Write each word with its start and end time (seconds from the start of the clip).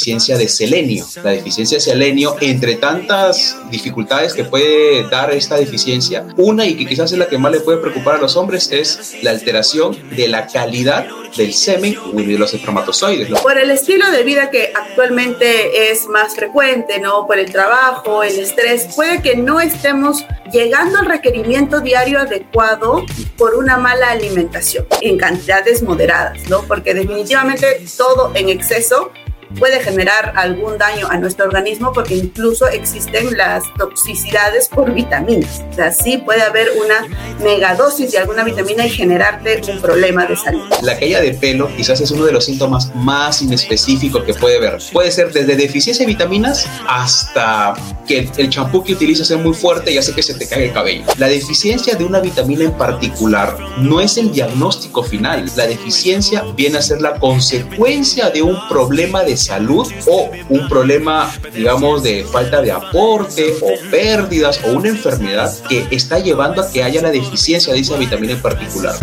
deficiencia 0.00 0.38
de 0.38 0.48
selenio. 0.48 1.06
La 1.22 1.32
deficiencia 1.32 1.76
de 1.76 1.82
selenio, 1.82 2.34
entre 2.40 2.76
tantas 2.76 3.54
dificultades 3.70 4.32
que 4.32 4.44
puede 4.44 5.06
dar 5.10 5.30
esta 5.30 5.56
deficiencia, 5.56 6.26
una 6.38 6.64
y 6.64 6.74
que 6.74 6.86
quizás 6.86 7.12
es 7.12 7.18
la 7.18 7.28
que 7.28 7.36
más 7.36 7.52
le 7.52 7.60
puede 7.60 7.78
preocupar 7.78 8.14
a 8.14 8.18
los 8.18 8.34
hombres 8.34 8.72
es 8.72 9.16
la 9.22 9.30
alteración 9.30 9.98
de 10.16 10.28
la 10.28 10.46
calidad 10.46 11.06
del 11.36 11.52
semen 11.52 11.96
y 12.16 12.24
de 12.24 12.38
los 12.38 12.54
espermatozoides. 12.54 13.28
Por 13.40 13.58
el 13.58 13.70
estilo 13.70 14.10
de 14.10 14.22
vida 14.24 14.50
que 14.50 14.72
actualmente 14.74 15.90
es 15.90 16.06
más 16.06 16.34
frecuente, 16.34 16.98
¿no? 16.98 17.26
Por 17.26 17.38
el 17.38 17.52
trabajo, 17.52 18.22
el 18.22 18.38
estrés, 18.38 18.88
puede 18.96 19.20
que 19.20 19.36
no 19.36 19.60
estemos 19.60 20.24
llegando 20.50 20.98
al 20.98 21.06
requerimiento 21.06 21.80
diario 21.80 22.20
adecuado 22.20 23.04
por 23.36 23.54
una 23.54 23.76
mala 23.76 24.10
alimentación 24.10 24.86
en 25.02 25.18
cantidades 25.18 25.82
moderadas, 25.82 26.48
¿no? 26.48 26.62
Porque 26.62 26.94
definitivamente 26.94 27.84
todo 27.96 28.32
en 28.34 28.48
exceso 28.48 29.12
puede 29.58 29.80
generar 29.80 30.32
algún 30.36 30.78
daño 30.78 31.08
a 31.08 31.16
nuestro 31.18 31.46
organismo 31.46 31.92
porque 31.92 32.14
incluso 32.14 32.68
existen 32.68 33.36
las 33.36 33.64
toxicidades 33.76 34.68
por 34.68 34.92
vitaminas. 34.92 35.62
O 35.70 35.74
sea, 35.74 35.92
sí 35.92 36.18
puede 36.18 36.42
haber 36.42 36.68
una 36.84 37.06
megadosis 37.42 38.12
de 38.12 38.18
alguna 38.18 38.44
vitamina 38.44 38.86
y 38.86 38.90
generarte 38.90 39.60
un 39.70 39.80
problema 39.80 40.26
de 40.26 40.36
salud. 40.36 40.62
La 40.82 40.98
caída 40.98 41.20
de 41.20 41.34
pelo 41.34 41.68
quizás 41.76 42.00
es 42.00 42.10
uno 42.10 42.24
de 42.24 42.32
los 42.32 42.44
síntomas 42.44 42.94
más 42.94 43.42
inespecíficos 43.42 44.24
que 44.24 44.34
puede 44.34 44.58
haber. 44.58 44.78
Puede 44.92 45.10
ser 45.10 45.32
desde 45.32 45.56
deficiencia 45.56 46.04
de 46.04 46.12
vitaminas 46.12 46.66
hasta 46.88 47.74
que 48.06 48.28
el 48.36 48.50
champú 48.50 48.82
que 48.82 48.92
utilizas 48.92 49.30
es 49.30 49.38
muy 49.38 49.54
fuerte 49.54 49.92
y 49.92 49.98
hace 49.98 50.12
que 50.12 50.22
se 50.22 50.34
te 50.34 50.48
caiga 50.48 50.66
el 50.66 50.72
cabello. 50.72 51.04
La 51.16 51.28
deficiencia 51.28 51.94
de 51.94 52.04
una 52.04 52.20
vitamina 52.20 52.64
en 52.64 52.72
particular 52.72 53.56
no 53.78 54.00
es 54.00 54.16
el 54.16 54.32
diagnóstico 54.32 55.02
final. 55.02 55.50
La 55.56 55.66
deficiencia 55.66 56.44
viene 56.56 56.78
a 56.78 56.82
ser 56.82 57.00
la 57.00 57.14
consecuencia 57.14 58.30
de 58.30 58.42
un 58.42 58.56
problema 58.68 59.22
de 59.22 59.36
salud 59.40 59.86
o 60.06 60.30
un 60.48 60.68
problema, 60.68 61.30
digamos, 61.52 62.02
de 62.02 62.24
falta 62.24 62.62
de 62.62 62.70
aporte 62.70 63.54
o 63.60 63.90
pérdidas 63.90 64.60
o 64.64 64.72
una 64.72 64.88
enfermedad 64.88 65.52
que 65.68 65.86
está 65.90 66.18
llevando 66.18 66.62
a 66.62 66.70
que 66.70 66.82
haya 66.82 67.02
la 67.02 67.10
deficiencia 67.10 67.72
de 67.72 67.80
esa 67.80 67.96
vitamina 67.96 68.32
en 68.32 68.40
particular 68.40 68.94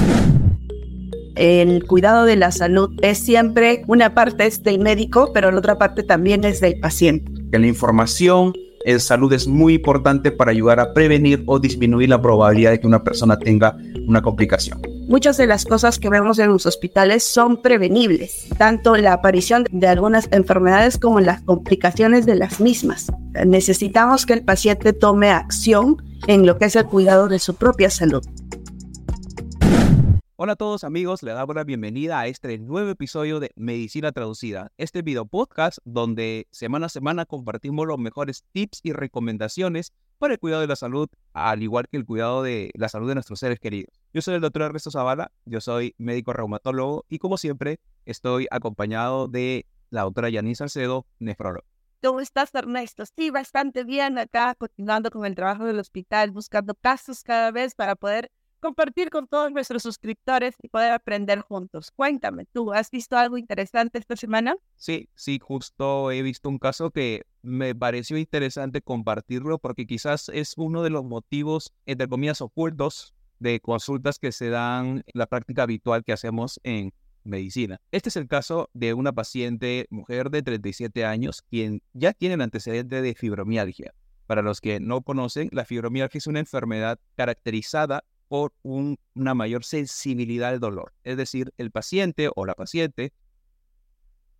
el 1.37 1.85
cuidado 1.85 2.25
de 2.25 2.35
la 2.35 2.51
salud 2.51 2.91
es 3.01 3.19
siempre 3.19 3.83
una 3.87 4.13
parte 4.13 4.47
es 4.47 4.63
del 4.63 4.79
médico, 4.79 5.31
pero 5.33 5.51
la 5.51 5.59
otra 5.59 5.77
parte 5.77 6.03
también 6.03 6.43
es 6.43 6.59
del 6.59 6.79
paciente. 6.79 7.31
Que 7.51 7.59
la 7.59 7.67
información 7.67 8.53
en 8.87 9.01
salud 9.01 9.33
es 9.33 9.47
muy 9.47 9.73
importante 9.73 10.31
para 10.31 10.51
ayudar 10.51 10.79
a 10.79 10.93
prevenir 10.93 11.43
o 11.45 11.59
disminuir 11.59 12.07
la 12.07 12.21
probabilidad 12.21 12.71
de 12.71 12.79
que 12.79 12.87
una 12.87 13.03
persona 13.03 13.37
tenga 13.37 13.75
una 14.07 14.21
complicación. 14.21 14.81
Muchas 15.09 15.35
de 15.35 15.45
las 15.45 15.65
cosas 15.65 15.99
que 15.99 16.09
vemos 16.09 16.39
en 16.39 16.47
los 16.47 16.65
hospitales 16.65 17.25
son 17.25 17.61
prevenibles, 17.61 18.47
tanto 18.57 18.95
la 18.95 19.11
aparición 19.11 19.65
de 19.71 19.87
algunas 19.87 20.29
enfermedades 20.31 20.97
como 20.97 21.19
las 21.19 21.41
complicaciones 21.41 22.25
de 22.25 22.35
las 22.35 22.61
mismas. 22.61 23.11
Necesitamos 23.45 24.25
que 24.25 24.33
el 24.33 24.43
paciente 24.43 24.93
tome 24.93 25.31
acción 25.31 26.01
en 26.27 26.45
lo 26.45 26.57
que 26.57 26.65
es 26.65 26.75
el 26.77 26.85
cuidado 26.85 27.27
de 27.27 27.39
su 27.39 27.55
propia 27.55 27.89
salud. 27.89 28.23
Hola 30.39 30.53
a 30.53 30.55
todos 30.55 30.83
amigos, 30.83 31.23
les 31.23 31.33
damos 31.33 31.55
la 31.55 31.63
bienvenida 31.63 32.19
a 32.19 32.27
este 32.27 32.59
nuevo 32.59 32.91
episodio 32.91 33.39
de 33.39 33.49
Medicina 33.55 34.11
Traducida, 34.11 34.71
este 34.77 35.01
video 35.01 35.25
podcast 35.25 35.79
donde 35.83 36.47
semana 36.51 36.85
a 36.85 36.89
semana 36.89 37.25
compartimos 37.25 37.87
los 37.87 37.97
mejores 37.97 38.43
tips 38.51 38.81
y 38.83 38.93
recomendaciones 38.93 39.93
para 40.19 40.35
el 40.35 40.39
cuidado 40.39 40.61
de 40.61 40.67
la 40.67 40.75
salud, 40.75 41.09
al 41.33 41.63
igual 41.63 41.87
que 41.89 41.97
el 41.97 42.05
cuidado 42.05 42.43
de 42.43 42.69
la 42.75 42.87
salud 42.87 43.07
de 43.07 43.15
nuestros 43.15 43.39
seres 43.39 43.59
queridos. 43.59 43.99
Yo 44.13 44.21
soy 44.21 44.35
el 44.35 44.41
doctor 44.41 44.61
Ernesto 44.61 44.91
Zavala, 44.91 45.31
yo 45.45 45.59
soy 45.59 45.95
médico 45.97 46.33
reumatólogo 46.33 47.07
y 47.09 47.17
como 47.17 47.39
siempre 47.39 47.79
estoy 48.05 48.45
acompañado 48.51 49.27
de 49.27 49.65
la 49.89 50.03
doctora 50.03 50.29
Yanis 50.29 50.59
Salcedo, 50.59 51.07
nefrólogo. 51.17 51.65
¿Cómo 52.03 52.19
estás, 52.19 52.53
Ernesto? 52.53 53.05
Sí, 53.07 53.31
bastante 53.31 53.83
bien 53.85 54.19
acá, 54.19 54.53
continuando 54.53 55.09
con 55.09 55.25
el 55.25 55.33
trabajo 55.33 55.65
del 55.65 55.79
hospital, 55.79 56.29
buscando 56.29 56.75
casos 56.75 57.23
cada 57.23 57.49
vez 57.49 57.73
para 57.73 57.95
poder 57.95 58.29
compartir 58.59 59.09
con 59.09 59.27
todos 59.27 59.51
nuestros 59.51 59.83
suscriptores 59.83 60.55
y 60.61 60.67
poder 60.67 60.91
aprender 60.91 61.41
juntos. 61.41 61.91
Cuéntame, 61.91 62.45
¿tú 62.51 62.73
has 62.73 62.91
visto 62.91 63.17
algo 63.17 63.37
interesante 63.37 63.99
esta 63.99 64.15
semana? 64.15 64.55
Sí, 64.75 65.09
sí, 65.15 65.39
justo 65.39 66.11
he 66.11 66.21
visto 66.21 66.49
un 66.49 66.59
caso 66.59 66.91
que 66.91 67.23
me 67.41 67.75
pareció 67.75 68.17
interesante 68.17 68.81
compartirlo 68.81 69.59
porque 69.59 69.85
quizás 69.85 70.29
es 70.29 70.53
uno 70.57 70.83
de 70.83 70.89
los 70.89 71.03
motivos, 71.05 71.73
entre 71.85 72.07
comillas, 72.07 72.41
ocultos 72.41 73.13
de 73.39 73.59
consultas 73.59 74.19
que 74.19 74.31
se 74.31 74.49
dan 74.49 75.03
en 75.05 75.13
la 75.13 75.27
práctica 75.27 75.63
habitual 75.63 76.03
que 76.03 76.13
hacemos 76.13 76.59
en 76.63 76.93
medicina. 77.23 77.79
Este 77.91 78.09
es 78.09 78.15
el 78.15 78.27
caso 78.27 78.69
de 78.73 78.93
una 78.93 79.13
paciente 79.13 79.85
mujer 79.89 80.29
de 80.29 80.41
37 80.41 81.05
años 81.05 81.43
quien 81.43 81.81
ya 81.93 82.13
tiene 82.13 82.35
el 82.35 82.41
antecedente 82.41 83.01
de 83.01 83.13
fibromialgia. 83.13 83.93
Para 84.25 84.41
los 84.41 84.59
que 84.59 84.79
no 84.79 85.01
conocen, 85.01 85.49
la 85.51 85.65
fibromialgia 85.65 86.17
es 86.17 86.27
una 86.27 86.39
enfermedad 86.39 86.99
caracterizada 87.15 88.03
por 88.27 88.53
una 88.63 89.33
mayor 89.33 89.63
sensibilidad 89.63 90.49
al 90.49 90.59
dolor. 90.59 90.93
Es 91.03 91.17
decir, 91.17 91.53
el 91.57 91.71
paciente 91.71 92.29
o 92.35 92.45
la 92.45 92.55
paciente 92.55 93.13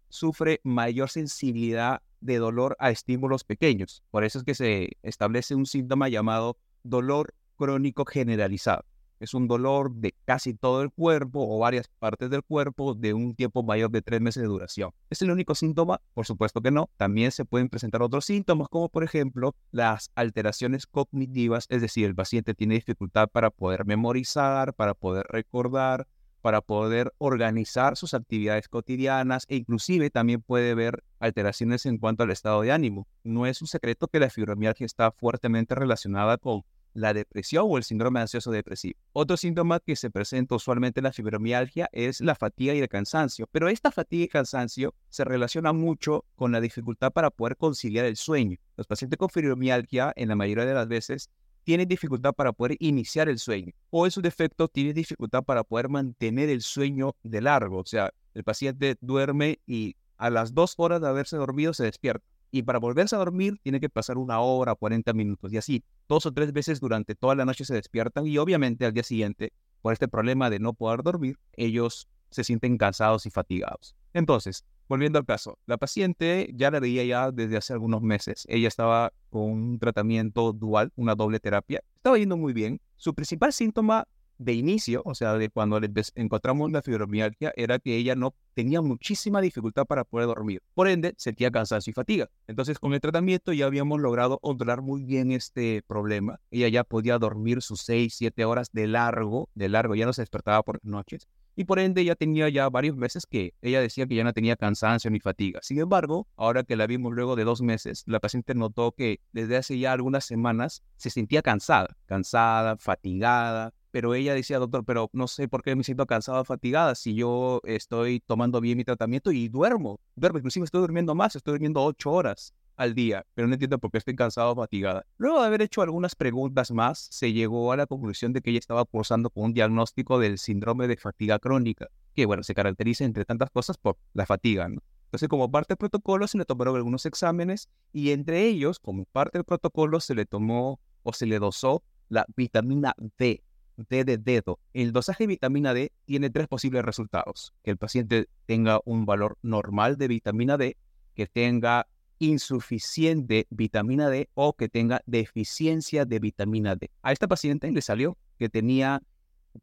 sufre 0.09 0.61
mayor 0.63 1.09
sensibilidad 1.09 2.01
de 2.21 2.37
dolor 2.37 2.75
a 2.79 2.91
estímulos 2.91 3.43
pequeños. 3.43 4.03
Por 4.11 4.23
eso 4.23 4.39
es 4.39 4.45
que 4.45 4.55
se 4.55 4.97
establece 5.03 5.55
un 5.55 5.65
síntoma 5.65 6.09
llamado 6.09 6.57
dolor 6.83 7.33
crónico 7.55 8.05
generalizado 8.05 8.85
es 9.19 9.33
un 9.33 9.47
dolor 9.47 9.93
de 9.95 10.13
casi 10.25 10.53
todo 10.53 10.81
el 10.81 10.91
cuerpo 10.91 11.47
o 11.47 11.59
varias 11.59 11.87
partes 11.99 12.29
del 12.29 12.43
cuerpo 12.43 12.93
de 12.93 13.13
un 13.13 13.35
tiempo 13.35 13.63
mayor 13.63 13.91
de 13.91 14.01
tres 14.01 14.21
meses 14.21 14.41
de 14.41 14.47
duración. 14.47 14.91
¿Es 15.09 15.21
el 15.21 15.31
único 15.31 15.55
síntoma? 15.55 16.01
Por 16.13 16.25
supuesto 16.25 16.61
que 16.61 16.71
no. 16.71 16.89
También 16.97 17.31
se 17.31 17.45
pueden 17.45 17.69
presentar 17.69 18.01
otros 18.01 18.25
síntomas, 18.25 18.67
como 18.69 18.89
por 18.89 19.03
ejemplo 19.03 19.55
las 19.71 20.11
alteraciones 20.15 20.87
cognitivas, 20.87 21.65
es 21.69 21.81
decir, 21.81 22.05
el 22.05 22.15
paciente 22.15 22.53
tiene 22.53 22.75
dificultad 22.75 23.27
para 23.29 23.49
poder 23.49 23.85
memorizar, 23.85 24.73
para 24.73 24.93
poder 24.93 25.25
recordar, 25.29 26.07
para 26.41 26.61
poder 26.61 27.13
organizar 27.17 27.97
sus 27.97 28.13
actividades 28.13 28.69
cotidianas 28.69 29.45
e 29.49 29.57
inclusive 29.57 30.09
también 30.09 30.41
puede 30.41 30.71
haber 30.71 31.03
alteraciones 31.19 31.85
en 31.85 31.97
cuanto 31.97 32.23
al 32.23 32.31
estado 32.31 32.61
de 32.61 32.71
ánimo. 32.71 33.07
No 33.23 33.45
es 33.45 33.61
un 33.61 33.67
secreto 33.67 34.07
que 34.07 34.19
la 34.19 34.29
fibromialgia 34.29 34.85
está 34.85 35.11
fuertemente 35.11 35.75
relacionada 35.75 36.37
con 36.37 36.63
la 36.97 37.13
depresión 37.13 37.65
o 37.67 37.77
el 37.77 37.83
síndrome 37.83 38.19
ansioso 38.19 38.49
depresivo. 38.49 38.99
Otro 39.13 39.37
síntoma 39.37 39.79
que 39.79 39.95
se 39.95 40.09
presenta 40.09 40.55
usualmente 40.55 40.99
en 40.99 41.03
la 41.03 41.13
fibromialgia 41.13 41.89
es 41.91 42.21
la 42.21 42.33
fatiga 42.33 42.73
y 42.73 42.79
el 42.79 42.89
cansancio, 42.89 43.47
pero 43.51 43.69
esta 43.69 43.91
fatiga 43.91 44.25
y 44.25 44.27
cansancio 44.27 44.95
se 45.09 45.23
relaciona 45.23 45.73
mucho 45.73 46.25
con 46.35 46.51
la 46.51 46.59
dificultad 46.59 47.11
para 47.11 47.29
poder 47.29 47.55
conciliar 47.55 48.05
el 48.05 48.17
sueño. 48.17 48.57
Los 48.75 48.87
pacientes 48.87 49.17
con 49.17 49.29
fibromialgia, 49.29 50.11
en 50.15 50.29
la 50.29 50.35
mayoría 50.35 50.65
de 50.65 50.73
las 50.73 50.87
veces, 50.87 51.29
tienen 51.63 51.87
dificultad 51.87 52.33
para 52.33 52.51
poder 52.51 52.77
iniciar 52.79 53.29
el 53.29 53.37
sueño 53.37 53.73
o 53.91 54.05
en 54.05 54.11
su 54.11 54.21
defecto 54.21 54.67
tienen 54.67 54.95
dificultad 54.95 55.43
para 55.43 55.63
poder 55.63 55.89
mantener 55.89 56.49
el 56.49 56.61
sueño 56.61 57.15
de 57.21 57.41
largo. 57.41 57.79
O 57.79 57.85
sea, 57.85 58.11
el 58.33 58.43
paciente 58.43 58.95
duerme 59.01 59.59
y 59.67 59.95
a 60.17 60.31
las 60.31 60.55
dos 60.55 60.73
horas 60.77 60.99
de 60.99 61.09
haberse 61.09 61.37
dormido 61.37 61.75
se 61.75 61.83
despierta 61.83 62.25
y 62.51 62.63
para 62.63 62.79
volverse 62.79 63.15
a 63.15 63.19
dormir 63.19 63.57
tiene 63.61 63.79
que 63.79 63.89
pasar 63.89 64.17
una 64.17 64.39
hora, 64.39 64.75
40 64.75 65.13
minutos 65.13 65.51
y 65.53 65.57
así, 65.57 65.83
dos 66.07 66.25
o 66.25 66.33
tres 66.33 66.53
veces 66.53 66.79
durante 66.79 67.15
toda 67.15 67.35
la 67.35 67.45
noche 67.45 67.65
se 67.65 67.73
despiertan 67.73 68.27
y 68.27 68.37
obviamente 68.37 68.85
al 68.85 68.93
día 68.93 69.03
siguiente, 69.03 69.53
por 69.81 69.93
este 69.93 70.07
problema 70.07 70.49
de 70.49 70.59
no 70.59 70.73
poder 70.73 71.03
dormir, 71.03 71.37
ellos 71.53 72.07
se 72.29 72.43
sienten 72.43 72.77
cansados 72.77 73.25
y 73.25 73.29
fatigados. 73.29 73.95
Entonces, 74.13 74.65
volviendo 74.87 75.19
al 75.19 75.25
caso, 75.25 75.59
la 75.65 75.77
paciente 75.77 76.49
ya 76.53 76.71
la 76.71 76.79
veía 76.79 77.03
ya 77.03 77.31
desde 77.31 77.57
hace 77.57 77.73
algunos 77.73 78.01
meses. 78.01 78.45
Ella 78.47 78.67
estaba 78.67 79.13
con 79.29 79.43
un 79.43 79.79
tratamiento 79.79 80.53
dual, 80.53 80.91
una 80.95 81.15
doble 81.15 81.39
terapia. 81.39 81.83
Estaba 81.95 82.17
yendo 82.17 82.37
muy 82.37 82.53
bien. 82.53 82.81
Su 82.95 83.13
principal 83.13 83.53
síntoma 83.53 84.07
de 84.37 84.53
inicio, 84.53 85.01
o 85.05 85.15
sea, 85.15 85.33
de 85.33 85.49
cuando 85.49 85.79
le 85.79 85.89
encontramos 86.15 86.71
la 86.71 86.81
fibromialgia, 86.81 87.53
era 87.55 87.79
que 87.79 87.95
ella 87.95 88.15
no 88.15 88.35
tenía 88.53 88.81
muchísima 88.81 89.41
dificultad 89.41 89.85
para 89.85 90.03
poder 90.03 90.27
dormir. 90.27 90.61
Por 90.73 90.87
ende, 90.87 91.13
sentía 91.17 91.51
cansancio 91.51 91.91
y 91.91 91.93
fatiga. 91.93 92.29
Entonces, 92.47 92.79
con 92.79 92.93
el 92.93 93.01
tratamiento 93.01 93.53
ya 93.53 93.65
habíamos 93.65 93.99
logrado 93.99 94.39
controlar 94.39 94.81
muy 94.81 95.03
bien 95.03 95.31
este 95.31 95.83
problema. 95.87 96.39
Ella 96.51 96.67
ya 96.69 96.83
podía 96.83 97.17
dormir 97.17 97.61
sus 97.61 97.81
6, 97.81 98.13
7 98.15 98.45
horas 98.45 98.69
de 98.71 98.87
largo, 98.87 99.49
de 99.55 99.69
largo, 99.69 99.95
ya 99.95 100.05
no 100.05 100.13
se 100.13 100.21
despertaba 100.21 100.63
por 100.63 100.79
noches. 100.83 101.27
Y 101.59 101.65
por 101.65 101.79
ende 101.79 102.05
ya 102.05 102.13
tenía 102.13 102.49
ya 102.49 102.69
varios 102.69 102.95
meses 102.95 103.25
que 103.25 103.55
ella 103.63 103.81
decía 103.81 104.05
que 104.05 104.13
ya 104.13 104.23
no 104.23 104.31
tenía 104.31 104.55
cansancio 104.55 105.09
ni 105.09 105.19
fatiga. 105.19 105.59
Sin 105.63 105.79
embargo, 105.79 106.27
ahora 106.35 106.63
que 106.63 106.75
la 106.75 106.85
vimos 106.85 107.13
luego 107.15 107.35
de 107.35 107.45
dos 107.45 107.63
meses, 107.63 108.03
la 108.05 108.19
paciente 108.19 108.53
notó 108.53 108.91
que 108.91 109.21
desde 109.31 109.57
hace 109.57 109.79
ya 109.79 109.91
algunas 109.91 110.23
semanas 110.23 110.83
se 110.97 111.09
sentía 111.09 111.41
cansada, 111.41 111.97
cansada, 112.05 112.77
fatigada, 112.77 113.73
pero 113.97 114.13
ella 114.13 114.35
decía, 114.35 114.59
doctor, 114.59 114.85
pero 114.85 115.09
no 115.11 115.27
sé 115.27 115.47
por 115.47 115.63
qué 115.63 115.75
me 115.75 115.83
siento 115.83 116.05
cansada, 116.05 116.43
fatigada, 116.43 116.93
si 116.93 117.15
yo 117.15 117.61
estoy 117.63 118.19
tomando 118.19 118.61
bien 118.61 118.77
mi 118.77 118.83
tratamiento 118.83 119.31
y 119.31 119.47
duermo, 119.47 119.99
duermo, 120.15 120.37
inclusive 120.37 120.65
estoy 120.65 120.81
durmiendo 120.81 121.15
más, 121.15 121.35
estoy 121.35 121.53
durmiendo 121.53 121.83
ocho 121.83 122.11
horas 122.11 122.53
al 122.75 122.93
día, 122.93 123.25
pero 123.33 123.47
no 123.47 123.55
entiendo 123.55 123.79
por 123.79 123.89
qué 123.89 123.97
estoy 123.97 124.15
cansado 124.15 124.51
o 124.51 124.55
fatigada. 124.55 125.03
Luego 125.17 125.41
de 125.41 125.47
haber 125.47 125.63
hecho 125.63 125.81
algunas 125.81 126.13
preguntas 126.13 126.69
más, 126.69 127.07
se 127.09 127.33
llegó 127.33 127.71
a 127.71 127.75
la 127.75 127.87
conclusión 127.87 128.33
de 128.33 128.41
que 128.41 128.51
ella 128.51 128.59
estaba 128.59 128.85
cursando 128.85 129.31
con 129.31 129.45
un 129.45 129.53
diagnóstico 129.55 130.19
del 130.19 130.37
síndrome 130.37 130.87
de 130.87 130.97
fatiga 130.97 131.39
crónica, 131.39 131.87
que 132.13 132.27
bueno, 132.27 132.43
se 132.43 132.53
caracteriza 132.53 133.03
entre 133.03 133.25
tantas 133.25 133.49
cosas 133.49 133.79
por 133.79 133.97
la 134.13 134.27
fatiga, 134.27 134.65
Entonces, 135.05 135.27
como 135.27 135.49
parte 135.49 135.73
del 135.73 135.77
protocolo, 135.77 136.27
se 136.27 136.37
le 136.37 136.45
tomaron 136.45 136.75
algunos 136.75 137.07
exámenes 137.07 137.67
y 137.91 138.11
entre 138.11 138.45
ellos, 138.45 138.77
como 138.77 139.05
parte 139.05 139.39
del 139.39 139.43
protocolo, 139.45 139.99
se 140.01 140.13
le 140.13 140.27
tomó 140.27 140.79
o 141.01 141.13
se 141.13 141.25
le 141.25 141.39
dosó 141.39 141.81
la 142.09 142.27
vitamina 142.35 142.93
D, 143.17 143.43
D 143.77 144.03
de 144.03 144.17
dedo. 144.17 144.59
El 144.73 144.91
dosaje 144.91 145.23
de 145.23 145.27
vitamina 145.27 145.73
D 145.73 145.91
tiene 146.05 146.29
tres 146.29 146.47
posibles 146.47 146.83
resultados. 146.83 147.53
Que 147.63 147.71
el 147.71 147.77
paciente 147.77 148.27
tenga 148.45 148.79
un 148.85 149.05
valor 149.05 149.37
normal 149.41 149.97
de 149.97 150.07
vitamina 150.07 150.57
D, 150.57 150.77
que 151.15 151.27
tenga 151.27 151.87
insuficiente 152.19 153.47
vitamina 153.49 154.09
D 154.09 154.29
o 154.33 154.53
que 154.53 154.69
tenga 154.69 155.01
deficiencia 155.05 156.05
de 156.05 156.19
vitamina 156.19 156.75
D. 156.75 156.89
A 157.01 157.11
esta 157.11 157.27
paciente 157.27 157.71
le 157.71 157.81
salió 157.81 158.17
que 158.39 158.49
tenía 158.49 159.03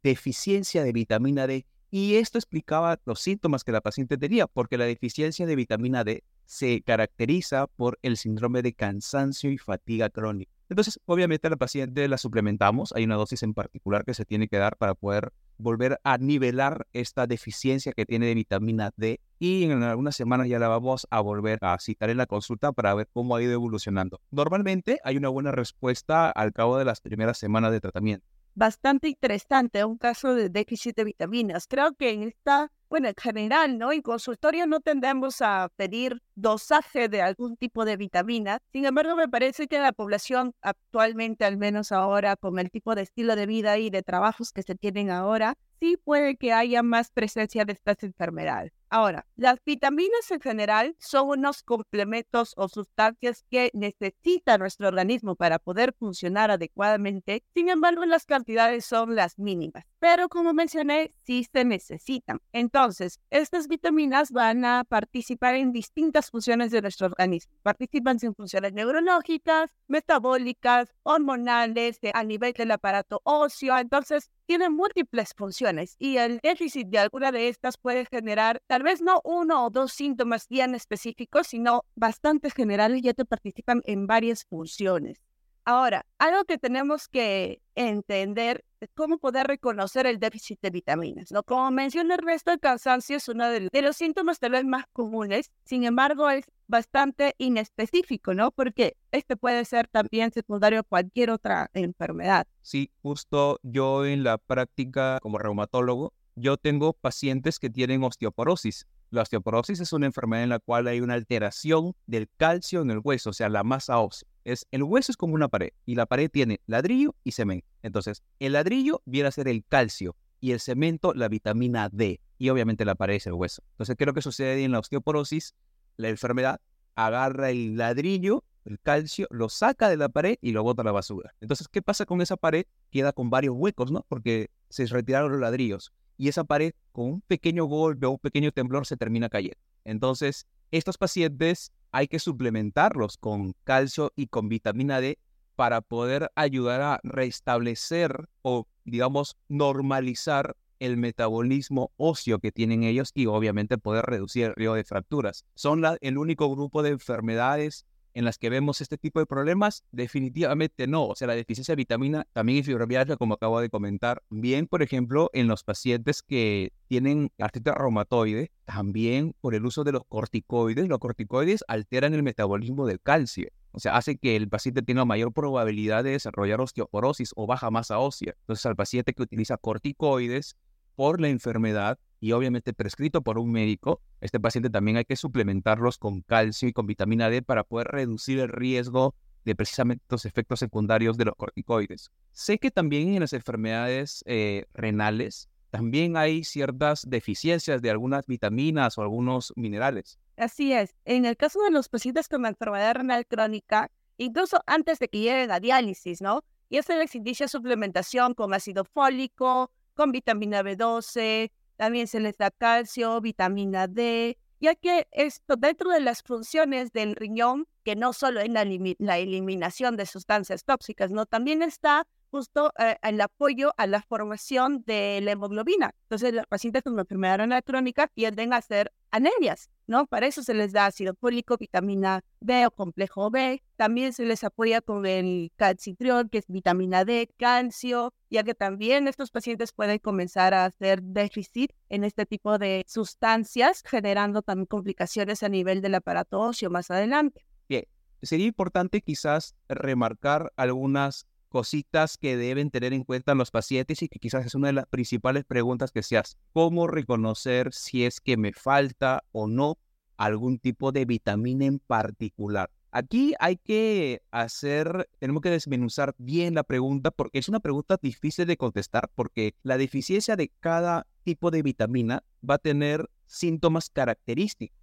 deficiencia 0.01 0.83
de 0.83 0.91
vitamina 0.91 1.47
D 1.47 1.65
y 1.91 2.15
esto 2.15 2.37
explicaba 2.37 2.99
los 3.05 3.21
síntomas 3.21 3.63
que 3.63 3.71
la 3.71 3.81
paciente 3.81 4.17
tenía, 4.17 4.47
porque 4.47 4.77
la 4.77 4.85
deficiencia 4.85 5.45
de 5.45 5.55
vitamina 5.55 6.03
D 6.03 6.23
se 6.45 6.81
caracteriza 6.81 7.67
por 7.67 7.99
el 8.01 8.17
síndrome 8.17 8.61
de 8.61 8.73
cansancio 8.73 9.51
y 9.51 9.57
fatiga 9.57 10.09
crónica. 10.09 10.51
Entonces, 10.69 10.99
obviamente 11.05 11.47
a 11.47 11.49
la 11.51 11.57
paciente 11.57 12.07
la 12.07 12.17
suplementamos, 12.17 12.91
hay 12.95 13.03
una 13.03 13.15
dosis 13.15 13.43
en 13.43 13.53
particular 13.53 14.03
que 14.03 14.13
se 14.13 14.25
tiene 14.25 14.47
que 14.47 14.57
dar 14.57 14.77
para 14.77 14.95
poder 14.95 15.31
volver 15.57 15.99
a 16.03 16.17
nivelar 16.17 16.87
esta 16.93 17.27
deficiencia 17.27 17.93
que 17.93 18.05
tiene 18.05 18.25
de 18.25 18.33
vitamina 18.33 18.91
D 18.97 19.19
y 19.39 19.63
en 19.65 19.83
algunas 19.83 20.15
semanas 20.15 20.47
ya 20.47 20.59
la 20.59 20.67
vamos 20.67 21.07
a 21.11 21.21
volver 21.21 21.59
a 21.61 21.77
citar 21.79 22.09
en 22.09 22.17
la 22.17 22.25
consulta 22.25 22.71
para 22.71 22.93
ver 22.93 23.07
cómo 23.13 23.35
ha 23.35 23.41
ido 23.41 23.53
evolucionando. 23.53 24.19
Normalmente 24.31 24.99
hay 25.03 25.17
una 25.17 25.29
buena 25.29 25.51
respuesta 25.51 26.29
al 26.29 26.51
cabo 26.51 26.77
de 26.77 26.85
las 26.85 26.99
primeras 26.99 27.37
semanas 27.37 27.71
de 27.71 27.79
tratamiento 27.81 28.35
bastante 28.55 29.09
interesante, 29.09 29.83
un 29.83 29.97
caso 29.97 30.33
de 30.33 30.49
déficit 30.49 30.95
de 30.95 31.03
vitaminas. 31.03 31.67
Creo 31.67 31.93
que 31.93 32.11
en 32.11 32.23
esta, 32.23 32.71
bueno, 32.89 33.07
en 33.07 33.15
general, 33.15 33.77
¿no? 33.77 33.91
En 33.91 34.01
consultorio 34.01 34.67
no 34.67 34.79
tendemos 34.79 35.41
a 35.41 35.69
pedir 35.75 36.21
dosaje 36.35 37.09
de 37.09 37.21
algún 37.21 37.57
tipo 37.57 37.85
de 37.85 37.97
vitamina. 37.97 38.59
Sin 38.71 38.85
embargo, 38.85 39.15
me 39.15 39.27
parece 39.27 39.67
que 39.67 39.79
la 39.79 39.91
población 39.91 40.53
actualmente, 40.61 41.45
al 41.45 41.57
menos 41.57 41.91
ahora, 41.91 42.35
con 42.35 42.59
el 42.59 42.69
tipo 42.69 42.95
de 42.95 43.03
estilo 43.03 43.35
de 43.35 43.45
vida 43.45 43.77
y 43.77 43.89
de 43.89 44.03
trabajos 44.03 44.51
que 44.51 44.63
se 44.63 44.75
tienen 44.75 45.09
ahora, 45.09 45.55
sí 45.79 45.97
puede 45.97 46.37
que 46.37 46.53
haya 46.53 46.83
más 46.83 47.11
presencia 47.11 47.65
de 47.65 47.73
estas 47.73 48.01
enfermedades. 48.03 48.71
Ahora, 48.89 49.25
las 49.35 49.57
vitaminas 49.65 50.31
en 50.31 50.39
general 50.39 50.95
son 50.99 51.27
unos 51.29 51.63
complementos 51.63 52.53
o 52.55 52.69
sustancias 52.69 53.43
que 53.49 53.71
necesita 53.73 54.57
nuestro 54.57 54.87
organismo 54.87 55.35
para 55.35 55.59
poder 55.59 55.93
funcionar 55.93 56.51
adecuadamente. 56.51 57.43
Sin 57.53 57.69
embargo, 57.69 58.05
las 58.05 58.25
cantidades 58.25 58.85
son 58.85 59.15
las 59.15 59.37
mínimas. 59.37 59.85
Pero 60.07 60.29
como 60.29 60.53
mencioné, 60.53 61.09
sí 61.25 61.47
se 61.51 61.65
necesitan. 61.65 62.39
Entonces, 62.53 63.19
estas 63.31 63.67
vitaminas 63.67 64.29
van 64.29 64.63
a 64.63 64.83
participar 64.83 65.55
en 65.55 65.71
distintas 65.71 66.29
funciones 66.29 66.69
de 66.69 66.83
nuestro 66.83 67.07
organismo. 67.07 67.51
Participan 67.63 68.19
en 68.21 68.35
funciones 68.35 68.71
neurológicas, 68.73 69.71
metabólicas, 69.87 70.93
hormonales, 71.01 71.97
a 72.13 72.23
nivel 72.23 72.53
del 72.53 72.69
aparato 72.69 73.19
óseo. 73.23 73.75
Entonces, 73.79 74.29
tienen 74.45 74.73
múltiples 74.73 75.33
funciones 75.35 75.95
y 75.97 76.17
el 76.17 76.37
déficit 76.37 76.87
de 76.89 76.99
alguna 76.99 77.31
de 77.31 77.49
estas 77.49 77.75
puede 77.77 78.05
generar 78.05 78.61
tal 78.67 78.83
vez 78.83 79.01
no 79.01 79.21
uno 79.23 79.65
o 79.65 79.71
dos 79.71 79.91
síntomas 79.91 80.47
bien 80.47 80.75
específicos, 80.75 81.47
sino 81.47 81.83
bastantes 81.95 82.53
generales 82.53 83.01
ya 83.01 83.15
que 83.15 83.25
participan 83.25 83.81
en 83.85 84.05
varias 84.05 84.45
funciones. 84.45 85.19
Ahora, 85.67 86.05
algo 86.19 86.45
que 86.45 86.59
tenemos 86.59 87.07
que 87.07 87.59
entender 87.73 88.63
es 88.79 88.89
cómo 88.93 89.17
poder 89.17 89.47
reconocer 89.47 90.05
el 90.05 90.19
déficit 90.19 90.59
de 90.61 90.69
vitaminas. 90.69 91.31
¿no? 91.31 91.41
Como 91.41 91.71
mencioné, 91.71 92.13
el 92.13 92.21
resto 92.21 92.51
del 92.51 92.59
cansancio 92.59 93.17
es 93.17 93.27
uno 93.29 93.49
de 93.49 93.81
los 93.81 93.97
síntomas 93.97 94.37
tal 94.37 94.63
más 94.65 94.85
comunes, 94.93 95.49
sin 95.63 95.83
embargo 95.83 96.29
es 96.29 96.45
bastante 96.67 97.33
inespecífico, 97.39 98.35
¿no? 98.35 98.51
Porque 98.51 98.95
este 99.11 99.35
puede 99.37 99.65
ser 99.65 99.87
también 99.87 100.31
secundario 100.31 100.81
a 100.81 100.83
cualquier 100.83 101.31
otra 101.31 101.71
enfermedad. 101.73 102.45
Sí, 102.61 102.91
justo 103.01 103.59
yo 103.63 104.05
en 104.05 104.23
la 104.23 104.37
práctica 104.37 105.17
como 105.19 105.39
reumatólogo, 105.39 106.13
yo 106.35 106.57
tengo 106.57 106.93
pacientes 106.93 107.57
que 107.57 107.71
tienen 107.71 108.03
osteoporosis. 108.03 108.85
La 109.09 109.23
osteoporosis 109.23 109.79
es 109.79 109.93
una 109.93 110.05
enfermedad 110.05 110.43
en 110.43 110.49
la 110.49 110.59
cual 110.59 110.87
hay 110.87 111.01
una 111.01 111.15
alteración 111.15 111.95
del 112.05 112.29
calcio 112.37 112.81
en 112.83 112.91
el 112.91 112.99
hueso, 113.03 113.31
o 113.31 113.33
sea, 113.33 113.49
la 113.49 113.63
masa 113.63 113.97
ósea 113.97 114.29
es 114.45 114.67
el 114.71 114.83
hueso 114.83 115.11
es 115.11 115.17
como 115.17 115.33
una 115.33 115.49
pared 115.49 115.71
y 115.85 115.95
la 115.95 116.05
pared 116.05 116.29
tiene 116.31 116.61
ladrillo 116.67 117.15
y 117.23 117.31
cemento. 117.31 117.67
Entonces, 117.81 118.23
el 118.39 118.53
ladrillo 118.53 119.01
viene 119.05 119.27
a 119.27 119.31
ser 119.31 119.47
el 119.47 119.65
calcio 119.65 120.15
y 120.39 120.51
el 120.51 120.59
cemento 120.59 121.13
la 121.13 121.27
vitamina 121.27 121.89
D 121.91 122.21
y 122.37 122.49
obviamente 122.49 122.85
la 122.85 122.95
pared 122.95 123.15
es 123.15 123.27
el 123.27 123.33
hueso. 123.33 123.63
Entonces, 123.71 123.95
¿qué 123.97 124.03
es 124.03 124.07
lo 124.07 124.13
que 124.13 124.21
sucede 124.21 124.63
en 124.63 124.71
la 124.71 124.79
osteoporosis? 124.79 125.55
La 125.97 126.09
enfermedad 126.09 126.61
agarra 126.95 127.49
el 127.49 127.75
ladrillo, 127.75 128.43
el 128.63 128.79
calcio, 128.79 129.27
lo 129.29 129.49
saca 129.49 129.89
de 129.89 129.97
la 129.97 130.09
pared 130.09 130.37
y 130.41 130.51
lo 130.51 130.63
bota 130.63 130.83
a 130.83 130.85
la 130.85 130.91
basura. 130.91 131.33
Entonces, 131.41 131.67
¿qué 131.67 131.81
pasa 131.81 132.05
con 132.05 132.21
esa 132.21 132.37
pared? 132.37 132.65
Queda 132.91 133.11
con 133.13 133.29
varios 133.29 133.55
huecos, 133.57 133.91
¿no? 133.91 134.05
Porque 134.07 134.49
se 134.69 134.85
retiraron 134.85 135.31
los 135.31 135.41
ladrillos 135.41 135.91
y 136.17 136.29
esa 136.29 136.43
pared 136.43 136.73
con 136.91 137.05
un 137.05 137.21
pequeño 137.21 137.65
golpe 137.65 138.05
o 138.05 138.11
un 138.11 138.19
pequeño 138.19 138.51
temblor 138.51 138.85
se 138.85 138.97
termina 138.97 139.29
cayendo. 139.29 139.57
Entonces, 139.83 140.47
estos 140.77 140.97
pacientes 140.97 141.71
hay 141.91 142.07
que 142.07 142.19
suplementarlos 142.19 143.17
con 143.17 143.53
calcio 143.63 144.11
y 144.15 144.27
con 144.27 144.49
vitamina 144.49 144.99
D 144.99 145.17
para 145.55 145.81
poder 145.81 146.31
ayudar 146.35 146.81
a 146.81 146.99
restablecer 147.03 148.27
o, 148.41 148.67
digamos, 148.83 149.37
normalizar 149.47 150.57
el 150.79 150.97
metabolismo 150.97 151.91
óseo 151.95 152.39
que 152.39 152.51
tienen 152.51 152.83
ellos 152.83 153.11
y 153.13 153.27
obviamente 153.27 153.77
poder 153.77 154.05
reducir 154.05 154.45
el 154.45 154.55
riesgo 154.55 154.75
de 154.75 154.83
fracturas. 154.83 155.45
Son 155.55 155.83
el 156.01 156.17
único 156.17 156.53
grupo 156.53 156.83
de 156.83 156.89
enfermedades 156.89 157.85
en 158.15 158.25
las 158.25 158.39
que 158.39 158.49
vemos 158.49 158.81
este 158.81 158.97
tipo 158.97 159.19
de 159.19 159.27
problemas? 159.27 159.83
Definitivamente 159.91 160.87
no. 160.87 161.05
O 161.05 161.15
sea, 161.15 161.27
la 161.27 161.35
deficiencia 161.35 161.73
de 161.73 161.77
vitamina 161.77 162.25
también 162.33 162.59
es 162.59 162.65
fibromialgia, 162.65 163.17
como 163.17 163.35
acabo 163.35 163.61
de 163.61 163.69
comentar. 163.69 164.23
Bien, 164.29 164.65
por 164.65 164.81
ejemplo, 164.81 165.29
en 165.33 165.47
los 165.47 165.63
pacientes 165.63 166.23
que 166.23 166.71
tienen 166.87 167.31
artritis 167.37 167.73
reumatoide, 167.75 168.51
también 168.63 169.35
por 169.41 169.53
el 169.53 169.65
uso 169.65 169.83
de 169.83 169.91
los 169.91 170.03
corticoides. 170.07 170.87
Los 170.87 170.99
corticoides 170.99 171.63
alteran 171.67 172.13
el 172.13 172.23
metabolismo 172.23 172.87
del 172.87 172.99
calcio. 172.99 173.49
O 173.71 173.79
sea, 173.79 173.97
hace 173.97 174.17
que 174.17 174.37
el 174.37 174.47
paciente 174.47 174.81
tenga 174.81 175.03
mayor 175.03 175.33
probabilidad 175.33 176.05
de 176.05 176.11
desarrollar 176.11 176.61
osteoporosis 176.61 177.31
o 177.35 177.45
baja 177.45 177.69
masa 177.69 177.99
ósea. 177.99 178.33
Entonces, 178.39 178.65
al 178.65 178.77
paciente 178.77 179.13
que 179.13 179.21
utiliza 179.21 179.57
corticoides 179.57 180.55
por 180.95 181.21
la 181.21 181.29
enfermedad, 181.29 181.99
y 182.19 182.31
obviamente 182.31 182.73
prescrito 182.73 183.21
por 183.21 183.37
un 183.37 183.51
médico, 183.51 184.01
este 184.21 184.39
paciente 184.39 184.69
también 184.69 184.97
hay 184.97 185.05
que 185.05 185.15
suplementarlos 185.15 185.97
con 185.97 186.21
calcio 186.21 186.67
y 186.67 186.73
con 186.73 186.87
vitamina 186.87 187.29
D 187.29 187.41
para 187.41 187.63
poder 187.63 187.87
reducir 187.87 188.39
el 188.39 188.49
riesgo 188.49 189.13
de 189.43 189.55
precisamente 189.55 190.03
los 190.09 190.25
efectos 190.25 190.59
secundarios 190.59 191.17
de 191.17 191.25
los 191.25 191.35
corticoides. 191.35 192.11
Sé 192.31 192.57
que 192.57 192.71
también 192.71 193.13
en 193.13 193.19
las 193.19 193.33
enfermedades 193.33 194.23
eh, 194.25 194.65
renales 194.73 195.49
también 195.75 196.15
hay 196.15 196.45
ciertas 196.45 197.03
deficiencias 197.05 197.81
de 197.81 197.89
algunas 197.89 198.25
vitaminas 198.27 198.97
o 198.97 199.01
algunos 199.01 199.51
minerales. 199.57 200.17
Así 200.37 200.71
es. 200.71 200.95
En 201.03 201.25
el 201.25 201.35
caso 201.35 201.61
de 201.63 201.69
los 201.69 201.89
pacientes 201.89 202.29
con 202.29 202.45
enfermedad 202.45 202.95
renal 202.95 203.25
crónica, 203.25 203.91
incluso 204.17 204.63
antes 204.67 204.99
de 204.99 205.09
que 205.09 205.19
lleguen 205.19 205.51
a 205.51 205.59
diálisis, 205.59 206.21
¿no? 206.21 206.45
Y 206.69 206.81
se 206.81 206.95
les 206.97 207.13
indica 207.13 207.49
suplementación 207.49 208.33
con 208.35 208.53
ácido 208.53 208.85
fólico, 208.85 209.69
con 209.95 210.11
vitamina 210.11 210.61
B12, 210.61 211.51
también 211.77 212.07
se 212.07 212.19
les 212.19 212.37
da 212.37 212.51
calcio, 212.51 213.19
vitamina 213.21 213.87
D, 213.87 214.37
ya 214.59 214.75
que 214.75 215.07
esto 215.11 215.55
dentro 215.55 215.89
de 215.91 215.99
las 215.99 216.23
funciones 216.23 216.91
del 216.91 217.15
riñón, 217.15 217.67
que 217.83 217.95
no 217.95 218.13
solo 218.13 218.39
es 218.39 218.49
la, 218.49 219.17
eliminación 219.17 219.97
de 219.97 220.05
sustancias 220.05 220.63
tóxicas, 220.63 221.11
no 221.11 221.25
también 221.25 221.61
está 221.61 222.07
justo 222.35 222.73
eh, 222.77 222.97
el 223.01 223.21
apoyo 223.21 223.73
a 223.77 223.87
la 223.87 224.01
formación 224.01 224.83
de 224.85 225.21
la 225.23 225.31
hemoglobina. 225.31 225.95
Entonces, 226.01 226.33
los 226.33 226.45
pacientes 226.47 226.83
con 226.83 226.99
enfermedad 226.99 227.37
renal 227.37 227.63
crónica 227.63 228.07
tienden 228.07 228.51
a 228.51 228.57
hacer 228.57 228.91
anemias, 229.09 229.69
¿no? 229.87 230.05
Para 230.05 230.27
eso 230.27 230.43
se 230.43 230.53
les 230.53 230.73
da 230.73 230.87
ácido 230.87 231.13
fólico, 231.15 231.55
vitamina 231.55 232.25
B 232.41 232.65
o 232.65 232.71
complejo 232.71 233.31
B. 233.31 233.63
También 233.77 234.11
se 234.11 234.25
les 234.25 234.43
apoya 234.43 234.81
con 234.81 235.05
el 235.05 235.53
calcitriol, 235.55 236.29
que 236.29 236.39
es 236.39 236.45
vitamina 236.49 237.05
D, 237.05 237.29
calcio, 237.37 238.13
ya 238.29 238.43
que 238.43 238.53
también 238.53 239.07
estos 239.07 239.31
pacientes 239.31 239.71
pueden 239.71 239.99
comenzar 239.99 240.53
a 240.53 240.65
hacer 240.65 241.01
déficit 241.01 241.71
en 241.87 242.03
este 242.03 242.25
tipo 242.25 242.57
de 242.57 242.83
sustancias, 242.85 243.81
generando 243.85 244.41
también 244.41 244.65
complicaciones 244.65 245.41
a 245.41 245.47
nivel 245.47 245.81
del 245.81 245.95
aparato 245.95 246.41
óseo 246.41 246.69
más 246.69 246.91
adelante. 246.91 247.45
Bien, 247.69 247.85
sería 248.21 248.47
importante 248.47 248.99
quizás 248.99 249.55
remarcar 249.69 250.51
algunas 250.57 251.27
cositas 251.55 252.17
que 252.17 252.35
deben 252.35 252.69
tener 252.69 252.91
en 252.91 253.05
cuenta 253.05 253.33
los 253.33 253.49
pacientes 253.49 254.01
y 254.01 254.09
que 254.09 254.19
quizás 254.19 254.45
es 254.45 254.55
una 254.55 254.67
de 254.67 254.73
las 254.73 254.87
principales 254.87 255.45
preguntas 255.45 255.93
que 255.93 256.03
se 256.03 256.17
hace. 256.17 256.35
¿Cómo 256.51 256.85
reconocer 256.85 257.71
si 257.71 258.03
es 258.03 258.19
que 258.19 258.35
me 258.35 258.51
falta 258.51 259.23
o 259.31 259.47
no 259.47 259.77
algún 260.17 260.59
tipo 260.59 260.91
de 260.91 261.05
vitamina 261.05 261.63
en 261.63 261.79
particular? 261.79 262.69
Aquí 262.91 263.35
hay 263.39 263.55
que 263.55 264.21
hacer, 264.31 265.07
tenemos 265.17 265.41
que 265.41 265.49
desmenuzar 265.49 266.13
bien 266.17 266.55
la 266.55 266.63
pregunta 266.63 267.09
porque 267.09 267.39
es 267.39 267.47
una 267.47 267.61
pregunta 267.61 267.97
difícil 268.01 268.47
de 268.47 268.57
contestar 268.57 269.09
porque 269.15 269.55
la 269.63 269.77
deficiencia 269.77 270.35
de 270.35 270.51
cada 270.59 271.07
tipo 271.23 271.51
de 271.51 271.61
vitamina 271.61 272.25
va 272.43 272.55
a 272.55 272.57
tener 272.57 273.09
síntomas 273.27 273.89
característicos. 273.89 274.77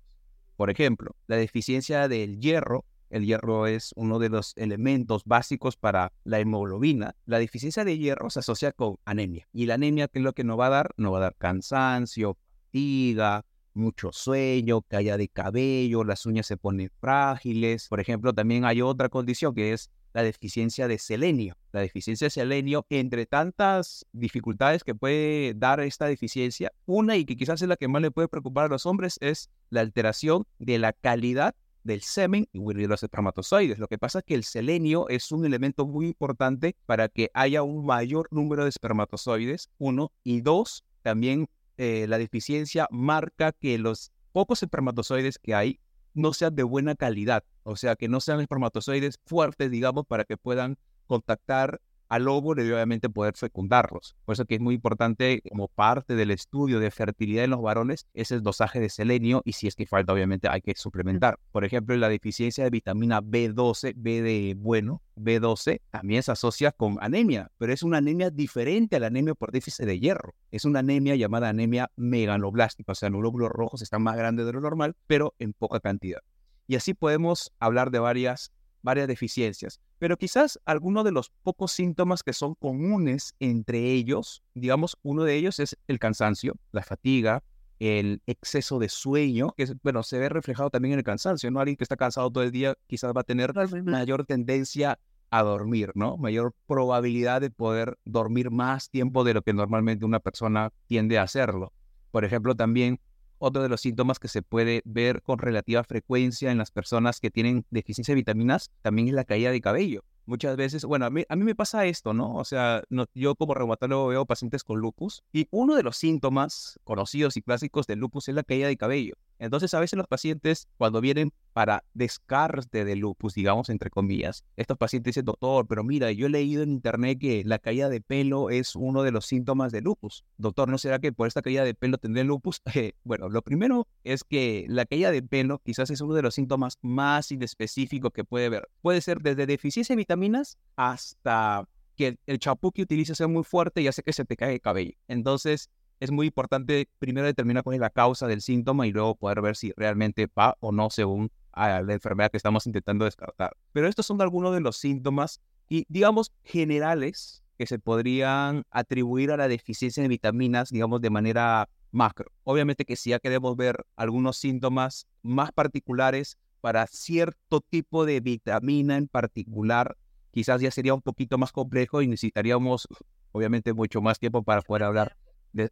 Por 0.57 0.71
ejemplo, 0.71 1.17
la 1.27 1.37
deficiencia 1.37 2.09
del 2.09 2.41
hierro 2.41 2.87
el 3.13 3.27
hierro 3.27 3.67
es 3.67 3.93
uno 3.95 4.19
de 4.19 4.31
los 4.31 4.55
elementos 4.57 5.23
básicos 5.25 5.77
para 5.77 6.13
la 6.25 6.41
hemoglobina. 6.41 7.15
La 7.27 7.39
deficiencia 7.39 7.85
de 7.85 7.99
hierro 7.99 8.31
se 8.31 8.41
asocia 8.41 8.73
con 8.73 8.97
anemia. 9.05 9.47
Y 9.53 9.67
la 9.67 9.75
anemia, 9.75 10.09
¿qué 10.09 10.19
es 10.19 10.25
lo 10.25 10.33
que 10.33 10.45
nos 10.45 10.59
va 10.59 10.67
a 10.67 10.71
dar? 10.71 10.91
Nos 10.97 11.13
va 11.13 11.19
a 11.19 11.23
dar 11.23 11.37
cansancio, 11.37 12.39
fatiga, 12.73 13.45
mucho 13.75 14.13
sueño, 14.13 14.83
caída 14.83 15.17
de 15.17 15.29
cabello, 15.29 16.05
las 16.05 16.27
uñas 16.27 16.47
se 16.47 16.57
ponen 16.57 16.91
frágiles. 17.01 17.89
Por 17.89 18.01
ejemplo, 18.01 18.33
también 18.33 18.65
hay 18.65 18.83
otra 18.83 19.09
condición 19.09 19.55
que 19.55 19.73
es 19.73 19.91
la 20.15 20.23
deficiencia 20.23 20.89
de 20.89 20.99
selenio. 20.99 21.57
La 21.73 21.81
deficiencia 21.81 22.27
de 22.27 22.31
selenio, 22.31 22.87
entre 22.91 23.27
tantas 23.27 24.07
dificultades 24.13 24.85
que 24.85 24.95
puede 24.95 25.55
dar 25.55 25.81
esta 25.81 26.07
deficiencia, 26.07 26.73
una 26.87 27.17
y 27.17 27.25
que 27.25 27.37
quizás 27.37 27.63
es 27.63 27.69
la 27.69 27.77
que 27.77 27.89
más 27.89 28.03
le 28.03 28.11
puede 28.11 28.29
preocupar 28.29 28.67
a 28.67 28.69
los 28.69 28.87
hombres 28.87 29.17
es 29.21 29.51
la 29.71 29.81
alteración 29.81 30.45
de 30.59 30.79
la 30.79 30.93
calidad 30.93 31.55
del 31.85 32.03
semen 32.03 32.49
y 32.53 32.61
los 32.87 33.03
espermatozoides. 33.03 33.79
Lo 33.79 33.89
que 33.89 33.99
pasa 33.99 34.21
es 34.21 34.25
que 34.25 34.35
el 34.35 34.45
selenio 34.45 35.09
es 35.09 35.33
un 35.33 35.45
elemento 35.45 35.87
muy 35.87 36.07
importante 36.07 36.77
para 36.87 37.09
que 37.09 37.31
haya 37.35 37.63
un 37.63 37.85
mayor 37.85 38.29
número 38.31 38.65
de 38.65 38.71
espermatozoides, 38.71 39.71
uno, 39.79 40.13
y 40.23 40.41
dos, 40.41 40.85
también 41.03 41.49
eh, 41.79 42.07
la 42.09 42.19
deficiencia 42.19 42.87
marca 42.91 43.53
que 43.53 43.79
los 43.79 44.13
pocos 44.33 44.63
espermatozoides 44.63 45.39
que 45.39 45.55
hay 45.55 45.81
no 46.15 46.33
sean 46.33 46.55
de 46.55 46.63
buena 46.63 46.95
calidad, 46.95 47.45
o 47.63 47.77
sea, 47.77 47.97
que 47.97 48.09
no 48.09 48.21
sean 48.21 48.41
espermatozoides 48.41 49.19
fuertes, 49.25 49.71
digamos, 49.71 50.07
para 50.07 50.25
que 50.25 50.37
puedan 50.37 50.79
contactar 51.07 51.81
al 52.13 52.29
óvulo 52.29 52.63
y 52.63 52.71
obviamente 52.71 53.09
poder 53.09 53.35
fecundarlos. 53.39 54.17
Por 54.27 54.35
eso 54.35 54.45
que 54.45 54.57
es 54.57 54.61
muy 54.61 54.75
importante 54.75 55.41
como 55.49 55.69
parte 55.69 56.15
del 56.15 56.31
estudio 56.31 56.79
de 56.79 56.91
fertilidad 56.91 57.45
en 57.45 57.51
los 57.53 57.63
varones 57.63 58.07
es 58.13 58.31
el 58.33 58.43
dosaje 58.43 58.81
de 58.81 58.91
selenio 58.91 59.41
y 59.47 59.55
si 59.55 59.67
es 59.67 59.75
que 59.75 59.87
falta 59.87 60.13
obviamente 60.13 60.47
hay 60.47 60.61
que 60.61 60.75
suplementar. 60.77 61.39
Por 61.53 61.65
ejemplo, 61.65 61.97
la 61.97 62.11
deficiencia 62.11 62.65
de 62.65 62.71
vitamina 62.71 63.23
B12, 63.23 63.95
B 63.97 64.21
de 64.21 64.55
bueno, 64.59 65.01
B12 65.17 65.81
también 65.89 66.23
se 66.23 66.33
asocia 66.33 66.71
con 66.71 66.99
anemia, 67.01 67.51
pero 67.57 67.73
es 67.73 67.83
una 67.83 67.97
anemia 67.97 68.29
diferente 68.29 68.97
a 68.97 69.01
la 69.01 69.07
anemia 69.07 69.35
por 69.35 69.51
déficit 69.51 69.87
de 69.87 69.99
hierro. 69.99 70.35
Es 70.51 70.67
una 70.67 70.81
anemia 70.81 71.17
llamada 71.17 71.49
anemia 71.49 71.91
megaloblástica, 71.97 72.93
o 72.93 72.95
sea, 72.95 73.09
los 73.09 73.23
glóbulos 73.23 73.49
rojos 73.49 73.81
están 73.81 74.03
más 74.03 74.19
grandes 74.19 74.45
de 74.45 74.53
lo 74.53 74.61
normal, 74.61 74.97
pero 75.07 75.35
en 75.39 75.55
poca 75.55 75.81
cantidad. 75.81 76.21
Y 76.67 76.77
así 76.77 76.93
podemos 76.93 77.53
hablar 77.59 77.91
de 77.91 78.01
varias 78.01 78.53
varias 78.83 79.09
deficiencias, 79.09 79.81
pero 79.99 80.17
quizás 80.17 80.61
algunos 80.65 81.05
de 81.05 81.13
los 81.13 81.31
pocos 81.43 81.73
síntomas 81.73 82.23
que 82.23 82.33
son 82.33 82.55
comunes 82.55 83.35
entre 83.41 83.93
ellos, 83.93 84.43
digamos, 84.55 84.97
uno 85.03 85.25
de 85.25 85.37
ellos 85.37 85.59
es 85.61 85.77
el 85.89 85.99
cansancio, 85.99 86.55
la 86.73 86.83
fatiga, 86.83 87.43
el 87.79 88.23
exceso 88.27 88.79
de 88.79 88.89
sueño, 88.89 89.55
que 89.57 89.67
bueno, 89.83 90.03
se 90.03 90.19
ve 90.19 90.29
reflejado 90.29 90.71
también 90.71 90.93
en 90.93 90.99
el 91.01 91.05
cansancio, 91.05 91.51
¿no? 91.51 91.59
Alguien 91.59 91.77
que 91.77 91.85
está 91.85 91.97
cansado 91.97 92.31
todo 92.31 92.45
el 92.45 92.53
día 92.53 92.77
quizás 92.87 93.13
va 93.17 93.23
a 93.23 93.25
tener 93.25 93.53
mayor 93.85 94.25
tendencia 94.25 94.99
a 95.31 95.43
dormir, 95.43 95.91
¿no? 95.95 96.17
Mayor 96.17 96.55
probabilidad 96.67 97.41
de 97.41 97.51
poder 97.51 97.99
dormir 98.05 98.51
más 98.51 98.91
tiempo 98.91 99.25
de 99.25 99.35
lo 99.35 99.43
que 99.43 99.53
normalmente 99.53 100.05
una 100.05 100.21
persona 100.21 100.71
tiende 100.87 101.19
a 101.19 101.23
hacerlo. 101.23 101.73
Por 102.13 102.25
ejemplo, 102.25 102.55
también 102.55 103.01
otro 103.43 103.63
de 103.63 103.69
los 103.69 103.81
síntomas 103.81 104.19
que 104.19 104.29
se 104.29 104.43
puede 104.43 104.83
ver 104.85 105.23
con 105.23 105.39
relativa 105.39 105.85
frecuencia 105.85 106.51
en 106.51 106.59
las 106.59 106.71
personas 106.71 107.21
que 107.21 107.31
tienen 107.31 107.67
deficiencia 107.71 108.13
de 108.13 108.21
vitaminas 108.21 108.71
también 108.83 109.09
es 109.09 109.15
la 109.15 109.25
caída 109.25 109.51
de 109.51 109.61
cabello 109.61 110.05
muchas 110.27 110.57
veces, 110.57 110.85
bueno, 110.85 111.07
a 111.07 111.11
mí, 111.11 111.25
a 111.29 111.37
mí 111.37 111.45
me 111.45 111.55
pasa 111.55 111.87
esto, 111.87 112.15
¿no? 112.15 112.35
O 112.35 112.45
sea, 112.45 112.83
yo 113.15 113.35
como 113.35 113.55
reumatólogo 113.55 114.09
veo 114.09 114.27
pacientes 114.27 114.65
con 114.65 114.79
lupus 114.79 115.23
y 115.33 115.49
uno 115.51 115.75
de 115.75 115.83
los 115.83 115.97
síntomas 115.97 116.79
conocidos 116.85 117.37
y 117.37 117.43
clásicos 117.43 117.87
del 117.87 117.99
lupus 117.99 118.29
es 118.29 118.35
la 118.35 118.43
caída 118.43 118.69
de 118.69 118.77
cabello. 118.77 119.15
Entonces, 119.43 119.75
a 119.75 119.81
veces 119.81 119.97
los 119.97 120.07
pacientes, 120.07 120.69
cuando 120.77 121.01
vienen 121.01 121.33
para 121.53 121.83
descarte 121.95 122.85
de 122.85 122.95
lupus, 122.95 123.35
digamos, 123.35 123.71
entre 123.71 123.91
comillas, 123.91 124.45
estos 124.57 124.79
pacientes 124.79 125.17
dicen, 125.17 125.25
doctor, 125.25 125.67
pero 125.67 125.83
mira, 125.83 126.13
yo 126.13 126.27
he 126.27 126.31
leído 126.31 126.63
en 126.63 126.71
internet 126.71 127.19
que 127.19 127.43
la 127.45 127.59
caída 127.59 127.89
de 127.89 128.01
pelo 128.01 128.51
es 128.51 128.77
uno 128.77 129.03
de 129.03 129.11
los 129.11 129.27
síntomas 129.27 129.73
de 129.73 129.81
lupus. 129.81 130.25
Doctor, 130.37 130.69
¿no 130.69 130.79
será 130.79 131.01
que 131.01 131.13
por 131.13 131.27
esta 131.27 131.43
caída 131.43 131.65
de 131.65 131.75
pelo 131.75 131.99
tendré 131.99 132.23
lupus? 132.23 132.63
bueno, 133.03 133.29
lo 133.29 133.43
primero 133.43 133.89
es 134.05 134.23
que 134.23 134.65
la 134.69 134.87
caída 134.87 135.11
de 135.11 135.23
pelo 135.25 135.59
quizás 135.59 135.91
es 135.91 136.01
uno 136.01 136.15
de 136.15 136.23
los 136.23 136.37
síntomas 136.37 136.79
más 136.81 137.33
inespecíficos 137.33 138.13
que 138.13 138.23
puede 138.23 138.47
haber. 138.47 138.69
Puede 138.81 139.01
ser 139.01 139.23
desde 139.23 139.47
deficiencia 139.47 139.95
de 139.95 139.99
vitaminas 139.99 140.57
hasta 140.77 141.69
que 141.97 142.17
el 142.27 142.39
champú 142.39 142.71
que 142.71 142.83
utilices 142.83 143.19
sea 143.19 143.27
muy 143.27 143.43
fuerte 143.43 143.83
y 143.83 143.89
hace 143.89 144.05
que 144.05 144.13
se 144.13 144.25
te 144.25 144.37
caiga 144.37 144.55
el 144.55 144.61
cabello. 144.61 144.93
Entonces, 145.09 145.69
es 146.03 146.11
muy 146.11 146.27
importante 146.27 146.89
primero 146.99 147.29
determinar 147.29 147.63
cuál 147.63 147.75
es 147.75 147.81
la 147.81 147.89
causa 147.89 148.27
del 148.27 148.41
síntoma 148.41 148.89
y 148.89 148.91
luego 148.91 149.15
poder 149.15 149.41
ver 149.41 149.55
si 149.55 149.73
realmente 149.77 150.27
va 150.37 150.57
o 150.59 150.73
no 150.73 150.91
según 150.91 151.31
a 151.53 151.81
la 151.81 151.93
enfermedad 151.93 152.33
que 152.33 152.39
estamos 152.39 152.67
intentando 152.67 153.05
descartar. 153.05 153.57
Pero 153.71 153.87
estos 153.87 154.05
son 154.07 154.21
algunos 154.21 154.53
de 154.53 154.61
los 154.61 154.77
síntomas 154.79 155.41
y 155.69 155.87
digamos 155.89 156.33
generales 156.43 157.45
que 157.57 157.69
se 157.69 157.79
podrían 157.79 158.65
atribuir 158.73 159.31
a 159.31 159.37
la 159.37 159.47
deficiencia 159.47 160.03
de 160.03 160.09
vitaminas, 160.09 160.71
digamos 160.71 161.01
de 161.01 161.11
manera 161.11 161.69
macro. 161.93 162.33
Obviamente 162.43 162.85
que 162.85 162.97
si 162.97 163.11
ya 163.11 163.21
queremos 163.21 163.57
ver 163.57 163.87
algunos 163.95 164.39
síntomas 164.39 165.07
más 165.23 165.53
particulares 165.53 166.37
para 166.61 166.89
cierto 166.89 167.61
tipo 167.61 168.07
de 168.07 168.19
vitamina 168.19 168.97
en 168.97 169.07
particular, 169.07 169.97
quizás 170.33 170.61
ya 170.61 170.73
sería 170.73 170.95
un 170.95 171.03
poquito 171.03 171.39
más 171.39 171.53
complejo 171.53 172.03
y 172.03 172.09
necesitaríamos 172.09 172.89
obviamente 173.31 173.73
mucho 173.73 174.03
más 174.03 174.19
tiempo 174.19 174.43
para 174.43 174.63
poder 174.63 174.83
hablar 174.83 175.17
de, 175.53 175.71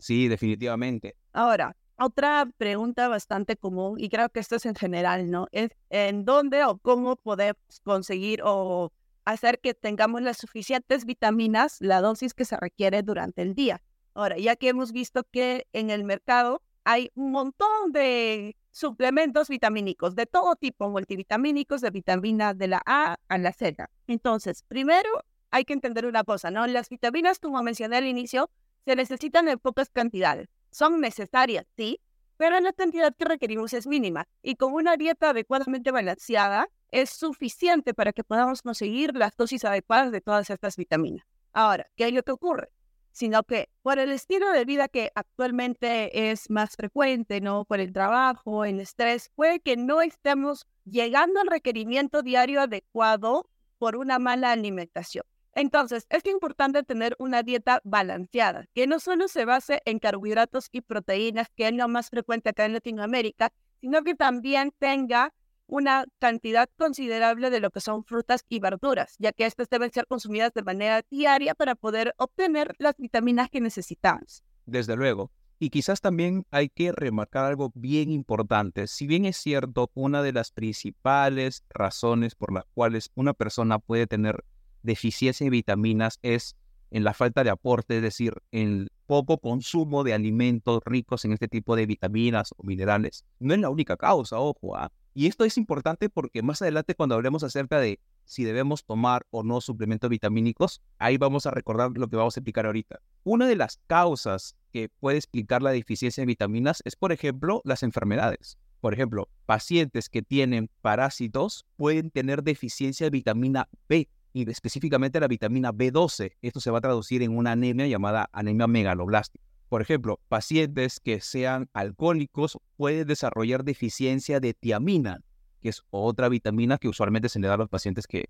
Sí, 0.00 0.28
definitivamente. 0.28 1.14
Ahora, 1.32 1.76
otra 1.96 2.48
pregunta 2.56 3.08
bastante 3.08 3.56
común, 3.56 4.00
y 4.00 4.08
creo 4.08 4.30
que 4.30 4.40
esto 4.40 4.56
es 4.56 4.66
en 4.66 4.74
general, 4.74 5.30
¿no? 5.30 5.46
Es 5.52 5.70
en 5.90 6.24
dónde 6.24 6.64
o 6.64 6.78
cómo 6.78 7.16
podemos 7.16 7.56
conseguir 7.84 8.40
o 8.42 8.92
hacer 9.26 9.60
que 9.60 9.74
tengamos 9.74 10.22
las 10.22 10.38
suficientes 10.38 11.04
vitaminas, 11.04 11.76
la 11.80 12.00
dosis 12.00 12.32
que 12.32 12.46
se 12.46 12.56
requiere 12.56 13.02
durante 13.02 13.42
el 13.42 13.54
día. 13.54 13.82
Ahora, 14.14 14.38
ya 14.38 14.56
que 14.56 14.68
hemos 14.68 14.92
visto 14.92 15.24
que 15.30 15.66
en 15.72 15.90
el 15.90 16.04
mercado 16.04 16.62
hay 16.84 17.10
un 17.14 17.32
montón 17.32 17.92
de 17.92 18.56
suplementos 18.72 19.48
vitamínicos 19.48 20.14
de 20.14 20.26
todo 20.26 20.56
tipo, 20.56 20.88
multivitamínicos, 20.88 21.82
de 21.82 21.90
vitamina 21.90 22.54
de 22.54 22.68
la 22.68 22.82
A 22.86 23.16
a 23.28 23.38
la 23.38 23.52
Z. 23.52 23.90
Entonces, 24.06 24.64
primero 24.66 25.08
hay 25.50 25.64
que 25.64 25.74
entender 25.74 26.06
una 26.06 26.24
cosa, 26.24 26.50
¿no? 26.50 26.66
Las 26.66 26.88
vitaminas, 26.88 27.38
como 27.38 27.62
mencioné 27.62 27.98
al 27.98 28.06
inicio, 28.06 28.50
se 28.84 28.96
necesitan 28.96 29.48
en 29.48 29.58
pocas 29.58 29.90
cantidades. 29.90 30.48
Son 30.70 31.00
necesarias, 31.00 31.66
sí, 31.76 32.00
pero 32.36 32.58
la 32.60 32.72
cantidad 32.72 33.14
que 33.14 33.26
requerimos 33.26 33.72
es 33.74 33.86
mínima 33.86 34.26
y 34.42 34.56
con 34.56 34.72
una 34.72 34.96
dieta 34.96 35.30
adecuadamente 35.30 35.90
balanceada 35.90 36.68
es 36.90 37.10
suficiente 37.10 37.92
para 37.92 38.12
que 38.12 38.24
podamos 38.24 38.62
conseguir 38.62 39.14
las 39.14 39.36
dosis 39.36 39.64
adecuadas 39.64 40.10
de 40.10 40.20
todas 40.20 40.48
estas 40.48 40.76
vitaminas. 40.76 41.26
Ahora, 41.52 41.90
¿qué 41.96 42.06
es 42.08 42.14
lo 42.14 42.22
que 42.22 42.32
ocurre? 42.32 42.70
Sino 43.12 43.42
que 43.42 43.68
por 43.82 43.98
el 43.98 44.10
estilo 44.10 44.50
de 44.52 44.64
vida 44.64 44.88
que 44.88 45.10
actualmente 45.14 46.30
es 46.30 46.48
más 46.48 46.76
frecuente, 46.76 47.40
¿no? 47.40 47.64
Por 47.64 47.80
el 47.80 47.92
trabajo, 47.92 48.64
el 48.64 48.80
estrés, 48.80 49.30
puede 49.34 49.60
que 49.60 49.76
no 49.76 50.00
estemos 50.00 50.66
llegando 50.84 51.40
al 51.40 51.48
requerimiento 51.48 52.22
diario 52.22 52.62
adecuado 52.62 53.50
por 53.78 53.96
una 53.96 54.18
mala 54.18 54.52
alimentación. 54.52 55.24
Entonces, 55.54 56.06
es 56.10 56.24
importante 56.26 56.82
tener 56.82 57.16
una 57.18 57.42
dieta 57.42 57.80
balanceada, 57.84 58.66
que 58.72 58.86
no 58.86 59.00
solo 59.00 59.28
se 59.28 59.44
base 59.44 59.82
en 59.84 59.98
carbohidratos 59.98 60.68
y 60.70 60.80
proteínas, 60.80 61.48
que 61.56 61.68
es 61.68 61.74
lo 61.74 61.88
más 61.88 62.08
frecuente 62.10 62.50
acá 62.50 62.64
en 62.64 62.74
Latinoamérica, 62.74 63.52
sino 63.80 64.02
que 64.02 64.14
también 64.14 64.72
tenga 64.78 65.34
una 65.66 66.04
cantidad 66.18 66.68
considerable 66.76 67.50
de 67.50 67.60
lo 67.60 67.70
que 67.70 67.80
son 67.80 68.04
frutas 68.04 68.44
y 68.48 68.58
verduras, 68.58 69.14
ya 69.18 69.32
que 69.32 69.46
estas 69.46 69.68
deben 69.68 69.92
ser 69.92 70.06
consumidas 70.06 70.52
de 70.52 70.62
manera 70.62 71.02
diaria 71.10 71.54
para 71.54 71.76
poder 71.76 72.14
obtener 72.18 72.74
las 72.78 72.96
vitaminas 72.96 73.50
que 73.50 73.60
necesitamos. 73.60 74.42
Desde 74.66 74.96
luego. 74.96 75.30
Y 75.60 75.70
quizás 75.70 76.00
también 76.00 76.46
hay 76.50 76.70
que 76.70 76.90
remarcar 76.90 77.44
algo 77.44 77.70
bien 77.74 78.10
importante. 78.10 78.86
Si 78.86 79.06
bien 79.06 79.26
es 79.26 79.36
cierto, 79.36 79.90
una 79.94 80.22
de 80.22 80.32
las 80.32 80.52
principales 80.52 81.64
razones 81.68 82.34
por 82.34 82.52
las 82.52 82.64
cuales 82.72 83.10
una 83.14 83.34
persona 83.34 83.78
puede 83.78 84.06
tener 84.06 84.42
deficiencia 84.82 85.44
de 85.44 85.50
vitaminas 85.50 86.18
es 86.22 86.56
en 86.90 87.04
la 87.04 87.14
falta 87.14 87.44
de 87.44 87.50
aporte, 87.50 87.96
es 87.96 88.02
decir, 88.02 88.34
en 88.50 88.68
el 88.68 88.92
poco 89.06 89.38
consumo 89.38 90.04
de 90.04 90.14
alimentos 90.14 90.80
ricos 90.84 91.24
en 91.24 91.32
este 91.32 91.48
tipo 91.48 91.76
de 91.76 91.86
vitaminas 91.86 92.52
o 92.56 92.64
minerales. 92.64 93.24
No 93.38 93.54
es 93.54 93.60
la 93.60 93.70
única 93.70 93.96
causa, 93.96 94.38
ojo. 94.38 94.76
¿ah? 94.76 94.92
Y 95.14 95.26
esto 95.26 95.44
es 95.44 95.56
importante 95.56 96.08
porque 96.08 96.42
más 96.42 96.62
adelante 96.62 96.94
cuando 96.94 97.14
hablemos 97.14 97.42
acerca 97.42 97.80
de 97.80 98.00
si 98.24 98.44
debemos 98.44 98.84
tomar 98.84 99.26
o 99.30 99.42
no 99.42 99.60
suplementos 99.60 100.08
vitamínicos, 100.08 100.80
ahí 100.98 101.16
vamos 101.16 101.46
a 101.46 101.50
recordar 101.50 101.90
lo 101.94 102.08
que 102.08 102.16
vamos 102.16 102.36
a 102.36 102.40
explicar 102.40 102.66
ahorita. 102.66 103.00
Una 103.24 103.48
de 103.48 103.56
las 103.56 103.80
causas 103.88 104.54
que 104.72 104.88
puede 104.88 105.16
explicar 105.16 105.62
la 105.62 105.72
deficiencia 105.72 106.22
de 106.22 106.26
vitaminas 106.26 106.80
es, 106.84 106.94
por 106.94 107.10
ejemplo, 107.10 107.60
las 107.64 107.82
enfermedades. 107.82 108.58
Por 108.80 108.94
ejemplo, 108.94 109.28
pacientes 109.46 110.08
que 110.08 110.22
tienen 110.22 110.70
parásitos 110.80 111.66
pueden 111.76 112.10
tener 112.10 112.42
deficiencia 112.42 113.06
de 113.06 113.10
vitamina 113.10 113.68
B 113.88 114.08
y 114.32 114.48
específicamente 114.50 115.20
la 115.20 115.28
vitamina 115.28 115.72
B12. 115.72 116.36
Esto 116.42 116.60
se 116.60 116.70
va 116.70 116.78
a 116.78 116.80
traducir 116.82 117.22
en 117.22 117.36
una 117.36 117.52
anemia 117.52 117.86
llamada 117.86 118.28
anemia 118.32 118.66
megaloblástica. 118.66 119.44
Por 119.68 119.82
ejemplo, 119.82 120.20
pacientes 120.28 120.98
que 121.00 121.20
sean 121.20 121.68
alcohólicos 121.72 122.58
pueden 122.76 123.06
desarrollar 123.06 123.64
deficiencia 123.64 124.40
de 124.40 124.52
tiamina, 124.52 125.20
que 125.60 125.68
es 125.68 125.82
otra 125.90 126.28
vitamina 126.28 126.78
que 126.78 126.88
usualmente 126.88 127.28
se 127.28 127.38
le 127.38 127.46
da 127.46 127.54
a 127.54 127.58
los 127.58 127.68
pacientes 127.68 128.06
que 128.06 128.28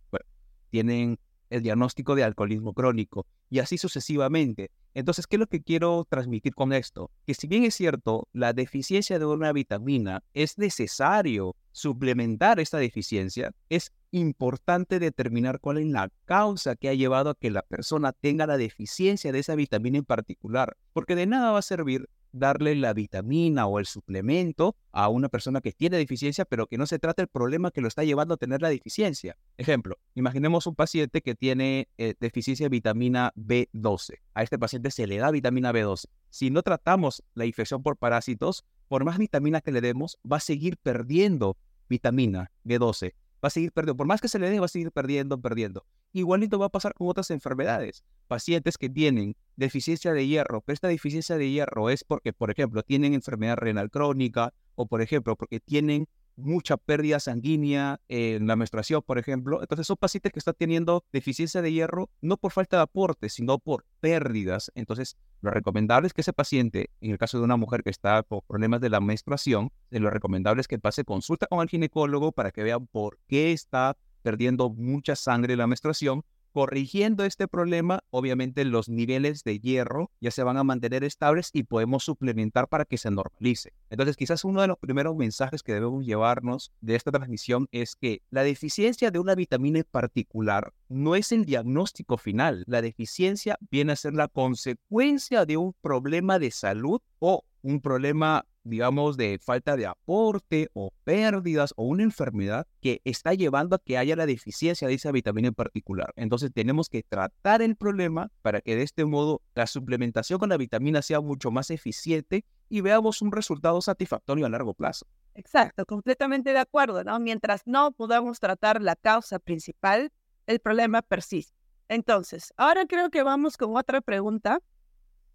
tienen 0.71 1.19
el 1.51 1.63
diagnóstico 1.63 2.15
de 2.15 2.25
alcoholismo 2.25 2.73
crónico 2.73 3.27
y 3.51 3.59
así 3.59 3.77
sucesivamente. 3.77 4.71
Entonces, 4.95 5.27
¿qué 5.27 5.37
es 5.37 5.41
lo 5.41 5.47
que 5.47 5.63
quiero 5.63 6.07
transmitir 6.09 6.55
con 6.55 6.73
esto? 6.73 7.11
Que 7.27 7.35
si 7.35 7.47
bien 7.47 7.65
es 7.65 7.75
cierto, 7.75 8.29
la 8.33 8.53
deficiencia 8.53 9.19
de 9.19 9.27
una 9.27 9.53
vitamina 9.53 10.23
es 10.35 10.59
necesario 10.59 11.55
suplementar 11.73 12.59
esta 12.59 12.79
deficiencia, 12.79 13.53
es 13.69 13.93
importante 14.11 14.99
determinar 14.99 15.61
cuál 15.61 15.79
es 15.79 15.87
la 15.87 16.11
causa 16.25 16.75
que 16.75 16.89
ha 16.89 16.95
llevado 16.95 17.31
a 17.31 17.35
que 17.35 17.51
la 17.51 17.63
persona 17.63 18.13
tenga 18.13 18.47
la 18.47 18.57
deficiencia 18.57 19.31
de 19.31 19.39
esa 19.39 19.55
vitamina 19.55 19.99
en 19.99 20.05
particular, 20.05 20.77
porque 20.93 21.15
de 21.15 21.27
nada 21.27 21.53
va 21.53 21.59
a 21.59 21.63
servir 21.63 22.09
darle 22.33 22.75
la 22.75 22.93
vitamina 22.93 23.67
o 23.67 23.79
el 23.79 23.87
suplemento 23.87 24.77
a 24.93 25.09
una 25.09 25.29
persona 25.29 25.61
que 25.61 25.73
tiene 25.73 25.97
deficiencia, 25.97 26.45
pero 26.45 26.67
que 26.67 26.79
no 26.79 26.87
se 26.87 26.99
trata 26.99 27.23
el 27.23 27.29
problema 27.29 27.71
que 27.71 27.81
lo 27.81 27.89
está 27.89 28.05
llevando 28.05 28.35
a 28.35 28.37
tener 28.37 28.63
la 28.63 28.69
deficiencia. 28.69 29.37
Ejemplo, 29.57 29.99
imaginemos 30.15 30.67
un 30.67 30.75
paciente 30.75 31.23
que 31.23 31.35
tiene 31.35 31.89
eh, 31.99 32.15
deficiencia 32.21 32.65
de 32.65 32.71
vitamina 32.71 33.33
B12. 33.37 34.19
A 34.35 34.43
este 34.43 34.59
paciente 34.59 34.91
se 34.91 35.07
le 35.07 35.19
da 35.19 35.31
vitamina 35.31 35.73
B12. 35.73 36.07
Si 36.31 36.51
no 36.51 36.63
tratamos 36.63 37.23
la 37.35 37.47
infección 37.47 37.83
por 37.83 37.97
parásitos, 37.97 38.65
por 38.89 39.05
más 39.05 39.19
vitamina 39.19 39.61
que 39.61 39.73
le 39.73 39.81
demos, 39.81 40.19
va 40.31 40.39
a 40.39 40.41
seguir 40.41 40.77
perdiendo 40.77 41.57
vitamina 41.89 42.51
B12 42.65 43.15
va 43.43 43.49
a 43.49 43.51
seguir 43.51 43.73
perdiendo. 43.73 43.97
Por 43.97 44.07
más 44.07 44.21
que 44.21 44.29
se 44.29 44.39
le 44.39 44.51
dé, 44.51 44.61
va 44.61 44.67
a 44.67 44.69
seguir 44.69 44.93
perdiendo, 44.93 45.41
perdiendo. 45.41 45.85
Igualito 46.13 46.59
va 46.59 46.67
a 46.67 46.71
pasar 46.71 46.95
con 46.95 47.09
otras 47.09 47.31
enfermedades. 47.31 48.05
Pacientes 48.27 48.79
que 48.79 48.89
tienen 48.89 49.37
deficiencia 49.57 50.13
de 50.13 50.27
hierro, 50.27 50.61
pero 50.61 50.75
esta 50.75 50.89
deficiencia 50.89 51.37
de 51.37 51.51
hierro 51.51 51.91
es 51.91 52.05
porque, 52.05 52.33
por 52.33 52.51
ejemplo, 52.51 52.83
tienen 52.83 53.15
enfermedad 53.15 53.57
renal 53.57 53.91
crónica 53.91 54.53
o, 54.75 54.87
por 54.87 55.03
ejemplo, 55.03 55.37
porque 55.37 55.61
tienen 55.61 56.09
mucha 56.37 56.77
pérdida 56.77 57.21
sanguínea 57.21 58.01
en 58.09 58.47
la 58.47 58.57
menstruación, 58.57 59.03
por 59.03 59.19
ejemplo. 59.19 59.61
Entonces 59.61 59.87
son 59.87 59.97
pacientes 59.99 60.33
que 60.33 60.39
están 60.39 60.55
teniendo 60.59 61.05
deficiencia 61.13 61.63
de 61.63 61.73
hierro 61.73 62.11
no 62.21 62.37
por 62.39 62.53
falta 62.53 62.79
de 62.79 62.83
aporte, 62.83 63.29
sino 63.29 63.59
por 63.59 63.85
pérdidas. 64.01 64.73
Entonces, 64.75 65.17
lo 65.43 65.51
recomendable 65.51 66.07
es 66.07 66.15
que 66.15 66.23
ese 66.23 66.33
paciente, 66.33 66.91
en 67.01 67.13
el 67.13 67.19
caso 67.19 67.39
de 67.39 67.45
una 67.45 67.57
mujer 67.57 67.83
que 67.83 67.91
está 67.91 68.23
con 68.23 68.41
problemas 68.47 68.81
de 68.81 68.91
la 68.91 69.01
menstruación, 69.01 69.71
lo 69.91 70.11
recomendable 70.11 70.61
es 70.61 70.69
que 70.69 70.79
pase 70.79 71.05
consulta 71.05 71.47
con 71.47 71.61
el 71.61 71.69
ginecólogo 71.69 72.33
para 72.33 72.51
que 72.51 72.63
vean 72.63 72.87
por 72.87 73.19
qué 73.27 73.53
está 73.53 73.97
perdiendo 74.23 74.71
mucha 74.71 75.17
sangre 75.17 75.55
en 75.55 75.59
la 75.59 75.67
menstruación 75.67 76.25
Corrigiendo 76.53 77.25
este 77.25 77.47
problema, 77.47 78.01
obviamente 78.11 78.65
los 78.65 78.89
niveles 78.89 79.45
de 79.45 79.61
hierro 79.61 80.11
ya 80.21 80.33
se 80.33 80.43
van 80.43 80.57
a 80.57 80.65
mantener 80.65 81.05
estables 81.05 81.51
y 81.53 81.63
podemos 81.63 82.03
suplementar 82.03 82.67
para 82.67 82.85
que 82.85 82.99
se 82.99 83.09
normalice. 83.09 83.73
Entonces, 83.89 84.17
quizás 84.17 84.45
uno 84.45 84.61
de 84.61 84.67
los 84.67 84.79
primeros 84.79 85.15
mensajes 85.15 85.63
que 85.63 85.75
debemos 85.75 86.05
llevarnos 86.05 86.73
de 86.81 86.97
esta 86.97 87.13
transmisión 87.13 87.69
es 87.71 87.95
que 87.95 88.23
la 88.31 88.43
deficiencia 88.43 89.13
de 89.13 89.21
una 89.21 89.37
vitamina 89.37 89.79
en 89.79 89.87
particular 89.89 90.73
no 90.89 91.15
es 91.15 91.31
el 91.31 91.45
diagnóstico 91.45 92.19
final. 92.19 92.65
La 92.67 92.83
deficiencia 92.83 93.57
viene 93.71 93.93
a 93.93 93.97
ser 93.97 94.15
la 94.15 94.27
consecuencia 94.27 95.47
de 95.47 95.57
un 95.57 95.73
problema 95.81 96.41
de 96.41 96.51
salud 96.51 97.01
o 97.21 97.45
un 97.63 97.81
problema 97.81 98.45
digamos, 98.65 99.17
de 99.17 99.39
falta 99.43 99.77
de 99.77 99.87
aporte 99.87 100.69
o 100.75 100.93
pérdidas 101.05 101.73
o 101.77 101.85
una 101.85 102.03
enfermedad 102.03 102.67
que 102.81 103.01
está 103.05 103.35
llevando 103.35 103.77
a 103.77 103.79
que 103.79 103.99
haya 103.99 104.17
la 104.17 104.27
deficiencia 104.27 104.89
de 104.89 104.95
esa 104.95 105.13
vitamina 105.13 105.49
en 105.49 105.55
particular. 105.55 106.13
Entonces 106.17 106.53
tenemos 106.53 106.89
que 106.89 107.03
tratar 107.03 107.63
el 107.63 107.77
problema 107.77 108.31
para 108.43 108.61
que 108.61 108.77
de 108.77 108.83
este 108.83 109.05
modo 109.05 109.43
la 109.55 109.67
suplementación 109.67 110.39
con 110.39 110.49
la 110.49 110.57
vitamina 110.57 111.03
sea 111.03 111.21
mucho 111.21 111.51
más 111.51 111.71
eficiente 111.71 112.45
y 112.69 112.83
veamos 112.83 113.23
un 113.23 113.33
resultado 113.33 113.81
satisfactorio 113.81 114.47
a 114.47 114.49
largo 114.49 114.75
plazo. 114.75 115.07
Exacto, 115.35 115.87
completamente 115.87 116.53
de 116.53 116.59
acuerdo, 116.59 117.03
¿no? 117.03 117.19
Mientras 117.19 117.67
no 117.67 117.93
podamos 117.93 118.41
tratar 118.41 118.83
la 118.83 118.97
causa 118.97 119.39
principal, 119.39 120.13
el 120.47 120.61
problema 120.61 121.03
persiste. 121.03 121.55
Entonces, 121.89 122.53
ahora 122.57 122.87
creo 122.87 123.11
que 123.11 123.23
vamos 123.23 123.57
con 123.57 123.77
otra 123.77 124.01
pregunta 124.01 124.61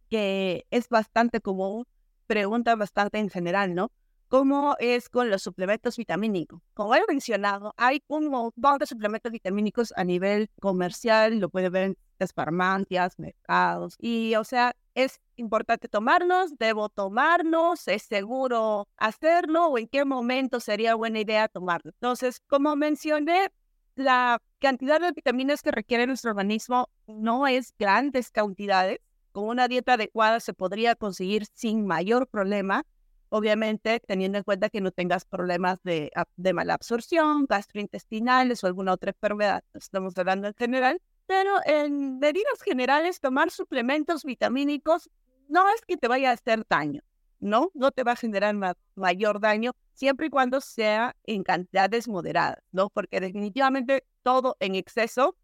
que 0.09 0.65
es 0.69 0.87
bastante 0.89 1.41
común 1.41 1.85
pregunta 2.27 2.75
bastante 2.75 3.19
en 3.19 3.29
general, 3.29 3.73
¿no? 3.75 3.91
¿Cómo 4.27 4.75
es 4.79 5.07
con 5.09 5.29
los 5.29 5.43
suplementos 5.43 5.97
vitamínicos? 5.97 6.59
Como 6.73 6.95
he 6.95 7.01
mencionado, 7.07 7.73
hay 7.77 8.01
un 8.07 8.27
montón 8.27 8.79
de 8.79 8.87
suplementos 8.87 9.31
vitamínicos 9.31 9.93
a 9.95 10.03
nivel 10.03 10.49
comercial, 10.59 11.39
lo 11.39 11.49
puede 11.49 11.69
ver 11.69 11.83
en 11.83 11.97
las 12.17 12.33
farmacias, 12.33 13.19
mercados, 13.19 13.95
y 13.99 14.35
o 14.35 14.43
sea, 14.43 14.75
es 14.95 15.19
importante 15.35 15.87
tomarnos, 15.87 16.57
debo 16.57 16.89
tomarnos, 16.89 17.87
es 17.87 18.03
seguro 18.03 18.87
hacerlo 18.97 19.67
o 19.67 19.77
en 19.77 19.87
qué 19.87 20.05
momento 20.05 20.59
sería 20.59 20.95
buena 20.95 21.19
idea 21.19 21.47
tomarlo. 21.47 21.91
Entonces, 21.91 22.41
como 22.47 22.75
mencioné, 22.75 23.49
la 23.95 24.41
cantidad 24.59 24.99
de 24.99 25.11
vitaminas 25.11 25.61
que 25.61 25.71
requiere 25.71 26.07
nuestro 26.07 26.31
organismo 26.31 26.89
no 27.07 27.47
es 27.47 27.73
grandes 27.77 28.31
cantidades, 28.31 28.99
con 29.35 29.49
una 29.49 29.67
dieta 29.67 29.95
adecuada 29.95 30.39
se 30.39 30.53
podría 30.53 30.95
conseguir 30.95 31.45
sin 31.53 31.85
mayor 31.85 32.25
problema, 32.25 32.85
obviamente 33.27 33.99
teniendo 33.99 34.37
en 34.37 34.45
cuenta 34.45 34.69
que 34.69 34.79
no 34.79 34.91
tengas 34.91 35.25
problemas 35.25 35.83
de, 35.83 36.09
de 36.37 36.53
mala 36.53 36.75
absorción, 36.75 37.45
gastrointestinales 37.45 38.63
o 38.63 38.67
alguna 38.67 38.93
otra 38.93 39.11
enfermedad. 39.11 39.61
Estamos 39.73 40.17
hablando 40.17 40.47
en 40.47 40.53
general, 40.53 41.01
pero 41.27 41.51
en 41.65 42.17
medidas 42.19 42.61
generales, 42.63 43.19
tomar 43.19 43.51
suplementos 43.51 44.23
vitamínicos 44.23 45.09
no 45.49 45.67
es 45.67 45.81
que 45.85 45.97
te 45.97 46.07
vaya 46.07 46.29
a 46.29 46.33
hacer 46.35 46.65
daño, 46.69 47.01
¿no? 47.41 47.71
No 47.73 47.91
te 47.91 48.05
va 48.05 48.13
a 48.13 48.15
generar 48.15 48.55
mayor 48.95 49.41
daño 49.41 49.73
siempre 49.95 50.27
y 50.27 50.29
cuando 50.29 50.61
sea 50.61 51.13
en 51.25 51.43
cantidades 51.43 52.07
moderadas, 52.07 52.63
¿no? 52.71 52.89
Porque 52.89 53.19
definitivamente 53.19 54.05
todo 54.23 54.55
en 54.61 54.75
exceso 54.75 55.35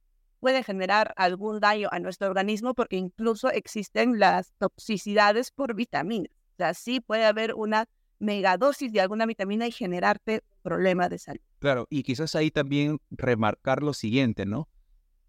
puede 0.42 0.64
generar 0.64 1.14
algún 1.16 1.62
daño 1.62 1.88
a 1.92 2.00
nuestro 2.00 2.28
organismo 2.28 2.74
porque 2.74 2.98
incluso 2.98 3.50
existen 3.50 4.20
las 4.20 4.52
toxicidades 4.58 5.52
por 5.52 5.76
vitaminas. 5.76 6.32
O 6.54 6.58
sea, 6.58 6.74
sí 6.74 7.00
puede 7.00 7.26
haber 7.26 7.54
una 7.54 7.86
megadosis 8.20 8.92
de 8.92 9.02
alguna 9.02 9.26
vitamina 9.26 9.68
y 9.68 9.72
generarte 9.72 10.44
un 10.44 10.62
problema 10.64 11.10
de 11.10 11.20
salud. 11.20 11.42
Claro, 11.60 11.88
y 11.90 12.04
quizás 12.04 12.36
ahí 12.36 12.52
también 12.52 13.00
remarcar 13.12 13.82
lo 13.84 13.94
siguiente, 13.94 14.46
¿no? 14.46 14.68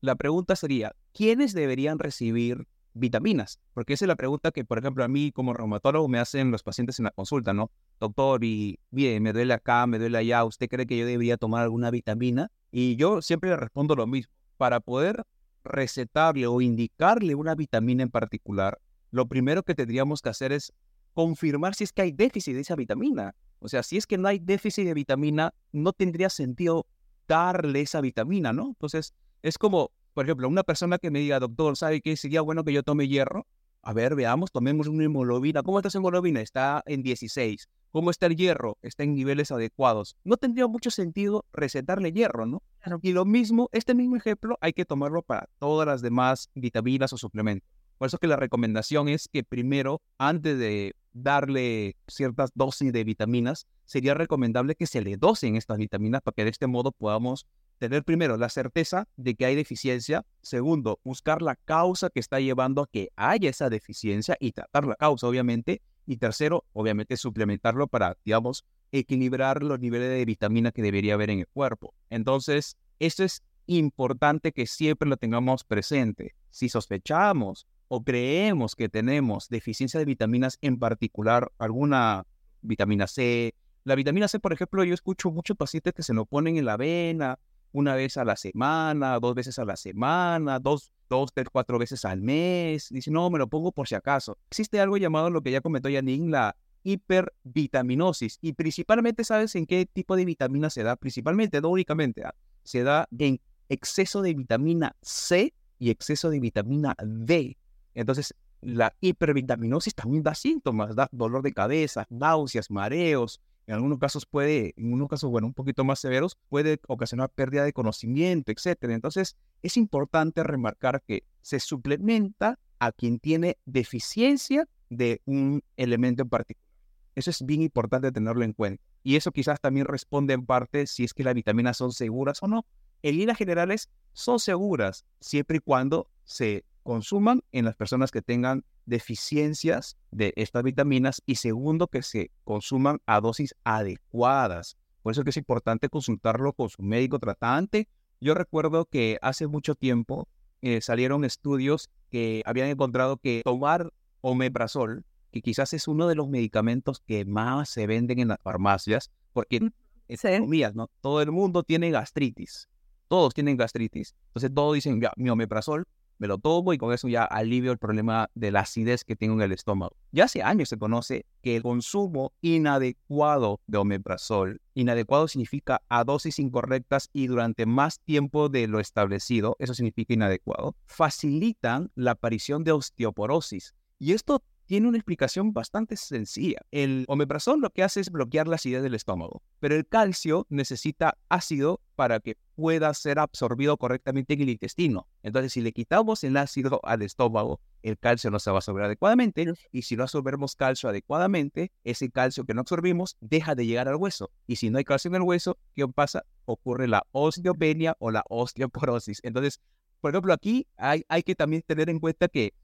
La 0.00 0.16
pregunta 0.16 0.56
sería, 0.56 0.96
¿quiénes 1.12 1.52
deberían 1.52 1.98
recibir 1.98 2.66
vitaminas? 2.94 3.60
Porque 3.74 3.92
esa 3.92 4.06
es 4.06 4.08
la 4.08 4.16
pregunta 4.16 4.50
que, 4.50 4.64
por 4.64 4.78
ejemplo, 4.78 5.04
a 5.04 5.08
mí 5.08 5.30
como 5.30 5.52
reumatólogo 5.52 6.08
me 6.08 6.18
hacen 6.18 6.50
los 6.50 6.62
pacientes 6.62 6.98
en 6.98 7.04
la 7.04 7.10
consulta, 7.10 7.52
¿no? 7.52 7.70
Doctor, 8.00 8.44
y 8.44 8.78
bien, 8.90 9.22
me 9.22 9.32
duele 9.32 9.54
acá, 9.54 9.86
me 9.86 9.98
duele 9.98 10.18
allá, 10.18 10.44
¿usted 10.44 10.68
cree 10.68 10.86
que 10.86 10.98
yo 10.98 11.06
debería 11.06 11.36
tomar 11.36 11.62
alguna 11.62 11.90
vitamina? 11.90 12.50
Y 12.70 12.96
yo 12.96 13.22
siempre 13.22 13.50
le 13.50 13.56
respondo 13.56 13.94
lo 13.94 14.06
mismo 14.06 14.32
para 14.62 14.78
poder 14.78 15.24
recetarle 15.64 16.46
o 16.46 16.60
indicarle 16.60 17.34
una 17.34 17.56
vitamina 17.56 18.04
en 18.04 18.10
particular, 18.10 18.78
lo 19.10 19.26
primero 19.26 19.64
que 19.64 19.74
tendríamos 19.74 20.22
que 20.22 20.28
hacer 20.28 20.52
es 20.52 20.72
confirmar 21.14 21.74
si 21.74 21.82
es 21.82 21.92
que 21.92 22.02
hay 22.02 22.12
déficit 22.12 22.54
de 22.54 22.60
esa 22.60 22.76
vitamina. 22.76 23.34
O 23.58 23.66
sea, 23.66 23.82
si 23.82 23.96
es 23.96 24.06
que 24.06 24.18
no 24.18 24.28
hay 24.28 24.38
déficit 24.38 24.84
de 24.84 24.94
vitamina, 24.94 25.52
no 25.72 25.92
tendría 25.92 26.30
sentido 26.30 26.86
darle 27.26 27.80
esa 27.80 28.00
vitamina, 28.00 28.52
¿no? 28.52 28.68
Entonces, 28.68 29.14
es 29.42 29.58
como, 29.58 29.90
por 30.14 30.26
ejemplo, 30.26 30.46
una 30.46 30.62
persona 30.62 30.98
que 30.98 31.10
me 31.10 31.18
diga, 31.18 31.40
doctor, 31.40 31.76
¿sabe 31.76 32.00
qué? 32.00 32.16
Sería 32.16 32.40
bueno 32.40 32.62
que 32.62 32.72
yo 32.72 32.84
tome 32.84 33.08
hierro. 33.08 33.48
A 33.84 33.92
ver, 33.92 34.14
veamos, 34.14 34.52
tomemos 34.52 34.86
una 34.86 35.04
hemoglobina. 35.04 35.64
¿Cómo 35.64 35.78
está 35.78 35.88
esa 35.88 35.98
hemoglobina? 35.98 36.40
Está 36.40 36.84
en 36.86 37.02
16. 37.02 37.68
¿Cómo 37.90 38.10
está 38.10 38.26
el 38.26 38.36
hierro? 38.36 38.78
Está 38.80 39.02
en 39.02 39.14
niveles 39.14 39.50
adecuados. 39.50 40.16
No 40.22 40.36
tendría 40.36 40.68
mucho 40.68 40.92
sentido 40.92 41.44
recetarle 41.52 42.12
hierro, 42.12 42.46
¿no? 42.46 42.62
Y 43.02 43.12
lo 43.12 43.24
mismo, 43.24 43.68
este 43.72 43.94
mismo 43.94 44.14
ejemplo 44.16 44.56
hay 44.60 44.72
que 44.72 44.84
tomarlo 44.84 45.22
para 45.22 45.48
todas 45.58 45.86
las 45.86 46.00
demás 46.00 46.48
vitaminas 46.54 47.12
o 47.12 47.18
suplementos. 47.18 47.68
Por 47.98 48.06
eso 48.06 48.18
que 48.18 48.28
la 48.28 48.36
recomendación 48.36 49.08
es 49.08 49.28
que 49.28 49.42
primero, 49.42 50.00
antes 50.16 50.58
de 50.58 50.94
darle 51.12 51.96
ciertas 52.06 52.50
dosis 52.54 52.92
de 52.92 53.02
vitaminas, 53.02 53.66
sería 53.84 54.14
recomendable 54.14 54.76
que 54.76 54.86
se 54.86 55.02
le 55.02 55.16
dosen 55.16 55.56
estas 55.56 55.76
vitaminas 55.76 56.22
para 56.22 56.34
que 56.34 56.44
de 56.44 56.50
este 56.50 56.68
modo 56.68 56.92
podamos 56.92 57.46
tener 57.82 58.04
primero 58.04 58.36
la 58.36 58.48
certeza 58.48 59.08
de 59.16 59.34
que 59.34 59.44
hay 59.44 59.56
deficiencia, 59.56 60.24
segundo, 60.40 61.00
buscar 61.02 61.42
la 61.42 61.56
causa 61.56 62.10
que 62.10 62.20
está 62.20 62.38
llevando 62.38 62.82
a 62.82 62.86
que 62.86 63.08
haya 63.16 63.50
esa 63.50 63.70
deficiencia 63.70 64.36
y 64.38 64.52
tratar 64.52 64.86
la 64.86 64.94
causa, 64.94 65.26
obviamente, 65.26 65.82
y 66.06 66.18
tercero, 66.18 66.64
obviamente, 66.74 67.16
suplementarlo 67.16 67.88
para, 67.88 68.16
digamos, 68.24 68.64
equilibrar 68.92 69.64
los 69.64 69.80
niveles 69.80 70.10
de 70.10 70.24
vitamina 70.24 70.70
que 70.70 70.80
debería 70.80 71.14
haber 71.14 71.30
en 71.30 71.40
el 71.40 71.48
cuerpo. 71.48 71.92
Entonces, 72.08 72.76
esto 73.00 73.24
es 73.24 73.42
importante 73.66 74.52
que 74.52 74.68
siempre 74.68 75.08
lo 75.08 75.16
tengamos 75.16 75.64
presente. 75.64 76.36
Si 76.50 76.68
sospechamos 76.68 77.66
o 77.88 78.04
creemos 78.04 78.76
que 78.76 78.88
tenemos 78.88 79.48
deficiencia 79.48 79.98
de 79.98 80.06
vitaminas, 80.06 80.56
en 80.60 80.78
particular 80.78 81.50
alguna 81.58 82.26
vitamina 82.60 83.08
C, 83.08 83.56
la 83.82 83.96
vitamina 83.96 84.28
C, 84.28 84.38
por 84.38 84.52
ejemplo, 84.52 84.84
yo 84.84 84.94
escucho 84.94 85.32
muchos 85.32 85.56
pacientes 85.56 85.92
que 85.94 86.04
se 86.04 86.14
lo 86.14 86.26
ponen 86.26 86.56
en 86.56 86.66
la 86.66 86.74
avena 86.74 87.40
una 87.72 87.94
vez 87.94 88.16
a 88.16 88.24
la 88.24 88.36
semana, 88.36 89.18
dos 89.18 89.34
veces 89.34 89.58
a 89.58 89.64
la 89.64 89.76
semana, 89.76 90.58
dos, 90.58 90.92
dos, 91.08 91.32
tres, 91.32 91.48
cuatro 91.50 91.78
veces 91.78 92.04
al 92.04 92.20
mes. 92.20 92.88
Dice, 92.90 93.10
no, 93.10 93.28
me 93.30 93.38
lo 93.38 93.48
pongo 93.48 93.72
por 93.72 93.88
si 93.88 93.94
acaso. 93.94 94.38
Existe 94.50 94.80
algo 94.80 94.96
llamado 94.96 95.30
lo 95.30 95.42
que 95.42 95.50
ya 95.50 95.60
comentó 95.60 95.88
Janine, 95.90 96.30
la 96.30 96.56
hipervitaminosis. 96.84 98.38
Y 98.40 98.52
principalmente, 98.52 99.24
¿sabes 99.24 99.54
en 99.54 99.66
qué 99.66 99.86
tipo 99.86 100.16
de 100.16 100.24
vitamina 100.24 100.70
se 100.70 100.82
da? 100.82 100.96
Principalmente, 100.96 101.60
no 101.60 101.70
únicamente, 101.70 102.24
¿ah? 102.24 102.34
se 102.64 102.82
da 102.82 103.08
en 103.18 103.40
exceso 103.68 104.22
de 104.22 104.34
vitamina 104.34 104.94
C 105.02 105.54
y 105.78 105.90
exceso 105.90 106.30
de 106.30 106.40
vitamina 106.40 106.94
D. 107.02 107.56
Entonces, 107.94 108.34
la 108.60 108.94
hipervitaminosis 109.00 109.94
también 109.94 110.22
da 110.22 110.34
síntomas, 110.34 110.94
da 110.94 111.08
dolor 111.10 111.42
de 111.42 111.52
cabeza, 111.52 112.06
náuseas, 112.10 112.70
mareos. 112.70 113.40
En 113.66 113.74
algunos 113.74 113.98
casos 113.98 114.26
puede, 114.26 114.74
en 114.76 114.92
unos 114.92 115.08
casos, 115.08 115.30
bueno, 115.30 115.46
un 115.46 115.54
poquito 115.54 115.84
más 115.84 116.00
severos, 116.00 116.36
puede 116.48 116.80
ocasionar 116.88 117.30
pérdida 117.30 117.64
de 117.64 117.72
conocimiento, 117.72 118.50
etc. 118.50 118.76
Entonces, 118.84 119.36
es 119.62 119.76
importante 119.76 120.42
remarcar 120.42 121.02
que 121.02 121.24
se 121.42 121.60
suplementa 121.60 122.58
a 122.80 122.92
quien 122.92 123.20
tiene 123.20 123.58
deficiencia 123.64 124.68
de 124.90 125.22
un 125.24 125.62
elemento 125.76 126.22
en 126.22 126.28
particular. 126.28 126.68
Eso 127.14 127.30
es 127.30 127.44
bien 127.44 127.62
importante 127.62 128.10
tenerlo 128.10 128.42
en 128.42 128.52
cuenta. 128.52 128.82
Y 129.04 129.16
eso 129.16 129.30
quizás 129.32 129.60
también 129.60 129.86
responde 129.86 130.34
en 130.34 130.46
parte 130.46 130.86
si 130.86 131.04
es 131.04 131.14
que 131.14 131.24
las 131.24 131.34
vitaminas 131.34 131.76
son 131.76 131.92
seguras 131.92 132.42
o 132.42 132.48
no. 132.48 132.66
En 133.02 133.16
líneas 133.16 133.38
generales, 133.38 133.88
son 134.12 134.38
seguras 134.38 135.04
siempre 135.20 135.58
y 135.58 135.60
cuando 135.60 136.08
se 136.24 136.64
consuman 136.82 137.42
en 137.52 137.64
las 137.64 137.76
personas 137.76 138.10
que 138.10 138.22
tengan 138.22 138.64
deficiencias 138.86 139.96
de 140.10 140.32
estas 140.36 140.62
vitaminas 140.62 141.22
y 141.26 141.36
segundo, 141.36 141.88
que 141.88 142.02
se 142.02 142.30
consuman 142.44 143.00
a 143.06 143.20
dosis 143.20 143.54
adecuadas. 143.64 144.76
Por 145.02 145.12
eso 145.12 145.20
es 145.20 145.24
que 145.24 145.30
es 145.30 145.36
importante 145.36 145.88
consultarlo 145.88 146.52
con 146.52 146.68
su 146.68 146.82
médico 146.82 147.18
tratante. 147.18 147.88
Yo 148.20 148.34
recuerdo 148.34 148.84
que 148.86 149.18
hace 149.22 149.46
mucho 149.46 149.74
tiempo 149.74 150.28
eh, 150.60 150.80
salieron 150.80 151.24
estudios 151.24 151.90
que 152.10 152.42
habían 152.46 152.68
encontrado 152.68 153.16
que 153.16 153.42
tomar 153.44 153.92
omeprazol, 154.20 155.04
que 155.32 155.42
quizás 155.42 155.72
es 155.72 155.88
uno 155.88 156.06
de 156.06 156.14
los 156.14 156.28
medicamentos 156.28 157.00
que 157.00 157.24
más 157.24 157.68
se 157.68 157.86
venden 157.86 158.20
en 158.20 158.28
las 158.28 158.40
farmacias, 158.40 159.10
porque, 159.32 159.60
entre 160.08 160.40
¿no? 160.74 160.88
todo 161.00 161.22
el 161.22 161.32
mundo 161.32 161.62
tiene 161.62 161.90
gastritis. 161.90 162.68
Todos 163.08 163.34
tienen 163.34 163.56
gastritis. 163.56 164.14
Entonces 164.28 164.52
todos 164.54 164.74
dicen, 164.74 165.00
ya, 165.00 165.12
mi 165.16 165.30
omeprazol 165.30 165.84
me 166.22 166.28
lo 166.28 166.38
tomo 166.38 166.72
y 166.72 166.78
con 166.78 166.92
eso 166.92 167.08
ya 167.08 167.24
alivio 167.24 167.72
el 167.72 167.78
problema 167.78 168.30
de 168.36 168.52
la 168.52 168.60
acidez 168.60 169.02
que 169.02 169.16
tengo 169.16 169.34
en 169.34 169.40
el 169.40 169.50
estómago. 169.50 169.96
Ya 170.12 170.24
hace 170.24 170.40
años 170.40 170.68
se 170.68 170.78
conoce 170.78 171.26
que 171.42 171.56
el 171.56 171.64
consumo 171.64 172.32
inadecuado 172.42 173.60
de 173.66 173.78
omeprazol, 173.78 174.60
inadecuado 174.74 175.26
significa 175.26 175.82
a 175.88 176.04
dosis 176.04 176.38
incorrectas 176.38 177.10
y 177.12 177.26
durante 177.26 177.66
más 177.66 177.98
tiempo 177.98 178.48
de 178.48 178.68
lo 178.68 178.78
establecido, 178.78 179.56
eso 179.58 179.74
significa 179.74 180.14
inadecuado, 180.14 180.76
facilitan 180.86 181.90
la 181.96 182.12
aparición 182.12 182.62
de 182.62 182.70
osteoporosis. 182.70 183.74
Y 183.98 184.12
esto 184.12 184.44
tiene 184.72 184.88
una 184.88 184.96
explicación 184.96 185.52
bastante 185.52 185.98
sencilla. 185.98 186.62
El 186.70 187.04
omeprazol 187.06 187.60
lo 187.60 187.68
que 187.68 187.82
hace 187.82 188.00
es 188.00 188.10
bloquear 188.10 188.48
la 188.48 188.54
acidez 188.54 188.82
del 188.82 188.94
estómago, 188.94 189.42
pero 189.60 189.74
el 189.74 189.86
calcio 189.86 190.46
necesita 190.48 191.18
ácido 191.28 191.82
para 191.94 192.20
que 192.20 192.38
pueda 192.54 192.94
ser 192.94 193.18
absorbido 193.18 193.76
correctamente 193.76 194.32
en 194.32 194.40
el 194.40 194.48
intestino. 194.48 195.08
Entonces, 195.22 195.52
si 195.52 195.60
le 195.60 195.72
quitamos 195.72 196.24
el 196.24 196.38
ácido 196.38 196.80
al 196.84 197.02
estómago, 197.02 197.60
el 197.82 197.98
calcio 197.98 198.30
no 198.30 198.38
se 198.38 198.48
va 198.48 198.56
a 198.56 198.60
absorber 198.60 198.84
adecuadamente 198.84 199.52
y 199.72 199.82
si 199.82 199.94
no 199.94 200.04
absorbemos 200.04 200.56
calcio 200.56 200.88
adecuadamente, 200.88 201.70
ese 201.84 202.10
calcio 202.10 202.46
que 202.46 202.54
no 202.54 202.62
absorbimos 202.62 203.18
deja 203.20 203.54
de 203.54 203.66
llegar 203.66 203.88
al 203.88 203.96
hueso. 203.96 204.30
Y 204.46 204.56
si 204.56 204.70
no 204.70 204.78
hay 204.78 204.84
calcio 204.84 205.10
en 205.10 205.16
el 205.16 205.22
hueso, 205.22 205.58
¿qué 205.74 205.86
pasa? 205.86 206.24
Ocurre 206.46 206.88
la 206.88 207.06
osteopenia 207.12 207.94
o 207.98 208.10
la 208.10 208.24
osteoporosis. 208.26 209.20
Entonces, 209.22 209.60
por 210.00 210.12
ejemplo, 210.12 210.32
aquí 210.32 210.66
hay, 210.78 211.04
hay 211.08 211.22
que 211.22 211.34
también 211.34 211.60
tener 211.60 211.90
en 211.90 212.00
cuenta 212.00 212.28
que 212.28 212.54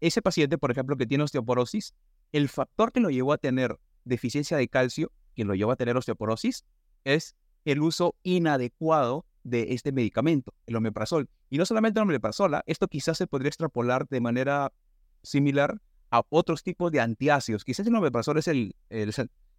ese 0.00 0.22
paciente, 0.22 0.58
por 0.58 0.70
ejemplo, 0.70 0.96
que 0.96 1.06
tiene 1.06 1.24
osteoporosis, 1.24 1.94
el 2.32 2.48
factor 2.48 2.92
que 2.92 3.00
lo 3.00 3.10
llevó 3.10 3.32
a 3.32 3.38
tener 3.38 3.78
deficiencia 4.04 4.56
de 4.56 4.68
calcio, 4.68 5.12
que 5.34 5.44
lo 5.44 5.54
llevó 5.54 5.72
a 5.72 5.76
tener 5.76 5.96
osteoporosis, 5.96 6.64
es 7.04 7.36
el 7.64 7.80
uso 7.82 8.14
inadecuado 8.22 9.26
de 9.42 9.72
este 9.74 9.92
medicamento, 9.92 10.54
el 10.66 10.76
omeprazol. 10.76 11.28
Y 11.48 11.58
no 11.58 11.66
solamente 11.66 11.98
el 11.98 12.04
omeprazol, 12.04 12.54
¿ah? 12.54 12.62
esto 12.66 12.88
quizás 12.88 13.18
se 13.18 13.26
podría 13.26 13.48
extrapolar 13.48 14.06
de 14.08 14.20
manera 14.20 14.72
similar 15.22 15.80
a 16.10 16.22
otros 16.28 16.62
tipos 16.62 16.90
de 16.92 17.00
antiácidos. 17.00 17.64
Quizás 17.64 17.86
el 17.86 17.94
omeprazol 17.94 18.38
es 18.38 18.48
el, 18.48 18.74
el, 18.88 19.12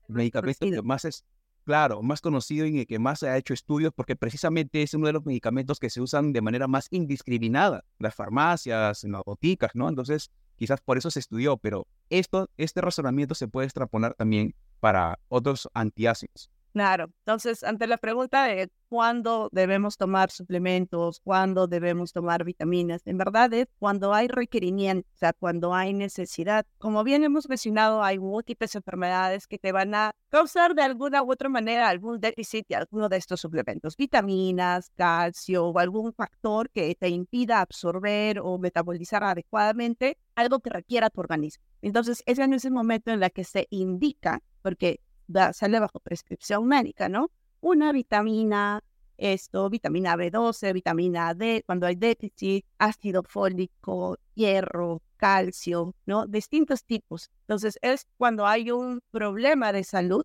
medicamento 0.08 0.70
que 0.70 0.82
más 0.82 1.06
es, 1.06 1.26
claro, 1.64 2.02
más 2.02 2.22
conocido 2.22 2.66
y 2.66 2.70
en 2.70 2.78
el 2.78 2.88
que 2.88 3.00
más 3.00 3.20
se 3.20 3.30
ha 3.30 3.38
hecho 3.38 3.54
estudios 3.54 3.94
porque 3.96 4.16
precisamente 4.16 4.82
es 4.84 4.94
uno 4.94 5.08
de 5.08 5.14
los 5.14 5.26
medicamentos 5.26 5.80
que 5.80 5.90
se 5.90 6.02
usan 6.02 6.34
de 6.34 6.42
manera 6.42 6.68
más 6.68 6.88
indiscriminada 6.92 7.86
en 8.00 8.04
las 8.04 8.16
farmacias, 8.16 9.04
en 9.04 9.14
las 9.14 9.24
boticas, 9.24 9.72
¿no? 9.74 9.90
Entonces, 9.90 10.32
quizás 10.58 10.82
por 10.82 10.98
eso 10.98 11.10
se 11.10 11.20
estudió, 11.20 11.58
pero 11.58 11.88
esto, 12.10 12.50
este 12.58 12.82
razonamiento 12.82 13.34
se 13.34 13.48
puede 13.48 13.66
extrapolar 13.66 14.14
también 14.14 14.54
para 14.80 15.18
otros 15.30 15.70
antiácidos. 15.74 16.51
Claro, 16.74 17.12
entonces 17.26 17.64
ante 17.66 17.86
la 17.86 17.98
pregunta 17.98 18.46
de 18.46 18.70
cuándo 18.88 19.50
debemos 19.52 19.98
tomar 19.98 20.32
suplementos, 20.32 21.20
cuándo 21.22 21.68
debemos 21.68 22.14
tomar 22.14 22.46
vitaminas, 22.46 23.02
en 23.06 23.18
verdad 23.18 23.54
es 23.54 23.68
cuando 23.78 24.14
hay 24.14 24.30
requerimiento, 24.30 25.06
o 25.14 25.18
sea, 25.18 25.34
cuando 25.34 25.74
hay 25.74 25.94
necesidad. 25.94 26.66
Como 26.78 27.04
bien 27.04 27.26
hemos 27.26 27.50
mencionado, 27.50 28.04
hay 28.04 28.20
múltiples 28.20 28.74
enfermedades 28.76 29.48
que 29.48 29.58
te 29.58 29.74
van 29.74 29.94
a 29.96 30.12
causar 30.30 30.74
de 30.74 30.84
alguna 30.84 31.22
u 31.24 31.32
otra 31.34 31.50
manera 31.50 31.90
algún 31.90 32.22
déficit 32.22 32.66
de 32.70 32.76
alguno 32.76 33.10
de 33.10 33.18
estos 33.18 33.42
suplementos, 33.42 33.98
vitaminas, 33.98 34.92
calcio 34.96 35.66
o 35.68 35.78
algún 35.78 36.14
factor 36.14 36.70
que 36.70 36.96
te 36.96 37.10
impida 37.10 37.60
absorber 37.60 38.40
o 38.40 38.58
metabolizar 38.58 39.26
adecuadamente 39.26 40.18
algo 40.36 40.62
que 40.62 40.70
requiera 40.70 41.10
tu 41.10 41.20
organismo. 41.20 41.66
Entonces, 41.82 42.24
es 42.26 42.40
en 42.40 42.54
ese 42.54 42.72
momento 42.72 43.12
en 43.12 43.20
la 43.20 43.30
que 43.30 43.44
se 43.44 43.68
indica, 43.72 44.42
porque 44.62 45.02
sale 45.54 45.80
bajo 45.80 46.00
prescripción 46.00 46.68
médica, 46.68 47.10
¿no? 47.10 47.30
Una 47.60 47.92
vitamina, 47.92 48.82
esto, 49.18 49.70
vitamina 49.70 50.16
B12, 50.16 50.74
vitamina 50.74 51.34
D, 51.34 51.64
cuando 51.66 51.86
hay 51.88 51.96
déficit, 51.96 52.66
ácido 52.78 53.24
fólico, 53.24 54.18
hierro, 54.34 55.02
calcio, 55.18 55.94
¿no? 56.06 56.26
Distintos 56.26 56.84
tipos. 56.84 57.30
Entonces, 57.42 57.78
es 57.82 58.08
cuando 58.18 58.48
hay 58.48 58.72
un 58.72 59.02
problema 59.12 59.72
de 59.72 59.84
salud 59.84 60.24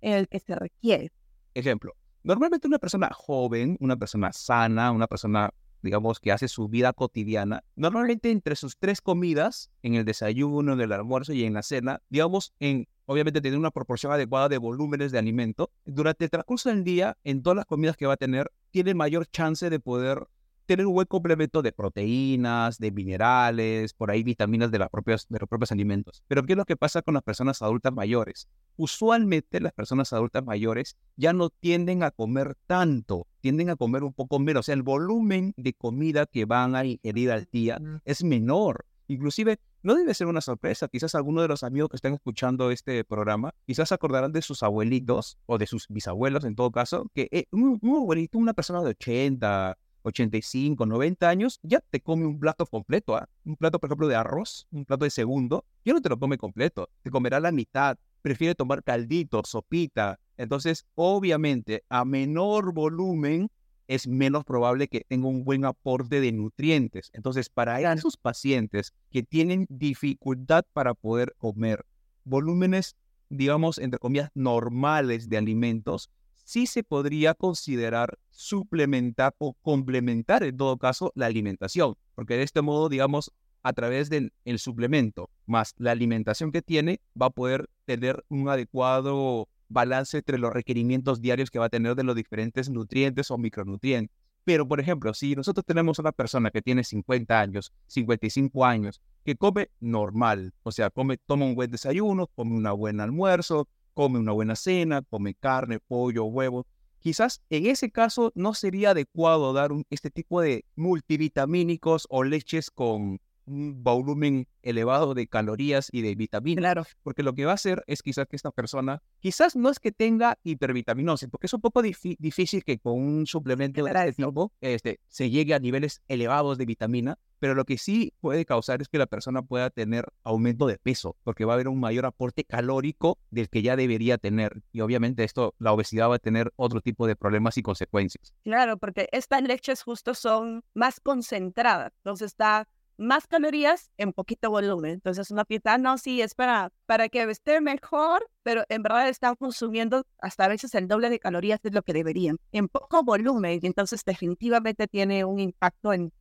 el 0.00 0.28
que 0.28 0.38
se 0.38 0.54
requiere. 0.54 1.10
Ejemplo, 1.54 1.94
normalmente 2.22 2.68
una 2.68 2.78
persona 2.78 3.10
joven, 3.12 3.76
una 3.80 3.96
persona 3.96 4.32
sana, 4.32 4.92
una 4.92 5.06
persona 5.06 5.50
digamos, 5.86 6.20
que 6.20 6.32
hace 6.32 6.48
su 6.48 6.68
vida 6.68 6.92
cotidiana, 6.92 7.62
normalmente 7.76 8.30
entre 8.30 8.56
sus 8.56 8.76
tres 8.76 9.00
comidas, 9.00 9.70
en 9.82 9.94
el 9.94 10.04
desayuno, 10.04 10.72
en 10.72 10.80
el 10.80 10.92
almuerzo 10.92 11.32
y 11.32 11.44
en 11.44 11.54
la 11.54 11.62
cena, 11.62 12.02
digamos, 12.08 12.52
en 12.58 12.88
obviamente 13.06 13.40
tiene 13.40 13.56
una 13.56 13.70
proporción 13.70 14.12
adecuada 14.12 14.48
de 14.48 14.58
volúmenes 14.58 15.12
de 15.12 15.18
alimento, 15.18 15.70
durante 15.84 16.24
el 16.24 16.30
transcurso 16.30 16.68
del 16.68 16.84
día, 16.84 17.16
en 17.24 17.42
todas 17.42 17.56
las 17.56 17.66
comidas 17.66 17.96
que 17.96 18.06
va 18.06 18.14
a 18.14 18.18
tener, 18.18 18.52
tiene 18.70 18.94
mayor 18.94 19.26
chance 19.26 19.70
de 19.70 19.80
poder 19.80 20.26
tener 20.66 20.86
un 20.86 20.94
buen 20.94 21.06
complemento 21.06 21.62
de 21.62 21.72
proteínas, 21.72 22.78
de 22.78 22.90
minerales, 22.90 23.94
por 23.94 24.10
ahí 24.10 24.22
vitaminas 24.22 24.70
de, 24.70 24.80
las 24.80 24.90
propias, 24.90 25.26
de 25.28 25.38
los 25.38 25.48
propios 25.48 25.72
alimentos. 25.72 26.22
Pero 26.26 26.44
¿qué 26.44 26.52
es 26.52 26.56
lo 26.56 26.64
que 26.64 26.76
pasa 26.76 27.02
con 27.02 27.14
las 27.14 27.22
personas 27.22 27.62
adultas 27.62 27.92
mayores? 27.92 28.48
Usualmente 28.76 29.60
las 29.60 29.72
personas 29.72 30.12
adultas 30.12 30.44
mayores 30.44 30.96
ya 31.16 31.32
no 31.32 31.50
tienden 31.50 32.02
a 32.02 32.10
comer 32.10 32.56
tanto, 32.66 33.26
tienden 33.40 33.70
a 33.70 33.76
comer 33.76 34.02
un 34.02 34.12
poco 34.12 34.38
menos. 34.38 34.60
O 34.60 34.62
sea, 34.64 34.74
el 34.74 34.82
volumen 34.82 35.54
de 35.56 35.72
comida 35.72 36.26
que 36.26 36.44
van 36.44 36.74
a 36.74 36.84
ingerir 36.84 37.30
al 37.30 37.48
día 37.50 37.80
es 38.04 38.24
menor. 38.24 38.84
Inclusive, 39.08 39.60
no 39.86 39.94
debe 39.94 40.14
ser 40.14 40.26
una 40.26 40.40
sorpresa. 40.40 40.88
Quizás 40.88 41.14
algunos 41.14 41.44
de 41.44 41.48
los 41.48 41.62
amigos 41.62 41.88
que 41.88 41.96
están 41.96 42.12
escuchando 42.12 42.72
este 42.72 43.04
programa, 43.04 43.54
quizás 43.66 43.92
acordarán 43.92 44.32
de 44.32 44.42
sus 44.42 44.64
abuelitos 44.64 45.38
o 45.46 45.58
de 45.58 45.66
sus 45.68 45.86
bisabuelos 45.88 46.44
en 46.44 46.56
todo 46.56 46.72
caso, 46.72 47.08
que 47.14 47.28
eh, 47.30 47.46
un, 47.52 47.78
abuelito, 47.84 48.36
una 48.36 48.52
persona 48.52 48.82
de 48.82 48.88
80, 48.90 49.78
85, 50.02 50.86
90 50.86 51.28
años, 51.28 51.60
ya 51.62 51.78
te 51.78 52.00
come 52.00 52.26
un 52.26 52.40
plato 52.40 52.66
completo. 52.66 53.16
¿ah? 53.16 53.28
Un 53.44 53.54
plato, 53.54 53.78
por 53.78 53.88
ejemplo, 53.88 54.08
de 54.08 54.16
arroz, 54.16 54.66
un 54.72 54.84
plato 54.84 55.04
de 55.04 55.10
segundo, 55.10 55.64
ya 55.84 55.92
no 55.92 56.02
te 56.02 56.08
lo 56.08 56.18
come 56.18 56.36
completo. 56.36 56.90
Te 57.02 57.10
comerá 57.12 57.38
la 57.38 57.52
mitad. 57.52 57.96
Prefiere 58.22 58.56
tomar 58.56 58.82
caldito, 58.82 59.42
sopita. 59.44 60.18
Entonces, 60.36 60.84
obviamente, 60.96 61.84
a 61.88 62.04
menor 62.04 62.74
volumen, 62.74 63.48
es 63.88 64.06
menos 64.08 64.44
probable 64.44 64.88
que 64.88 65.04
tenga 65.08 65.28
un 65.28 65.44
buen 65.44 65.64
aporte 65.64 66.20
de 66.20 66.32
nutrientes. 66.32 67.10
Entonces, 67.12 67.48
para 67.48 67.80
esos 67.92 68.16
pacientes 68.16 68.92
que 69.10 69.22
tienen 69.22 69.66
dificultad 69.68 70.64
para 70.72 70.94
poder 70.94 71.34
comer 71.38 71.84
volúmenes, 72.24 72.96
digamos, 73.28 73.78
entre 73.78 73.98
comillas, 73.98 74.30
normales 74.34 75.28
de 75.28 75.36
alimentos, 75.38 76.10
sí 76.34 76.66
se 76.66 76.84
podría 76.84 77.34
considerar 77.34 78.18
suplementar 78.30 79.34
o 79.38 79.54
complementar 79.54 80.42
en 80.44 80.56
todo 80.56 80.76
caso 80.78 81.12
la 81.14 81.26
alimentación, 81.26 81.96
porque 82.14 82.36
de 82.36 82.44
este 82.44 82.62
modo, 82.62 82.88
digamos, 82.88 83.32
a 83.62 83.72
través 83.72 84.10
del 84.10 84.32
suplemento 84.58 85.28
más 85.44 85.74
la 85.76 85.90
alimentación 85.90 86.52
que 86.52 86.62
tiene, 86.62 87.00
va 87.20 87.26
a 87.26 87.30
poder 87.30 87.68
tener 87.84 88.24
un 88.28 88.48
adecuado 88.48 89.48
balance 89.68 90.18
entre 90.18 90.38
los 90.38 90.52
requerimientos 90.52 91.20
diarios 91.20 91.50
que 91.50 91.58
va 91.58 91.66
a 91.66 91.70
tener 91.70 91.94
de 91.94 92.04
los 92.04 92.14
diferentes 92.16 92.70
nutrientes 92.70 93.30
o 93.30 93.38
micronutrientes. 93.38 94.16
Pero, 94.44 94.68
por 94.68 94.78
ejemplo, 94.78 95.12
si 95.12 95.34
nosotros 95.34 95.64
tenemos 95.66 95.98
una 95.98 96.12
persona 96.12 96.50
que 96.50 96.62
tiene 96.62 96.84
50 96.84 97.40
años, 97.40 97.72
55 97.88 98.64
años, 98.64 99.00
que 99.24 99.34
come 99.34 99.70
normal, 99.80 100.54
o 100.62 100.70
sea, 100.70 100.90
come, 100.90 101.16
toma 101.16 101.46
un 101.46 101.56
buen 101.56 101.70
desayuno, 101.70 102.28
come 102.28 102.54
un 102.54 102.78
buen 102.78 103.00
almuerzo, 103.00 103.68
come 103.92 104.20
una 104.20 104.32
buena 104.32 104.54
cena, 104.54 105.02
come 105.02 105.34
carne, 105.34 105.80
pollo, 105.80 106.26
huevo, 106.26 106.64
quizás 107.00 107.40
en 107.50 107.66
ese 107.66 107.90
caso 107.90 108.30
no 108.34 108.54
sería 108.54 108.90
adecuado 108.90 109.52
dar 109.52 109.70
este 109.90 110.10
tipo 110.10 110.40
de 110.40 110.64
multivitamínicos 110.76 112.06
o 112.10 112.22
leches 112.22 112.70
con 112.70 113.20
un 113.46 113.82
volumen 113.82 114.46
elevado 114.62 115.14
de 115.14 115.26
calorías 115.26 115.88
y 115.92 116.02
de 116.02 116.14
vitaminas. 116.14 116.60
Claro. 116.62 116.84
Porque 117.02 117.22
lo 117.22 117.34
que 117.34 117.44
va 117.44 117.52
a 117.52 117.54
hacer 117.54 117.82
es 117.86 118.02
quizás 118.02 118.26
que 118.26 118.36
esta 118.36 118.50
persona, 118.50 119.02
quizás 119.20 119.56
no 119.56 119.70
es 119.70 119.78
que 119.78 119.92
tenga 119.92 120.38
hipervitaminosis, 120.42 121.28
porque 121.28 121.46
es 121.46 121.54
un 121.54 121.60
poco 121.60 121.82
difícil 121.82 122.64
que 122.64 122.78
con 122.78 122.94
un 122.94 123.26
suplemento 123.26 123.82
de 123.84 123.90
este 123.90 124.24
tipo 124.24 124.52
este, 124.60 125.00
se 125.08 125.30
llegue 125.30 125.54
a 125.54 125.58
niveles 125.58 126.02
elevados 126.08 126.58
de 126.58 126.66
vitamina, 126.66 127.18
pero 127.38 127.54
lo 127.54 127.64
que 127.64 127.78
sí 127.78 128.14
puede 128.20 128.44
causar 128.44 128.80
es 128.80 128.88
que 128.88 128.98
la 128.98 129.06
persona 129.06 129.42
pueda 129.42 129.70
tener 129.70 130.06
aumento 130.24 130.66
de 130.66 130.78
peso, 130.78 131.16
porque 131.22 131.44
va 131.44 131.52
a 131.52 131.54
haber 131.54 131.68
un 131.68 131.78
mayor 131.78 132.06
aporte 132.06 132.44
calórico 132.44 133.18
del 133.30 133.48
que 133.48 133.62
ya 133.62 133.76
debería 133.76 134.18
tener. 134.18 134.62
Y 134.72 134.80
obviamente 134.80 135.22
esto, 135.22 135.54
la 135.58 135.72
obesidad 135.72 136.08
va 136.08 136.16
a 136.16 136.18
tener 136.18 136.52
otro 136.56 136.80
tipo 136.80 137.06
de 137.06 137.14
problemas 137.14 137.58
y 137.58 137.62
consecuencias. 137.62 138.32
Claro, 138.42 138.78
porque 138.78 139.08
estas 139.12 139.42
leches 139.42 139.82
justo 139.82 140.14
son 140.14 140.64
más 140.74 141.00
concentradas, 141.00 141.92
entonces 141.98 142.28
está 142.28 142.66
más 142.98 143.26
calorías 143.26 143.90
en 143.96 144.12
poquito 144.12 144.50
volumen. 144.50 144.92
Entonces 144.92 145.30
una 145.30 145.44
pieza 145.44 145.78
no, 145.78 145.98
sí, 145.98 146.20
es 146.22 146.34
para, 146.34 146.72
para 146.86 147.08
que 147.08 147.22
esté 147.24 147.60
mejor, 147.60 148.28
pero 148.42 148.64
en 148.68 148.82
verdad 148.82 149.08
están 149.08 149.36
consumiendo 149.36 150.04
hasta 150.18 150.44
a 150.44 150.48
veces 150.48 150.74
el 150.74 150.88
doble 150.88 151.10
de 151.10 151.18
calorías 151.18 151.60
de 151.62 151.70
lo 151.70 151.82
que 151.82 151.92
deberían, 151.92 152.38
en 152.52 152.68
poco 152.68 153.02
volumen. 153.02 153.60
Entonces 153.62 154.02
definitivamente 154.04 154.86
tiene 154.86 155.24
un 155.24 155.38
impacto 155.38 155.92
en, 155.92 156.12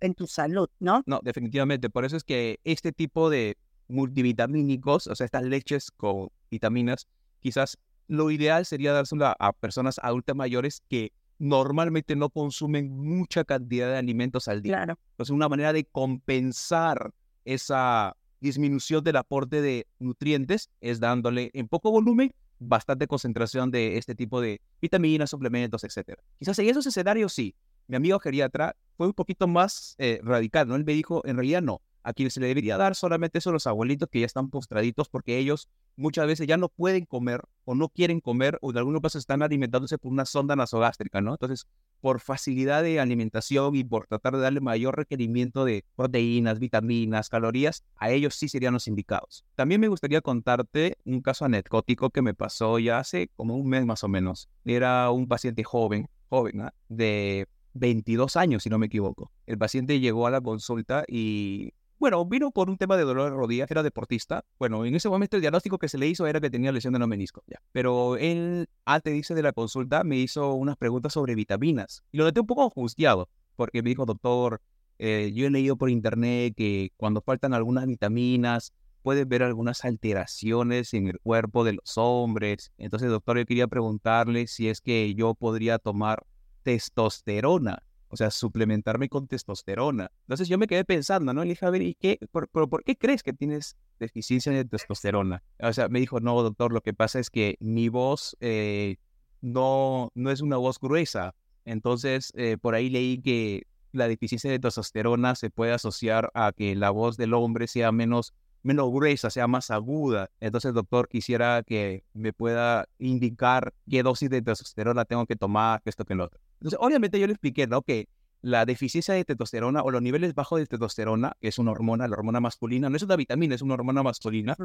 en 0.00 0.14
tu 0.14 0.26
salud, 0.26 0.68
¿no? 0.80 1.02
No, 1.06 1.20
definitivamente. 1.22 1.90
Por 1.90 2.04
eso 2.04 2.16
es 2.16 2.24
que 2.24 2.60
este 2.64 2.92
tipo 2.92 3.30
de 3.30 3.56
multivitamínicos, 3.88 5.06
o 5.06 5.14
sea, 5.14 5.24
estas 5.24 5.42
leches 5.44 5.90
con 5.90 6.30
vitaminas, 6.50 7.06
quizás 7.40 7.78
lo 8.06 8.30
ideal 8.30 8.66
sería 8.66 8.92
dársela 8.92 9.36
a 9.38 9.52
personas 9.52 9.98
adultas 10.02 10.36
mayores 10.36 10.82
que 10.88 11.12
normalmente 11.38 12.16
no 12.16 12.30
consumen 12.30 12.90
mucha 12.90 13.44
cantidad 13.44 13.88
de 13.88 13.96
alimentos 13.96 14.48
al 14.48 14.62
día. 14.62 14.76
Claro. 14.76 14.98
Entonces, 15.10 15.32
una 15.32 15.48
manera 15.48 15.72
de 15.72 15.84
compensar 15.84 17.12
esa 17.44 18.16
disminución 18.40 19.02
del 19.02 19.16
aporte 19.16 19.62
de 19.62 19.86
nutrientes 19.98 20.70
es 20.80 21.00
dándole 21.00 21.50
en 21.54 21.68
poco 21.68 21.90
volumen 21.90 22.34
bastante 22.58 23.06
concentración 23.06 23.70
de 23.70 23.96
este 23.98 24.14
tipo 24.14 24.40
de 24.40 24.60
vitaminas, 24.80 25.30
suplementos, 25.30 25.84
etc. 25.84 26.18
Quizás 26.38 26.58
en 26.58 26.68
esos 26.68 26.86
escenarios 26.86 27.32
sí. 27.32 27.54
Mi 27.86 27.96
amigo 27.96 28.18
geriatra 28.18 28.76
fue 28.96 29.06
un 29.06 29.12
poquito 29.12 29.46
más 29.46 29.94
eh, 29.98 30.20
radical, 30.22 30.68
¿no? 30.68 30.76
Él 30.76 30.84
me 30.84 30.94
dijo, 30.94 31.20
en 31.26 31.36
realidad 31.36 31.60
no, 31.60 31.82
a 32.04 32.12
quienes 32.12 32.34
se 32.34 32.40
le 32.40 32.46
debería 32.46 32.76
dar 32.76 32.94
solamente 32.94 33.40
son 33.40 33.54
los 33.54 33.66
abuelitos 33.66 34.08
que 34.08 34.20
ya 34.20 34.26
están 34.26 34.50
postraditos 34.50 35.08
porque 35.08 35.38
ellos 35.38 35.68
muchas 35.96 36.26
veces 36.26 36.46
ya 36.46 36.56
no 36.56 36.68
pueden 36.68 37.06
comer 37.06 37.42
o 37.64 37.74
no 37.74 37.88
quieren 37.88 38.20
comer 38.20 38.58
o 38.60 38.72
de 38.72 38.78
algunos 38.78 39.00
casos 39.00 39.20
están 39.20 39.42
alimentándose 39.42 39.98
por 39.98 40.12
una 40.12 40.24
sonda 40.26 40.54
nasogástrica, 40.54 41.20
¿no? 41.20 41.32
Entonces, 41.32 41.66
por 42.00 42.20
facilidad 42.20 42.82
de 42.82 43.00
alimentación 43.00 43.74
y 43.74 43.84
por 43.84 44.06
tratar 44.06 44.34
de 44.34 44.42
darle 44.42 44.60
mayor 44.60 44.96
requerimiento 44.96 45.64
de 45.64 45.84
proteínas, 45.96 46.58
vitaminas, 46.58 47.30
calorías, 47.30 47.82
a 47.96 48.10
ellos 48.10 48.34
sí 48.34 48.48
serían 48.48 48.74
los 48.74 48.86
indicados. 48.86 49.44
También 49.54 49.80
me 49.80 49.88
gustaría 49.88 50.20
contarte 50.20 50.98
un 51.04 51.22
caso 51.22 51.46
anecdótico 51.46 52.10
que 52.10 52.22
me 52.22 52.34
pasó 52.34 52.78
ya 52.78 52.98
hace 52.98 53.30
como 53.36 53.56
un 53.56 53.68
mes 53.68 53.86
más 53.86 54.04
o 54.04 54.08
menos. 54.08 54.50
Era 54.64 55.10
un 55.10 55.26
paciente 55.26 55.64
joven, 55.64 56.08
joven, 56.28 56.60
¿ah? 56.60 56.74
de 56.88 57.48
22 57.74 58.36
años, 58.36 58.62
si 58.62 58.70
no 58.70 58.78
me 58.78 58.86
equivoco. 58.86 59.30
El 59.46 59.58
paciente 59.58 60.00
llegó 60.00 60.26
a 60.26 60.30
la 60.30 60.40
consulta 60.40 61.04
y 61.08 61.72
bueno, 61.98 62.24
vino 62.26 62.50
por 62.50 62.68
un 62.68 62.76
tema 62.76 62.96
de 62.96 63.04
dolor 63.04 63.30
de 63.30 63.36
rodillas, 63.36 63.70
era 63.70 63.82
deportista. 63.82 64.44
Bueno, 64.58 64.84
en 64.84 64.94
ese 64.94 65.08
momento 65.08 65.36
el 65.36 65.40
diagnóstico 65.40 65.78
que 65.78 65.88
se 65.88 65.98
le 65.98 66.06
hizo 66.06 66.26
era 66.26 66.40
que 66.40 66.50
tenía 66.50 66.72
lesión 66.72 66.92
de 66.92 66.98
no 66.98 67.06
menisco. 67.06 67.42
Pero 67.72 68.16
él, 68.16 68.68
antes 68.84 69.12
dice 69.12 69.34
de 69.34 69.42
la 69.42 69.52
consulta, 69.52 70.04
me 70.04 70.16
hizo 70.16 70.54
unas 70.54 70.76
preguntas 70.76 71.12
sobre 71.12 71.34
vitaminas. 71.34 72.02
Y 72.12 72.18
lo 72.18 72.24
noté 72.24 72.40
un 72.40 72.46
poco 72.46 72.64
angustiado, 72.64 73.28
porque 73.56 73.82
me 73.82 73.90
dijo, 73.90 74.04
doctor, 74.06 74.60
eh, 74.98 75.32
yo 75.34 75.46
he 75.46 75.50
leído 75.50 75.76
por 75.76 75.90
internet 75.90 76.54
que 76.56 76.90
cuando 76.96 77.20
faltan 77.20 77.54
algunas 77.54 77.86
vitaminas, 77.86 78.72
puede 79.02 79.24
ver 79.24 79.42
algunas 79.42 79.84
alteraciones 79.84 80.94
en 80.94 81.08
el 81.08 81.20
cuerpo 81.20 81.62
de 81.62 81.74
los 81.74 81.98
hombres. 81.98 82.72
Entonces, 82.78 83.10
doctor, 83.10 83.38
yo 83.38 83.44
quería 83.44 83.68
preguntarle 83.68 84.46
si 84.46 84.68
es 84.68 84.80
que 84.80 85.14
yo 85.14 85.34
podría 85.34 85.78
tomar 85.78 86.24
testosterona 86.62 87.82
o 88.08 88.16
sea, 88.16 88.30
suplementarme 88.30 89.08
con 89.08 89.26
testosterona. 89.26 90.10
Entonces 90.22 90.48
yo 90.48 90.58
me 90.58 90.66
quedé 90.66 90.84
pensando, 90.84 91.32
¿no? 91.32 91.42
Le 91.42 91.50
dije, 91.50 91.66
a 91.66 91.70
ver, 91.70 91.82
¿y 91.82 91.94
qué? 91.94 92.18
¿Por, 92.30 92.48
por, 92.48 92.84
qué 92.84 92.96
crees 92.96 93.22
que 93.22 93.32
tienes 93.32 93.76
deficiencia 93.98 94.52
de 94.52 94.64
testosterona? 94.64 95.42
O 95.60 95.72
sea, 95.72 95.88
me 95.88 96.00
dijo, 96.00 96.20
no, 96.20 96.40
doctor, 96.42 96.72
lo 96.72 96.80
que 96.80 96.94
pasa 96.94 97.18
es 97.18 97.30
que 97.30 97.56
mi 97.60 97.88
voz 97.88 98.36
eh, 98.40 98.96
no, 99.40 100.10
no 100.14 100.30
es 100.30 100.40
una 100.40 100.56
voz 100.56 100.78
gruesa. 100.78 101.34
Entonces, 101.64 102.32
eh, 102.36 102.56
por 102.60 102.74
ahí 102.74 102.90
leí 102.90 103.20
que 103.20 103.66
la 103.92 104.08
deficiencia 104.08 104.50
de 104.50 104.58
testosterona 104.58 105.34
se 105.34 105.50
puede 105.50 105.72
asociar 105.72 106.30
a 106.34 106.52
que 106.52 106.74
la 106.74 106.90
voz 106.90 107.16
del 107.16 107.34
hombre 107.34 107.66
sea 107.66 107.92
menos 107.92 108.34
menos 108.64 108.90
gruesa, 108.90 109.30
sea 109.30 109.46
más 109.46 109.70
aguda. 109.70 110.30
Entonces, 110.40 110.74
doctor, 110.74 111.08
quisiera 111.08 111.62
que 111.62 112.04
me 112.14 112.32
pueda 112.32 112.88
indicar 112.98 113.72
qué 113.88 114.02
dosis 114.02 114.30
de 114.30 114.42
testosterona 114.42 115.04
tengo 115.04 115.26
que 115.26 115.36
tomar, 115.36 115.82
que 115.82 115.90
esto, 115.90 116.04
que 116.04 116.14
lo 116.14 116.24
otro. 116.24 116.40
Entonces, 116.54 116.78
obviamente 116.82 117.20
yo 117.20 117.26
le 117.26 117.34
expliqué, 117.34 117.66
¿no? 117.66 117.82
Que 117.82 118.08
la 118.40 118.66
deficiencia 118.66 119.14
de 119.14 119.24
testosterona 119.24 119.82
o 119.82 119.90
los 119.90 120.02
niveles 120.02 120.34
bajos 120.34 120.58
de 120.58 120.66
testosterona, 120.66 121.36
que 121.40 121.48
es 121.48 121.58
una 121.58 121.70
hormona, 121.70 122.08
la 122.08 122.14
hormona 122.14 122.40
masculina, 122.40 122.90
no 122.90 122.96
es 122.96 123.02
una 123.02 123.16
vitamina, 123.16 123.54
es 123.54 123.62
una 123.62 123.74
hormona 123.74 124.02
masculina. 124.02 124.56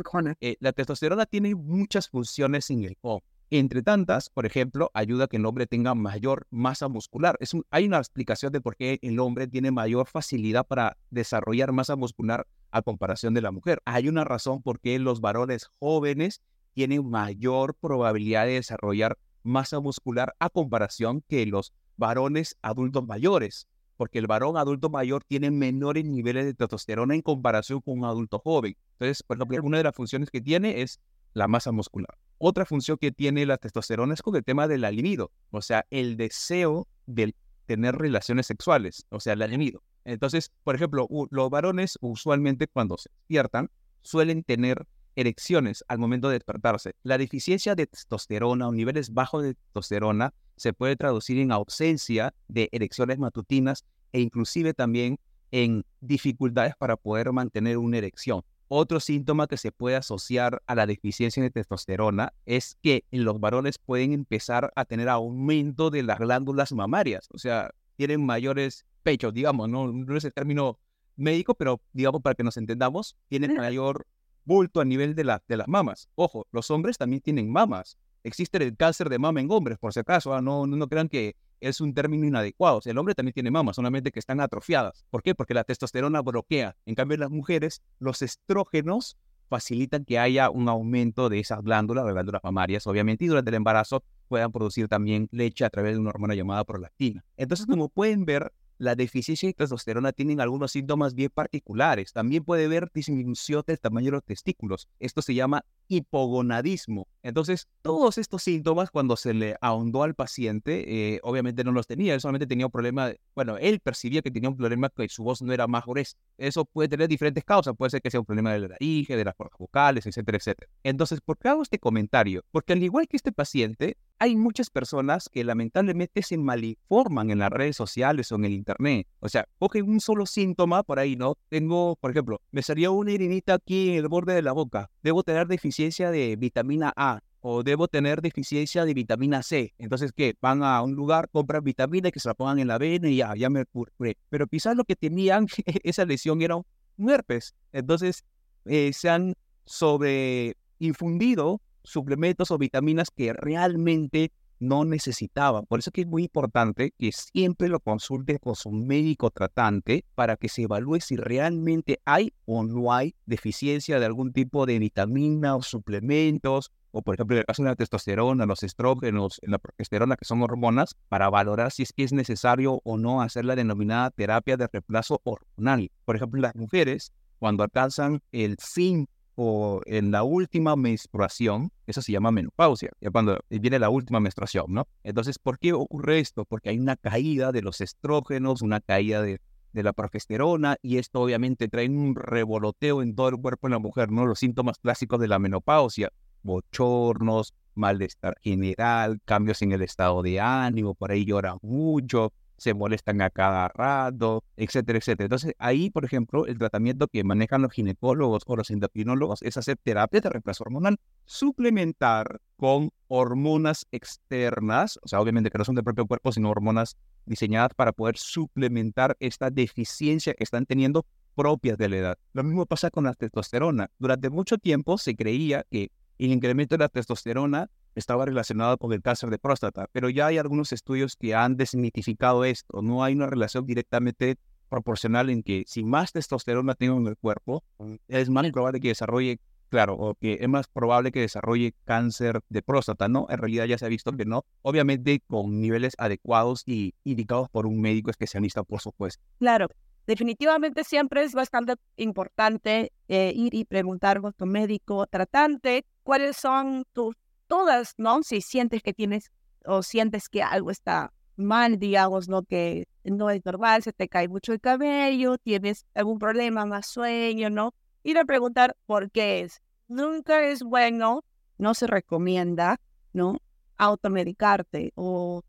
Eh, 0.41 0.57
la 0.59 0.73
testosterona 0.73 1.25
tiene 1.25 1.55
muchas 1.55 2.09
funciones 2.09 2.69
en 2.71 2.83
el 2.83 2.97
cuerpo. 2.97 3.23
Entre 3.51 3.81
tantas, 3.81 4.29
por 4.29 4.45
ejemplo, 4.45 4.91
ayuda 4.93 5.25
a 5.25 5.27
que 5.27 5.38
el 5.38 5.45
hombre 5.45 5.65
tenga 5.65 5.95
mayor 5.95 6.45
masa 6.51 6.88
muscular. 6.88 7.35
Es 7.39 7.53
hay 7.71 7.85
una 7.85 7.97
explicación 7.97 8.51
de 8.51 8.62
por 8.62 8.75
qué 8.75 8.99
el 9.01 9.19
hombre 9.19 9.47
tiene 9.47 9.71
mayor 9.71 10.07
facilidad 10.07 10.67
para 10.67 10.97
desarrollar 11.09 11.71
masa 11.71 11.95
muscular 11.95 12.45
a 12.71 12.82
comparación 12.82 13.34
de 13.34 13.41
la 13.41 13.51
mujer. 13.51 13.82
Hay 13.86 14.08
una 14.08 14.23
razón 14.23 14.62
por 14.62 14.79
qué 14.79 14.99
los 14.99 15.21
varones 15.21 15.69
jóvenes 15.79 16.41
tienen 16.73 17.10
mayor 17.10 17.75
probabilidad 17.75 18.45
de 18.45 18.53
desarrollar 18.53 19.17
masa 19.43 19.79
muscular 19.79 20.36
a 20.39 20.49
comparación 20.49 21.23
que 21.27 21.45
los 21.45 21.73
varones 21.97 22.58
adultos 22.62 23.05
mayores, 23.05 23.67
porque 23.97 24.19
el 24.19 24.27
varón 24.27 24.58
adulto 24.58 24.89
mayor 24.89 25.23
tiene 25.23 25.51
menores 25.51 26.05
niveles 26.05 26.45
de 26.45 26.53
testosterona 26.53 27.15
en 27.15 27.21
comparación 27.21 27.82
con 27.82 27.99
un 27.99 28.05
adulto 28.05 28.39
joven. 28.39 28.77
Entonces, 28.93 29.23
por 29.23 29.38
ejemplo, 29.38 29.62
una 29.63 29.77
de 29.77 29.84
las 29.84 29.95
funciones 29.95 30.29
que 30.29 30.41
tiene 30.41 30.82
es 30.82 30.99
la 31.34 31.47
masa 31.47 31.71
muscular. 31.71 32.17
Otra 32.38 32.65
función 32.65 32.97
que 32.97 33.12
tiene 33.12 33.45
la 33.45 33.58
testosterona 33.58 34.13
es 34.13 34.21
con 34.21 34.36
el 34.36 34.43
tema 34.43 34.67
del 34.67 34.82
libido, 34.95 35.32
o 35.51 35.62
sea, 35.62 35.86
el 35.89 36.15
deseo 36.15 36.88
de 37.05 37.36
tener 37.69 37.95
relaciones 37.95 38.47
sexuales, 38.47 39.05
o 39.10 39.19
sea, 39.19 39.34
el 39.34 39.39
libido. 39.51 39.84
Entonces, 40.03 40.51
por 40.63 40.73
ejemplo, 40.73 41.08
los 41.29 41.49
varones 41.51 41.99
usualmente 42.01 42.65
cuando 42.65 42.97
se 42.97 43.12
despiertan 43.12 43.69
suelen 44.01 44.41
tener 44.43 44.88
erecciones 45.15 45.86
al 45.88 45.99
momento 45.99 46.29
de 46.29 46.34
despertarse. 46.34 46.93
La 47.03 47.19
deficiencia 47.19 47.75
de 47.75 47.86
testosterona 47.86 48.67
o 48.67 48.71
niveles 48.71 49.13
bajos 49.13 49.43
de 49.43 49.53
testosterona 49.53 50.34
se 50.55 50.73
puede 50.73 50.95
traducir 50.95 51.38
en 51.38 51.51
ausencia 51.51 52.34
de 52.47 52.69
erecciones 52.71 53.19
matutinas 53.19 53.86
e 54.13 54.19
inclusive 54.19 54.73
también 54.73 55.19
en 55.51 55.86
dificultades 56.01 56.73
para 56.75 56.97
poder 56.97 57.32
mantener 57.34 57.77
una 57.77 57.99
erección. 57.99 58.41
Otro 58.71 58.99
síntoma 58.99 59.47
que 59.47 59.58
se 59.58 59.71
puede 59.71 59.95
asociar 59.95 60.62
a 60.67 60.75
la 60.75 60.86
deficiencia 60.86 61.41
de 61.41 61.49
testosterona 61.49 62.34
es 62.45 62.77
que 62.84 63.03
en 63.10 63.25
los 63.25 63.39
varones 63.39 63.79
pueden 63.79 64.13
empezar 64.13 64.71
a 64.75 64.86
tener 64.86 65.10
aumento 65.10 65.89
de 65.89 66.03
las 66.03 66.19
glándulas 66.19 66.71
mamarias, 66.71 67.27
o 67.34 67.39
sea, 67.39 67.71
tienen 67.95 68.23
mayores 68.23 68.86
pechos, 69.01 69.34
digamos, 69.34 69.69
no, 69.69 69.91
no 69.91 70.15
es 70.15 70.23
el 70.23 70.34
término 70.34 70.77
médico, 71.15 71.55
pero 71.55 71.82
digamos 71.93 72.21
para 72.21 72.36
que 72.36 72.43
nos 72.43 72.58
entendamos, 72.58 73.17
tienen 73.27 73.55
mayor 73.55 74.05
bulto 74.45 74.82
a 74.82 74.86
nivel 74.86 75.15
de, 75.15 75.23
la, 75.23 75.41
de 75.47 75.58
las 75.58 75.67
mamas. 75.67 76.08
Ojo, 76.13 76.45
los 76.51 76.69
hombres 76.69 76.99
también 76.99 77.23
tienen 77.23 77.51
mamas. 77.51 77.97
Existe 78.23 78.63
el 78.63 78.77
cáncer 78.77 79.10
de 79.10 79.17
mama 79.17 79.41
en 79.41 79.49
hombres, 79.49 79.79
por 79.79 79.93
si 79.93 79.99
acaso, 79.99 80.32
¿ah? 80.32 80.43
no, 80.43 80.67
no 80.67 80.88
crean 80.88 81.10
que 81.10 81.36
es 81.62 81.82
un 81.82 81.93
término 81.93 82.26
inadecuado. 82.26 82.80
el 82.86 82.98
hombre 82.98 83.15
también 83.15 83.34
tiene 83.34 83.52
mamas, 83.52 83.76
solamente 83.76 84.12
que 84.12 84.19
están 84.19 84.39
atrofiadas. 84.39 85.06
¿Por 85.10 85.24
qué? 85.24 85.36
Porque 85.36 85.54
la 85.54 85.63
testosterona 85.63 86.22
bloquea. 86.22 86.76
En 86.86 86.95
cambio, 86.95 87.15
en 87.15 87.22
las 87.22 87.30
mujeres, 87.30 87.82
los 88.00 88.22
estrógenos 88.22 89.17
facilitan 89.50 90.06
que 90.06 90.19
haya 90.19 90.50
un 90.50 90.69
aumento 90.69 91.28
de 91.28 91.39
esas 91.39 91.63
glándulas, 91.63 92.06
de 92.06 92.13
glándulas 92.13 92.43
mamarias, 92.43 92.86
obviamente, 92.88 93.26
y 93.26 93.28
durante 93.28 93.50
el 93.50 93.56
embarazo 93.56 94.04
puedan 94.28 94.52
producir 94.52 94.88
también 94.88 95.28
leche 95.32 95.65
a 95.65 95.69
través 95.69 95.93
de 95.93 96.00
una 96.00 96.12
hormona 96.12 96.36
llamada 96.36 96.63
prolactina. 96.63 97.26
Entonces, 97.36 97.65
como 97.65 97.89
pueden 97.89 98.26
ver, 98.26 98.54
la 98.79 98.95
deficiencia 98.95 99.47
de 99.47 99.53
testosterona 99.53 100.13
tienen 100.13 100.41
algunos 100.41 100.71
síntomas 100.71 101.13
bien 101.13 101.29
particulares. 101.31 102.13
También 102.13 102.43
puede 102.43 102.65
haber 102.65 102.89
disminución 102.93 103.61
del 103.67 103.79
tamaño 103.79 104.05
de 104.05 104.11
los 104.11 104.23
testículos. 104.23 104.87
Esto 104.99 105.21
se 105.21 105.35
llama 105.35 105.65
hipogonadismo. 105.89 107.07
Entonces, 107.21 107.67
todos 107.81 108.17
estos 108.17 108.41
síntomas, 108.41 108.89
cuando 108.89 109.17
se 109.17 109.33
le 109.33 109.57
ahondó 109.59 110.03
al 110.03 110.15
paciente, 110.15 111.15
eh, 111.15 111.19
obviamente 111.23 111.63
no 111.63 111.73
los 111.73 111.87
tenía. 111.87 112.13
Él 112.13 112.21
solamente 112.21 112.47
tenía 112.47 112.67
un 112.67 112.71
problema, 112.71 113.11
bueno, 113.35 113.57
él 113.57 113.81
percibía 113.81 114.21
que 114.21 114.31
tenía 114.31 114.49
un 114.49 114.55
problema 114.55 114.89
que 114.89 115.09
su 115.09 115.23
voz 115.23 115.41
no 115.41 115.51
era 115.51 115.67
más 115.67 115.85
gruesa. 115.85 116.17
Eso 116.37 116.63
puede 116.63 116.87
tener 116.87 117.09
diferentes 117.09 117.43
causas. 117.43 117.75
Puede 117.75 117.89
ser 117.89 118.01
que 118.01 118.09
sea 118.09 118.21
un 118.21 118.25
problema 118.25 118.53
de 118.53 118.59
la 118.59 118.67
laringe, 118.69 119.17
de 119.17 119.25
las 119.25 119.35
vocales, 119.57 120.05
etcétera, 120.05 120.37
etcétera. 120.37 120.71
Entonces, 120.83 121.19
¿por 121.19 121.37
qué 121.37 121.49
hago 121.49 121.63
este 121.63 121.79
comentario? 121.79 122.45
Porque 122.51 122.73
al 122.73 122.81
igual 122.81 123.07
que 123.09 123.17
este 123.17 123.33
paciente, 123.33 123.97
hay 124.19 124.36
muchas 124.36 124.69
personas 124.69 125.29
que 125.32 125.43
lamentablemente 125.45 126.21
se 126.21 126.38
malinforman 126.38 127.32
en 127.32 127.39
las 127.39 127.49
redes 127.49 127.77
sociales 127.77 128.32
o 128.32 128.36
en 128.36 128.45
el 128.45 128.51
internet. 128.51 129.08
O 129.21 129.29
sea, 129.29 129.47
cogen 129.58 129.89
un 129.89 130.01
solo 130.01 130.25
síntoma 130.25 130.84
por 130.84 130.99
ahí, 130.99 131.15
¿no? 131.15 131.38
Tengo, 131.47 131.95
por 131.95 132.12
ejemplo, 132.12 132.41
me 132.51 132.62
salió 132.62 132.91
una 132.91 133.12
irinita 133.12 133.53
aquí 133.55 133.91
en 133.91 133.95
el 133.95 134.10
borde 134.10 134.34
de 134.34 134.41
la 134.41 134.51
boca. 134.51 134.91
Debo 135.01 135.23
tener 135.23 135.47
deficiencia 135.47 136.12
de 136.12 136.36
vitamina 136.36 136.91
A 136.97 137.21
o 137.39 137.63
debo 137.63 137.88
tener 137.88 138.21
deficiencia 138.21 138.84
de 138.84 138.93
vitamina 138.93 139.41
C. 139.41 139.73
Entonces, 139.77 140.12
¿qué? 140.12 140.36
Van 140.41 140.63
a 140.63 140.82
un 140.82 140.93
lugar, 140.95 141.29
compran 141.32 141.63
vitamina 141.63 142.12
que 142.12 142.19
se 142.19 142.27
la 142.27 142.34
pongan 142.34 142.60
en 142.60 142.67
la 142.67 142.77
vena 142.77 143.08
y 143.10 143.15
ya, 143.17 143.34
ya 143.36 143.49
me 143.49 143.65
curé. 143.65 144.17
Pero 144.29 144.47
quizás 144.47 144.75
lo 144.75 144.84
que 144.84 144.97
tenían, 144.97 145.47
esa 145.84 146.03
lesión 146.03 146.41
era 146.41 146.58
un 146.58 147.10
herpes. 147.10 147.55
Entonces, 147.71 148.25
eh, 148.65 148.91
se 148.91 149.10
han 149.10 149.36
sobreinfundido 149.65 151.62
suplementos 151.83 152.51
o 152.51 152.57
vitaminas 152.57 153.09
que 153.11 153.33
realmente 153.33 154.31
no 154.59 154.85
necesitaban. 154.85 155.65
Por 155.65 155.79
eso 155.79 155.91
que 155.91 156.01
es 156.01 156.07
muy 156.07 156.23
importante 156.23 156.91
que 156.97 157.11
siempre 157.11 157.69
lo 157.69 157.79
consulte 157.79 158.39
con 158.39 158.55
su 158.55 158.71
médico 158.71 159.31
tratante 159.31 160.05
para 160.15 160.35
que 160.35 160.49
se 160.49 160.63
evalúe 160.63 160.99
si 160.99 161.15
realmente 161.15 161.99
hay 162.05 162.33
o 162.45 162.63
no 162.63 162.93
hay 162.93 163.15
deficiencia 163.25 163.99
de 163.99 164.05
algún 164.05 164.33
tipo 164.33 164.65
de 164.65 164.79
vitamina 164.79 165.55
o 165.55 165.61
suplementos, 165.61 166.71
o 166.91 167.01
por 167.01 167.15
ejemplo 167.15 167.35
en 167.35 167.39
el 167.39 167.45
caso 167.45 167.63
de 167.63 167.69
la 167.69 167.75
testosterona, 167.75 168.45
los 168.45 168.63
estrógenos, 168.63 169.39
la 169.43 169.59
progesterona, 169.59 170.17
que 170.17 170.25
son 170.25 170.41
hormonas, 170.41 170.95
para 171.07 171.29
valorar 171.29 171.71
si 171.71 171.83
es 171.83 171.93
que 171.93 172.03
es 172.03 172.13
necesario 172.13 172.81
o 172.83 172.97
no 172.97 173.21
hacer 173.21 173.45
la 173.45 173.55
denominada 173.55 174.11
terapia 174.11 174.57
de 174.57 174.67
reemplazo 174.67 175.21
hormonal. 175.23 175.91
Por 176.05 176.15
ejemplo, 176.15 176.41
las 176.41 176.55
mujeres, 176.55 177.13
cuando 177.37 177.63
alcanzan 177.63 178.21
el 178.31 178.57
fin 178.59 179.07
o 179.41 179.80
en 179.86 180.12
la 180.12 180.23
última 180.23 180.75
menstruación, 180.75 181.71
eso 181.88 182.02
se 182.02 182.12
llama 182.12 182.30
menopausia, 182.30 182.91
cuando 183.10 183.39
viene 183.49 183.80
la 183.80 183.89
última 183.89 184.19
menstruación, 184.19 184.65
¿no? 184.67 184.86
Entonces, 185.02 185.39
¿por 185.39 185.60
qué 185.60 185.71
ocurre 185.71 186.19
esto? 186.19 186.43
Porque 186.43 186.71
hay 186.71 186.78
una 186.78 186.97
caída 186.97 187.54
de 187.54 187.62
los 187.62 187.80
estrógenos, 187.80 188.62
una 188.62 188.82
caída 188.82 189.21
de, 189.21 189.39
de 189.71 189.84
la 189.84 189.93
progesterona 189.93 190.75
y 190.82 190.97
esto 190.97 191.21
obviamente 191.21 191.69
trae 191.69 191.88
un 191.88 192.15
revoloteo 192.17 193.02
en 193.02 193.15
todo 193.15 193.30
el 193.30 193.38
cuerpo 193.38 193.67
de 193.67 193.71
la 193.71 193.80
mujer, 193.80 194.12
¿no? 194.12 194.25
Los 194.25 194.39
síntomas 194.39 194.78
clásicos 194.78 195.21
de 195.21 195.30
la 195.30 195.39
menopausia, 195.39 196.12
bochornos, 196.43 197.54
malestar 197.75 198.36
general, 198.41 199.21
cambios 199.23 199.62
en 199.62 199.71
el 199.71 199.84
estado 199.84 200.21
de 200.21 200.41
ánimo, 200.41 200.95
por 200.95 201.12
ahí 201.12 201.23
llora 201.23 201.56
mucho, 201.62 202.34
se 202.60 202.74
molestan 202.74 203.22
a 203.22 203.30
cada 203.30 203.67
rato, 203.69 204.43
etcétera, 204.58 205.00
etcétera. 205.00 205.26
Entonces, 205.26 205.54
ahí, 205.58 205.89
por 205.89 206.06
ejemplo, 206.06 206.45
el 206.45 206.58
tratamiento 206.58 207.08
que 207.08 207.24
manejan 207.24 207.62
los 207.62 207.72
ginecólogos 207.72 208.43
o 208.45 208.56
los 208.56 208.69
endocrinólogos 208.69 209.41
es 209.41 209.58
hacer 209.58 209.78
terapia 209.82 210.22
de 210.22 210.30
reemplazo 210.30 210.63
hormonal, 210.63 210.98
suplementar 211.26 212.39
con 212.58 212.91
hormonas 213.08 213.86
externas, 213.91 215.00
o 215.02 215.08
sea, 215.08 215.22
obviamente 215.22 215.50
que 215.50 215.58
no 215.58 215.65
son 215.65 215.76
del 215.76 215.84
propio 215.84 216.06
cuerpo, 216.06 216.32
sino 216.32 216.50
hormonas 216.50 216.98
diseñadas 217.26 217.74
para 217.76 217.93
poder 217.93 218.17
suplementar 218.17 219.15
esta 219.19 219.50
deficiencia 219.50 220.34
que 220.34 220.43
están 220.43 220.65
teniendo 220.65 221.06
propias 221.36 221.78
de 221.78 221.89
la 221.89 221.98
edad. 221.98 222.17
Lo 222.34 222.43
mismo 222.43 222.65
pasa 222.65 222.89
con 222.89 223.06
la 223.06 223.13
testosterona. 223.13 223.89
Durante 223.98 224.30
mucho 224.30 224.58
tiempo 224.58 224.98
se 224.98 225.15
creía 225.15 225.65
que 225.72 225.91
el 226.17 226.32
incremento 226.32 226.76
de 226.76 226.84
la 226.84 226.89
testosterona 226.89 227.69
estaba 227.99 228.25
relacionado 228.25 228.77
con 228.77 228.93
el 228.93 229.01
cáncer 229.01 229.29
de 229.29 229.38
próstata, 229.38 229.88
pero 229.91 230.09
ya 230.09 230.27
hay 230.27 230.38
algunos 230.38 230.71
estudios 230.73 231.15
que 231.15 231.35
han 231.35 231.55
desmitificado 231.55 232.43
esto. 232.45 232.81
No 232.81 233.03
hay 233.03 233.13
una 233.13 233.27
relación 233.27 233.65
directamente 233.65 234.38
proporcional 234.69 235.29
en 235.29 235.43
que 235.43 235.63
si 235.67 235.83
más 235.83 236.12
testosterona 236.12 236.75
tengo 236.75 236.97
en 236.97 237.07
el 237.07 237.17
cuerpo, 237.17 237.63
es 238.07 238.29
más 238.29 238.49
probable 238.51 238.79
que 238.79 238.89
desarrolle, 238.89 239.39
claro, 239.69 239.95
o 239.95 240.15
que 240.15 240.38
es 240.39 240.47
más 240.47 240.67
probable 240.67 241.12
que 241.12 241.21
desarrolle 241.21 241.73
cáncer 241.85 242.41
de 242.49 242.62
próstata, 242.62 243.07
¿no? 243.07 243.27
En 243.29 243.38
realidad 243.39 243.65
ya 243.65 243.77
se 243.77 243.85
ha 243.85 243.89
visto 243.89 244.12
que 244.13 244.25
no, 244.25 244.45
obviamente 244.62 245.21
con 245.27 245.59
niveles 245.59 245.93
adecuados 245.97 246.63
y 246.65 246.93
indicados 247.03 247.49
por 247.49 247.65
un 247.65 247.81
médico 247.81 248.12
especialista, 248.12 248.63
por 248.63 248.79
supuesto. 248.79 249.21
Claro, 249.39 249.67
definitivamente 250.07 250.83
siempre 250.83 251.23
es 251.23 251.33
bastante 251.33 251.75
importante 251.97 252.91
eh, 253.07 253.33
ir 253.35 253.53
y 253.53 253.65
preguntar 253.65 254.21
con 254.21 254.33
tu 254.33 254.45
médico 254.45 255.05
tratante 255.07 255.85
cuáles 256.03 256.38
son 256.38 256.83
tus 256.93 257.15
todas, 257.49 257.95
¿no? 257.97 258.23
Si 258.23 258.41
sientes 258.41 258.81
que 258.81 258.93
tienes 258.93 259.31
o 259.65 259.83
sientes 259.83 260.29
que 260.29 260.41
algo 260.43 260.71
está 260.71 261.12
mal, 261.35 261.79
digamos, 261.79 262.29
¿no? 262.29 262.43
Que 262.43 262.85
no 263.03 263.29
es 263.29 263.43
normal, 263.43 263.83
se 263.83 263.91
te 263.91 264.07
cae 264.07 264.27
mucho 264.29 264.53
el 264.53 264.62
cabello, 264.62 265.38
tienes 265.38 265.85
algún 265.95 266.19
problema, 266.19 266.65
más 266.65 266.88
sueño, 266.88 267.49
¿no? 267.49 267.73
Ir 268.03 268.17
a 268.19 268.25
preguntar 268.25 268.77
por 268.85 269.12
qué 269.12 269.41
es. 269.41 269.62
Nunca 269.88 270.45
es 270.45 270.63
bueno, 270.63 271.25
no 271.57 271.73
se 271.73 271.88
recomienda, 271.88 272.79
¿no? 273.13 273.38
Automedicarte 273.77 274.91
o 274.95 275.41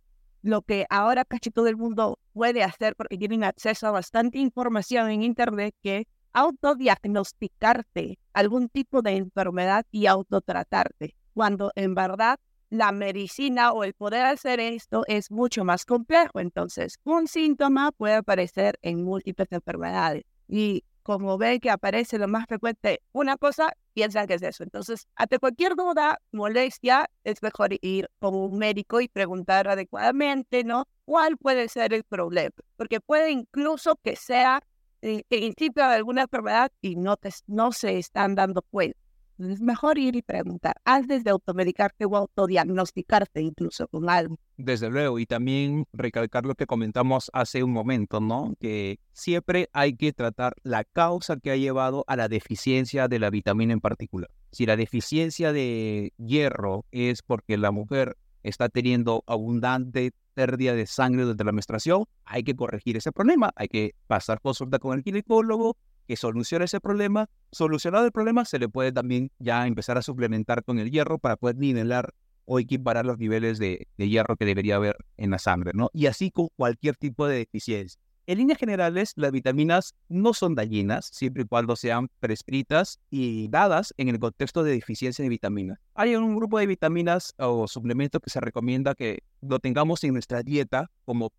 lo 0.42 0.62
que 0.62 0.86
ahora 0.88 1.26
casi 1.26 1.50
todo 1.50 1.66
el 1.66 1.76
mundo 1.76 2.18
puede 2.32 2.62
hacer 2.62 2.96
porque 2.96 3.18
tienen 3.18 3.44
acceso 3.44 3.86
a 3.86 3.90
bastante 3.90 4.38
información 4.38 5.10
en 5.10 5.22
Internet 5.22 5.74
que 5.82 6.08
autodiagnosticarte 6.32 8.18
algún 8.32 8.70
tipo 8.70 9.02
de 9.02 9.16
enfermedad 9.16 9.84
y 9.90 10.06
autotratarte 10.06 11.14
cuando 11.34 11.72
en 11.74 11.94
verdad 11.94 12.38
la 12.70 12.92
medicina 12.92 13.72
o 13.72 13.84
el 13.84 13.94
poder 13.94 14.24
hacer 14.26 14.60
esto 14.60 15.04
es 15.08 15.30
mucho 15.30 15.64
más 15.64 15.84
complejo. 15.84 16.38
Entonces, 16.38 16.98
un 17.04 17.26
síntoma 17.26 17.92
puede 17.92 18.14
aparecer 18.14 18.78
en 18.82 19.02
múltiples 19.02 19.50
enfermedades 19.50 20.22
y 20.48 20.84
como 21.02 21.38
ven 21.38 21.58
que 21.58 21.70
aparece 21.70 22.18
lo 22.18 22.28
más 22.28 22.46
frecuente 22.46 23.02
una 23.12 23.36
cosa, 23.36 23.72
piensan 23.94 24.26
que 24.26 24.34
es 24.34 24.42
eso. 24.42 24.62
Entonces, 24.62 25.08
ante 25.16 25.38
cualquier 25.38 25.74
duda, 25.74 26.20
molestia, 26.30 27.10
es 27.24 27.42
mejor 27.42 27.70
ir 27.80 28.08
con 28.20 28.34
un 28.34 28.58
médico 28.58 29.00
y 29.00 29.08
preguntar 29.08 29.66
adecuadamente, 29.66 30.62
¿no? 30.62 30.86
¿Cuál 31.04 31.36
puede 31.36 31.68
ser 31.68 31.92
el 31.94 32.04
problema? 32.04 32.54
Porque 32.76 33.00
puede 33.00 33.30
incluso 33.30 33.96
que 34.04 34.14
sea 34.14 34.62
el 35.00 35.20
eh, 35.20 35.24
principio 35.28 35.88
de 35.88 35.94
alguna 35.94 36.22
enfermedad 36.22 36.70
y 36.80 36.96
no, 36.96 37.16
te, 37.16 37.30
no 37.46 37.72
se 37.72 37.98
están 37.98 38.34
dando 38.34 38.62
cuenta 38.62 38.99
es 39.48 39.60
mejor 39.60 39.98
ir 39.98 40.16
y 40.16 40.22
preguntar 40.22 40.76
antes 40.84 41.24
de 41.24 41.30
automedicarte 41.30 42.04
o 42.04 42.16
autodiagnosticarte 42.16 43.40
incluso 43.40 43.88
con 43.88 44.10
algo. 44.10 44.38
Desde 44.56 44.90
luego, 44.90 45.18
y 45.18 45.26
también 45.26 45.86
recalcar 45.92 46.44
lo 46.44 46.54
que 46.54 46.66
comentamos 46.66 47.30
hace 47.32 47.62
un 47.62 47.72
momento, 47.72 48.20
¿no? 48.20 48.54
Que 48.60 48.98
siempre 49.12 49.70
hay 49.72 49.96
que 49.96 50.12
tratar 50.12 50.54
la 50.62 50.84
causa 50.84 51.36
que 51.38 51.50
ha 51.50 51.56
llevado 51.56 52.04
a 52.06 52.16
la 52.16 52.28
deficiencia 52.28 53.08
de 53.08 53.18
la 53.18 53.30
vitamina 53.30 53.72
en 53.72 53.80
particular. 53.80 54.30
Si 54.52 54.66
la 54.66 54.76
deficiencia 54.76 55.52
de 55.52 56.12
hierro 56.18 56.84
es 56.90 57.22
porque 57.22 57.56
la 57.56 57.70
mujer 57.70 58.16
está 58.42 58.68
teniendo 58.68 59.22
abundante 59.26 60.12
pérdida 60.34 60.74
de 60.74 60.86
sangre 60.86 61.22
durante 61.22 61.44
la 61.44 61.52
menstruación, 61.52 62.04
hay 62.24 62.42
que 62.42 62.54
corregir 62.54 62.96
ese 62.96 63.12
problema, 63.12 63.52
hay 63.56 63.68
que 63.68 63.94
pasar 64.06 64.40
consulta 64.40 64.78
con 64.78 64.96
el 64.96 65.02
ginecólogo, 65.04 65.76
que 66.10 66.16
solucione 66.16 66.64
ese 66.64 66.80
problema. 66.80 67.28
Solucionado 67.52 68.04
el 68.04 68.10
problema, 68.10 68.44
se 68.44 68.58
le 68.58 68.68
puede 68.68 68.90
también 68.90 69.30
ya 69.38 69.64
empezar 69.68 69.96
a 69.96 70.02
suplementar 70.02 70.64
con 70.64 70.80
el 70.80 70.90
hierro 70.90 71.20
para 71.20 71.36
poder 71.36 71.56
nivelar 71.56 72.14
o 72.46 72.58
equiparar 72.58 73.06
los 73.06 73.16
niveles 73.16 73.60
de, 73.60 73.86
de 73.96 74.08
hierro 74.08 74.34
que 74.34 74.44
debería 74.44 74.74
haber 74.74 74.96
en 75.18 75.30
la 75.30 75.38
sangre, 75.38 75.70
¿no? 75.72 75.88
Y 75.92 76.06
así 76.06 76.32
con 76.32 76.48
cualquier 76.56 76.96
tipo 76.96 77.28
de 77.28 77.36
deficiencia. 77.36 78.00
En 78.30 78.38
líneas 78.38 78.60
generales, 78.60 79.12
las 79.16 79.32
vitaminas 79.32 79.96
no 80.08 80.34
son 80.34 80.54
dañinas 80.54 81.10
siempre 81.12 81.42
y 81.42 81.46
cuando 81.46 81.74
sean 81.74 82.06
prescritas 82.20 83.00
y 83.10 83.48
dadas 83.48 83.92
en 83.96 84.06
el 84.06 84.20
contexto 84.20 84.62
de 84.62 84.70
deficiencia 84.70 85.24
de 85.24 85.28
vitaminas. 85.28 85.80
Hay 85.96 86.14
un 86.14 86.36
grupo 86.36 86.60
de 86.60 86.68
vitaminas 86.68 87.34
o 87.38 87.66
suplementos 87.66 88.20
que 88.22 88.30
se 88.30 88.38
recomienda 88.38 88.94
que 88.94 89.24
lo 89.40 89.58
tengamos 89.58 90.04
en 90.04 90.12
nuestra 90.12 90.44
dieta 90.44 90.92
como, 91.04 91.32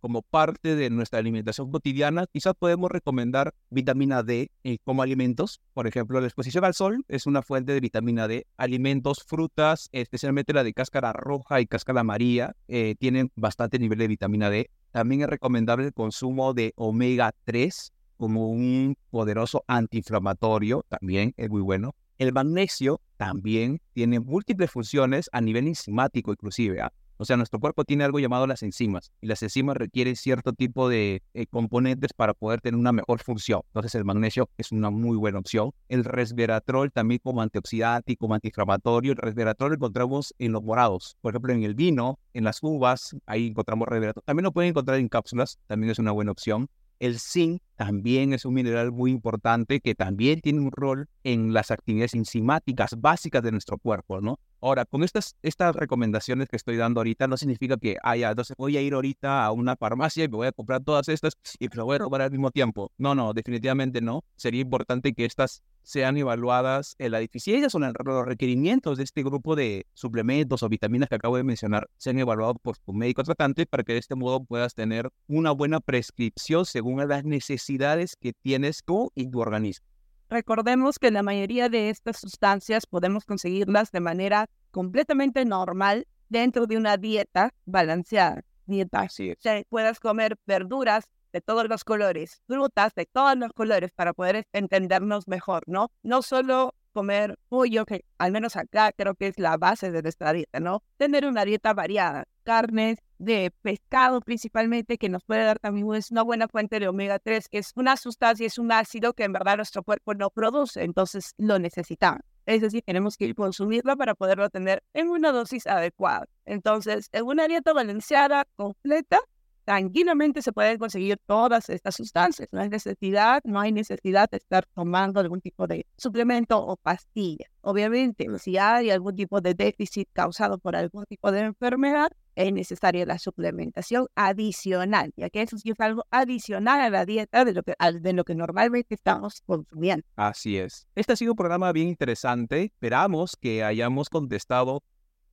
como 0.00 0.20
parte 0.20 0.76
de 0.76 0.90
nuestra 0.90 1.18
alimentación 1.18 1.70
cotidiana. 1.70 2.26
Quizás 2.30 2.52
podemos 2.58 2.90
recomendar 2.90 3.54
vitamina 3.70 4.22
D 4.22 4.50
eh, 4.64 4.76
como 4.84 5.00
alimentos. 5.00 5.62
Por 5.72 5.86
ejemplo, 5.86 6.20
la 6.20 6.26
exposición 6.26 6.66
al 6.66 6.74
sol 6.74 7.06
es 7.08 7.24
una 7.26 7.40
fuente 7.40 7.72
de 7.72 7.80
vitamina 7.80 8.28
D. 8.28 8.46
Alimentos, 8.58 9.24
frutas, 9.26 9.88
especialmente 9.92 10.52
la 10.52 10.62
de 10.62 10.74
cáscara 10.74 11.14
roja 11.14 11.62
y 11.62 11.66
cáscara 11.66 12.02
amarilla, 12.02 12.54
eh, 12.68 12.96
tienen 12.98 13.32
bastante 13.34 13.78
nivel 13.78 13.98
de 13.98 14.08
vitamina 14.08 14.50
D. 14.50 14.68
También 14.94 15.22
es 15.22 15.26
recomendable 15.26 15.86
el 15.86 15.92
consumo 15.92 16.54
de 16.54 16.72
omega 16.76 17.32
3 17.46 17.92
como 18.16 18.48
un 18.48 18.94
poderoso 19.10 19.64
antiinflamatorio, 19.66 20.86
también 20.88 21.34
es 21.36 21.50
muy 21.50 21.62
bueno. 21.62 21.96
El 22.16 22.32
magnesio 22.32 23.00
también 23.16 23.80
tiene 23.92 24.20
múltiples 24.20 24.70
funciones 24.70 25.28
a 25.32 25.40
nivel 25.40 25.66
enzimático 25.66 26.30
inclusive. 26.30 26.80
¿ah? 26.80 26.92
O 27.24 27.26
sea, 27.26 27.38
nuestro 27.38 27.58
cuerpo 27.58 27.84
tiene 27.84 28.04
algo 28.04 28.18
llamado 28.18 28.46
las 28.46 28.62
enzimas 28.62 29.10
y 29.22 29.28
las 29.28 29.42
enzimas 29.42 29.78
requieren 29.78 30.14
cierto 30.14 30.52
tipo 30.52 30.90
de 30.90 31.22
eh, 31.32 31.46
componentes 31.46 32.12
para 32.12 32.34
poder 32.34 32.60
tener 32.60 32.78
una 32.78 32.92
mejor 32.92 33.22
función. 33.22 33.62
Entonces 33.68 33.94
el 33.94 34.04
magnesio 34.04 34.50
es 34.58 34.72
una 34.72 34.90
muy 34.90 35.16
buena 35.16 35.38
opción. 35.38 35.70
El 35.88 36.04
resveratrol 36.04 36.92
también 36.92 37.22
como 37.24 37.40
antioxidante 37.40 38.12
y 38.12 38.16
como 38.16 38.34
antiinflamatorio. 38.34 39.12
El 39.12 39.16
resveratrol 39.16 39.70
lo 39.70 39.76
encontramos 39.76 40.34
en 40.38 40.52
los 40.52 40.62
morados, 40.62 41.16
por 41.22 41.32
ejemplo 41.32 41.54
en 41.54 41.62
el 41.62 41.74
vino, 41.74 42.18
en 42.34 42.44
las 42.44 42.62
uvas, 42.62 43.16
ahí 43.24 43.46
encontramos 43.46 43.88
resveratrol. 43.88 44.22
También 44.26 44.44
lo 44.44 44.52
pueden 44.52 44.68
encontrar 44.72 44.98
en 44.98 45.08
cápsulas, 45.08 45.58
también 45.66 45.92
es 45.92 45.98
una 45.98 46.12
buena 46.12 46.30
opción. 46.30 46.68
El 47.00 47.18
zinc 47.18 47.62
también 47.76 48.34
es 48.34 48.44
un 48.44 48.52
mineral 48.52 48.92
muy 48.92 49.10
importante 49.10 49.80
que 49.80 49.94
también 49.94 50.42
tiene 50.42 50.60
un 50.60 50.70
rol 50.70 51.08
en 51.22 51.54
las 51.54 51.70
actividades 51.70 52.12
enzimáticas 52.12 53.00
básicas 53.00 53.42
de 53.42 53.50
nuestro 53.50 53.78
cuerpo, 53.78 54.20
¿no? 54.20 54.38
Ahora, 54.64 54.86
con 54.86 55.04
estas, 55.04 55.36
estas 55.42 55.76
recomendaciones 55.76 56.48
que 56.48 56.56
estoy 56.56 56.78
dando 56.78 57.00
ahorita, 57.00 57.26
no 57.28 57.36
significa 57.36 57.76
que, 57.76 57.98
ah, 58.02 58.16
entonces 58.16 58.56
voy 58.56 58.78
a 58.78 58.80
ir 58.80 58.94
ahorita 58.94 59.44
a 59.44 59.52
una 59.52 59.76
farmacia 59.76 60.24
y 60.24 60.28
me 60.28 60.36
voy 60.36 60.46
a 60.46 60.52
comprar 60.52 60.82
todas 60.82 61.06
estas 61.10 61.34
y 61.58 61.68
me 61.68 61.76
lo 61.76 61.84
voy 61.84 61.96
a 61.96 61.98
robar 61.98 62.22
al 62.22 62.30
mismo 62.30 62.50
tiempo. 62.50 62.90
No, 62.96 63.14
no, 63.14 63.34
definitivamente 63.34 64.00
no. 64.00 64.24
Sería 64.36 64.62
importante 64.62 65.12
que 65.12 65.26
estas 65.26 65.62
sean 65.82 66.16
evaluadas 66.16 66.94
en 66.98 67.12
la 67.12 67.18
deficiencias 67.18 67.74
o 67.74 67.84
en 67.84 67.92
los 67.92 68.24
requerimientos 68.24 68.96
de 68.96 69.04
este 69.04 69.22
grupo 69.22 69.54
de 69.54 69.84
suplementos 69.92 70.62
o 70.62 70.68
vitaminas 70.70 71.10
que 71.10 71.16
acabo 71.16 71.36
de 71.36 71.44
mencionar, 71.44 71.90
sean 71.98 72.18
evaluados 72.18 72.56
por 72.62 72.78
tu 72.78 72.94
médico 72.94 73.22
tratante 73.22 73.66
para 73.66 73.82
que 73.82 73.92
de 73.92 73.98
este 73.98 74.14
modo 74.14 74.42
puedas 74.44 74.74
tener 74.74 75.10
una 75.28 75.50
buena 75.50 75.80
prescripción 75.80 76.64
según 76.64 77.06
las 77.06 77.22
necesidades 77.22 78.16
que 78.16 78.32
tienes 78.32 78.82
tú 78.82 79.12
y 79.14 79.28
tu 79.28 79.40
organismo. 79.40 79.93
Recordemos 80.30 80.98
que 80.98 81.10
la 81.10 81.22
mayoría 81.22 81.68
de 81.68 81.90
estas 81.90 82.18
sustancias 82.18 82.86
podemos 82.86 83.24
conseguirlas 83.24 83.92
de 83.92 84.00
manera 84.00 84.46
completamente 84.70 85.44
normal 85.44 86.06
dentro 86.28 86.66
de 86.66 86.76
una 86.76 86.96
dieta 86.96 87.52
balanceada. 87.66 88.42
Dieta. 88.66 89.00
Así 89.00 89.30
es. 89.30 89.38
O 89.38 89.42
sea, 89.42 89.62
puedas 89.68 90.00
comer 90.00 90.36
verduras 90.46 91.04
de 91.32 91.40
todos 91.40 91.68
los 91.68 91.84
colores, 91.84 92.40
frutas 92.46 92.94
de 92.94 93.06
todos 93.06 93.36
los 93.36 93.52
colores 93.52 93.90
para 93.92 94.12
poder 94.12 94.46
entendernos 94.52 95.26
mejor, 95.28 95.64
¿no? 95.66 95.90
No 96.02 96.22
solo 96.22 96.74
comer 96.92 97.36
pollo, 97.48 97.84
que 97.84 98.04
al 98.18 98.30
menos 98.32 98.56
acá 98.56 98.92
creo 98.92 99.16
que 99.16 99.26
es 99.26 99.38
la 99.38 99.56
base 99.56 99.90
de 99.90 100.00
nuestra 100.00 100.32
dieta, 100.32 100.60
¿no? 100.60 100.82
Tener 100.96 101.26
una 101.26 101.44
dieta 101.44 101.74
variada, 101.74 102.24
carnes, 102.44 103.00
de 103.24 103.52
pescado 103.62 104.20
principalmente, 104.20 104.98
que 104.98 105.08
nos 105.08 105.24
puede 105.24 105.44
dar 105.44 105.58
también 105.58 105.94
es 105.94 106.10
una 106.10 106.22
buena 106.22 106.48
fuente 106.48 106.80
de 106.80 106.88
omega 106.88 107.18
3, 107.18 107.48
que 107.48 107.58
es 107.58 107.72
una 107.76 107.96
sustancia, 107.96 108.46
es 108.46 108.58
un 108.58 108.72
ácido 108.72 109.12
que 109.14 109.24
en 109.24 109.32
verdad 109.32 109.56
nuestro 109.56 109.82
cuerpo 109.82 110.14
no 110.14 110.30
produce, 110.30 110.84
entonces 110.84 111.34
lo 111.38 111.58
necesitamos. 111.58 112.22
Es 112.46 112.60
decir, 112.60 112.82
tenemos 112.84 113.16
que 113.16 113.34
consumirlo 113.34 113.96
para 113.96 114.14
poderlo 114.14 114.50
tener 114.50 114.82
en 114.92 115.08
una 115.08 115.32
dosis 115.32 115.66
adecuada. 115.66 116.26
Entonces, 116.44 117.08
en 117.12 117.24
una 117.24 117.48
dieta 117.48 117.72
balanceada, 117.72 118.44
completa, 118.56 119.18
tranquilamente 119.64 120.42
se 120.42 120.52
pueden 120.52 120.78
conseguir 120.78 121.18
todas 121.26 121.68
estas 121.70 121.96
sustancias. 121.96 122.48
No 122.52 122.60
hay 122.60 122.68
necesidad, 122.68 123.40
no 123.44 123.60
hay 123.60 123.72
necesidad 123.72 124.28
de 124.30 124.38
estar 124.38 124.66
tomando 124.74 125.20
algún 125.20 125.40
tipo 125.40 125.66
de 125.66 125.86
suplemento 125.96 126.58
o 126.58 126.76
pastilla. 126.76 127.46
Obviamente, 127.62 128.26
si 128.38 128.58
hay 128.58 128.90
algún 128.90 129.16
tipo 129.16 129.40
de 129.40 129.54
déficit 129.54 130.08
causado 130.12 130.58
por 130.58 130.76
algún 130.76 131.04
tipo 131.06 131.32
de 131.32 131.40
enfermedad, 131.40 132.10
es 132.36 132.52
necesaria 132.52 133.06
la 133.06 133.18
suplementación 133.18 134.06
adicional, 134.14 135.12
ya 135.16 135.30
que 135.30 135.42
eso 135.42 135.56
es 135.56 135.62
algo 135.78 136.04
adicional 136.10 136.80
a 136.80 136.90
la 136.90 137.06
dieta 137.06 137.44
de 137.44 137.52
lo 137.52 137.62
que, 137.62 137.74
de 138.00 138.12
lo 138.12 138.24
que 138.24 138.34
normalmente 138.34 138.94
estamos 138.94 139.42
consumiendo. 139.46 140.04
Así 140.16 140.58
es. 140.58 140.86
Este 140.94 141.12
ha 141.12 141.16
sido 141.16 141.32
un 141.32 141.36
programa 141.36 141.72
bien 141.72 141.88
interesante. 141.88 142.64
Esperamos 142.64 143.36
que 143.40 143.62
hayamos 143.62 144.10
contestado 144.10 144.82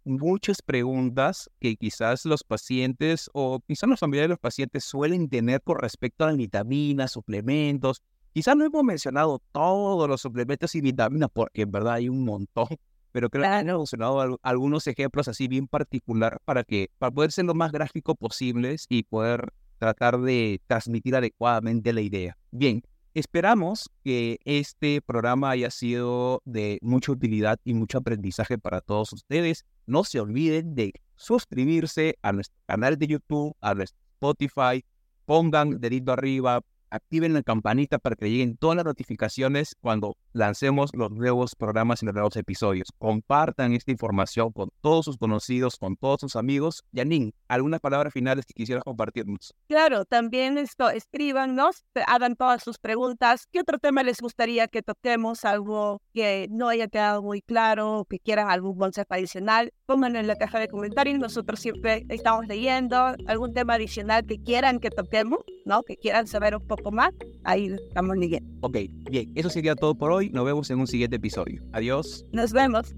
muchas 0.04 0.62
preguntas 0.62 1.49
que 1.60 1.76
quizás 1.76 2.26
los 2.26 2.43
pacientes 2.43 3.30
o 3.34 3.60
quizás 3.68 3.89
los 3.89 3.99
familiares 3.99 4.30
de 4.30 4.34
los 4.34 4.39
pacientes 4.39 4.84
suelen 4.84 5.30
tener 5.30 5.62
con 5.62 5.80
respecto 5.80 6.24
a 6.24 6.28
las 6.28 6.38
vitaminas, 6.38 7.12
suplementos. 7.12 8.02
Quizás 8.34 8.56
no 8.56 8.66
hemos 8.66 8.84
mencionado 8.84 9.41
todos 9.52 10.08
los 10.08 10.22
suplementos 10.22 10.74
y 10.76 10.82
vitaminas 10.82 11.30
porque 11.34 11.64
en 11.64 11.72
verdad 11.72 11.95
hay 11.95 12.10
un 12.10 12.24
montón, 12.24 12.68
pero 13.12 13.30
creo 13.30 13.43
que 13.43 13.60
hemos 13.60 13.80
mencionado 13.80 14.39
algunos 14.41 14.88
ejemplos 14.88 15.28
así 15.28 15.47
bien 15.47 15.68
particular 15.68 16.39
para 16.45 16.64
que 16.64 16.89
para 16.97 17.12
poder 17.12 17.32
ser 17.32 17.45
lo 17.45 17.54
más 17.54 17.72
gráfico 17.72 18.16
posibles 18.16 18.86
y 18.89 19.04
poder 19.04 19.54
tratar 19.78 20.20
de 20.22 20.62
transmitir 20.68 21.16
adecuadamente 21.16 21.91
la 21.91 22.02
idea. 22.02 22.38
Bien, 22.52 22.84
Esperamos 23.14 23.89
que 24.06 24.39
este 24.45 25.02
programa 25.02 25.49
haya 25.49 25.70
sido 25.70 26.41
de 26.45 26.80
mucha 26.82 27.12
utilidad 27.12 27.60
y 27.66 27.74
mucho 27.74 27.97
aprendizaje 27.97 28.58
para 28.58 28.80
todos 28.80 29.12
ustedes. 29.12 29.66
No 29.92 30.06
se 30.06 30.22
olviden 30.22 30.74
de 30.74 30.94
suscribirse 31.18 32.18
a 32.22 32.32
nuestro 32.32 32.58
canal 32.66 32.98
de 32.98 33.08
YouTube, 33.08 33.54
a 33.60 33.74
nuestro 33.74 34.00
Spotify, 34.14 34.86
pongan 35.26 35.82
dedito 35.82 36.14
arriba, 36.14 36.62
activen 36.92 37.34
la 37.34 37.42
campanita 37.42 37.98
para 37.98 38.16
que 38.16 38.30
lleguen 38.30 38.58
todas 38.58 38.76
las 38.76 38.86
notificaciones 38.86 39.76
cuando 39.82 40.18
lancemos 40.34 40.92
los 40.94 41.12
nuevos 41.12 41.56
programas 41.56 42.04
y 42.04 42.06
los 42.06 42.14
nuevos 42.14 42.36
episodios. 42.36 42.89
Compartan 42.98 43.74
esta 43.74 43.92
información 43.92 44.52
con 44.52 44.70
todos 44.82 45.06
sus 45.06 45.18
conocidos, 45.18 45.78
con 45.78 45.96
todos 45.96 46.22
sus 46.22 46.36
amigos. 46.36 46.84
Janine, 46.94 47.34
¿algunas 47.48 47.80
palabras 47.80 48.14
finales 48.14 48.46
que 48.46 48.54
quisieras 48.54 48.84
compartirnos? 48.84 49.54
Claro, 49.68 50.06
también 50.06 50.58
esto, 50.58 50.89
escríbanos, 50.89 51.86
hagan 52.08 52.36
todas 52.36 52.62
sus 52.64 52.78
preguntas. 52.78 53.48
¿Qué 53.52 53.60
otro 53.62 53.80
tema 53.80 54.04
les 54.04 54.20
gustaría 54.20 54.68
que 54.68 54.84
toquemos? 54.84 55.46
Algo 55.46 56.02
que 56.14 56.48
no 56.50 56.70
haya 56.70 56.88
quedado 56.88 57.22
muy 57.22 57.42
claro, 57.42 58.06
que 58.10 58.20
quieran 58.20 58.50
algún 58.50 58.78
consejo 58.78 59.14
adicional, 59.14 59.74
pónganlo 59.92 60.20
en 60.20 60.28
la 60.28 60.38
caja 60.38 60.58
de 60.58 60.70
comentarios. 60.70 61.20
Nosotros 61.20 61.60
siempre 61.60 62.06
estamos 62.08 62.48
leyendo 62.48 63.14
algún 63.28 63.54
tema 63.54 63.74
adicional 63.74 64.26
que 64.26 64.42
quieran 64.42 64.80
que 64.80 64.89
toquemos, 64.89 65.39
¿no? 65.66 65.84
Que 65.84 65.98
quieran 65.98 66.28
saber 66.28 66.56
un 66.56 66.66
poco 66.66 66.92
más. 66.92 67.12
Ahí 67.44 67.74
estamos 67.89 68.16
leyendo. 68.16 68.50
Ok, 68.62 68.78
bien, 69.10 69.34
eso 69.36 69.50
sería 69.50 69.76
todo 69.76 69.94
por 69.94 70.14
hoy. 70.14 70.30
Nos 70.30 70.46
vemos 70.46 70.70
en 70.70 70.80
un 70.80 70.88
siguiente 70.88 71.18
episodio. 71.18 71.62
Adiós. 71.74 72.26
Nos 72.32 72.54
vemos. 72.54 72.96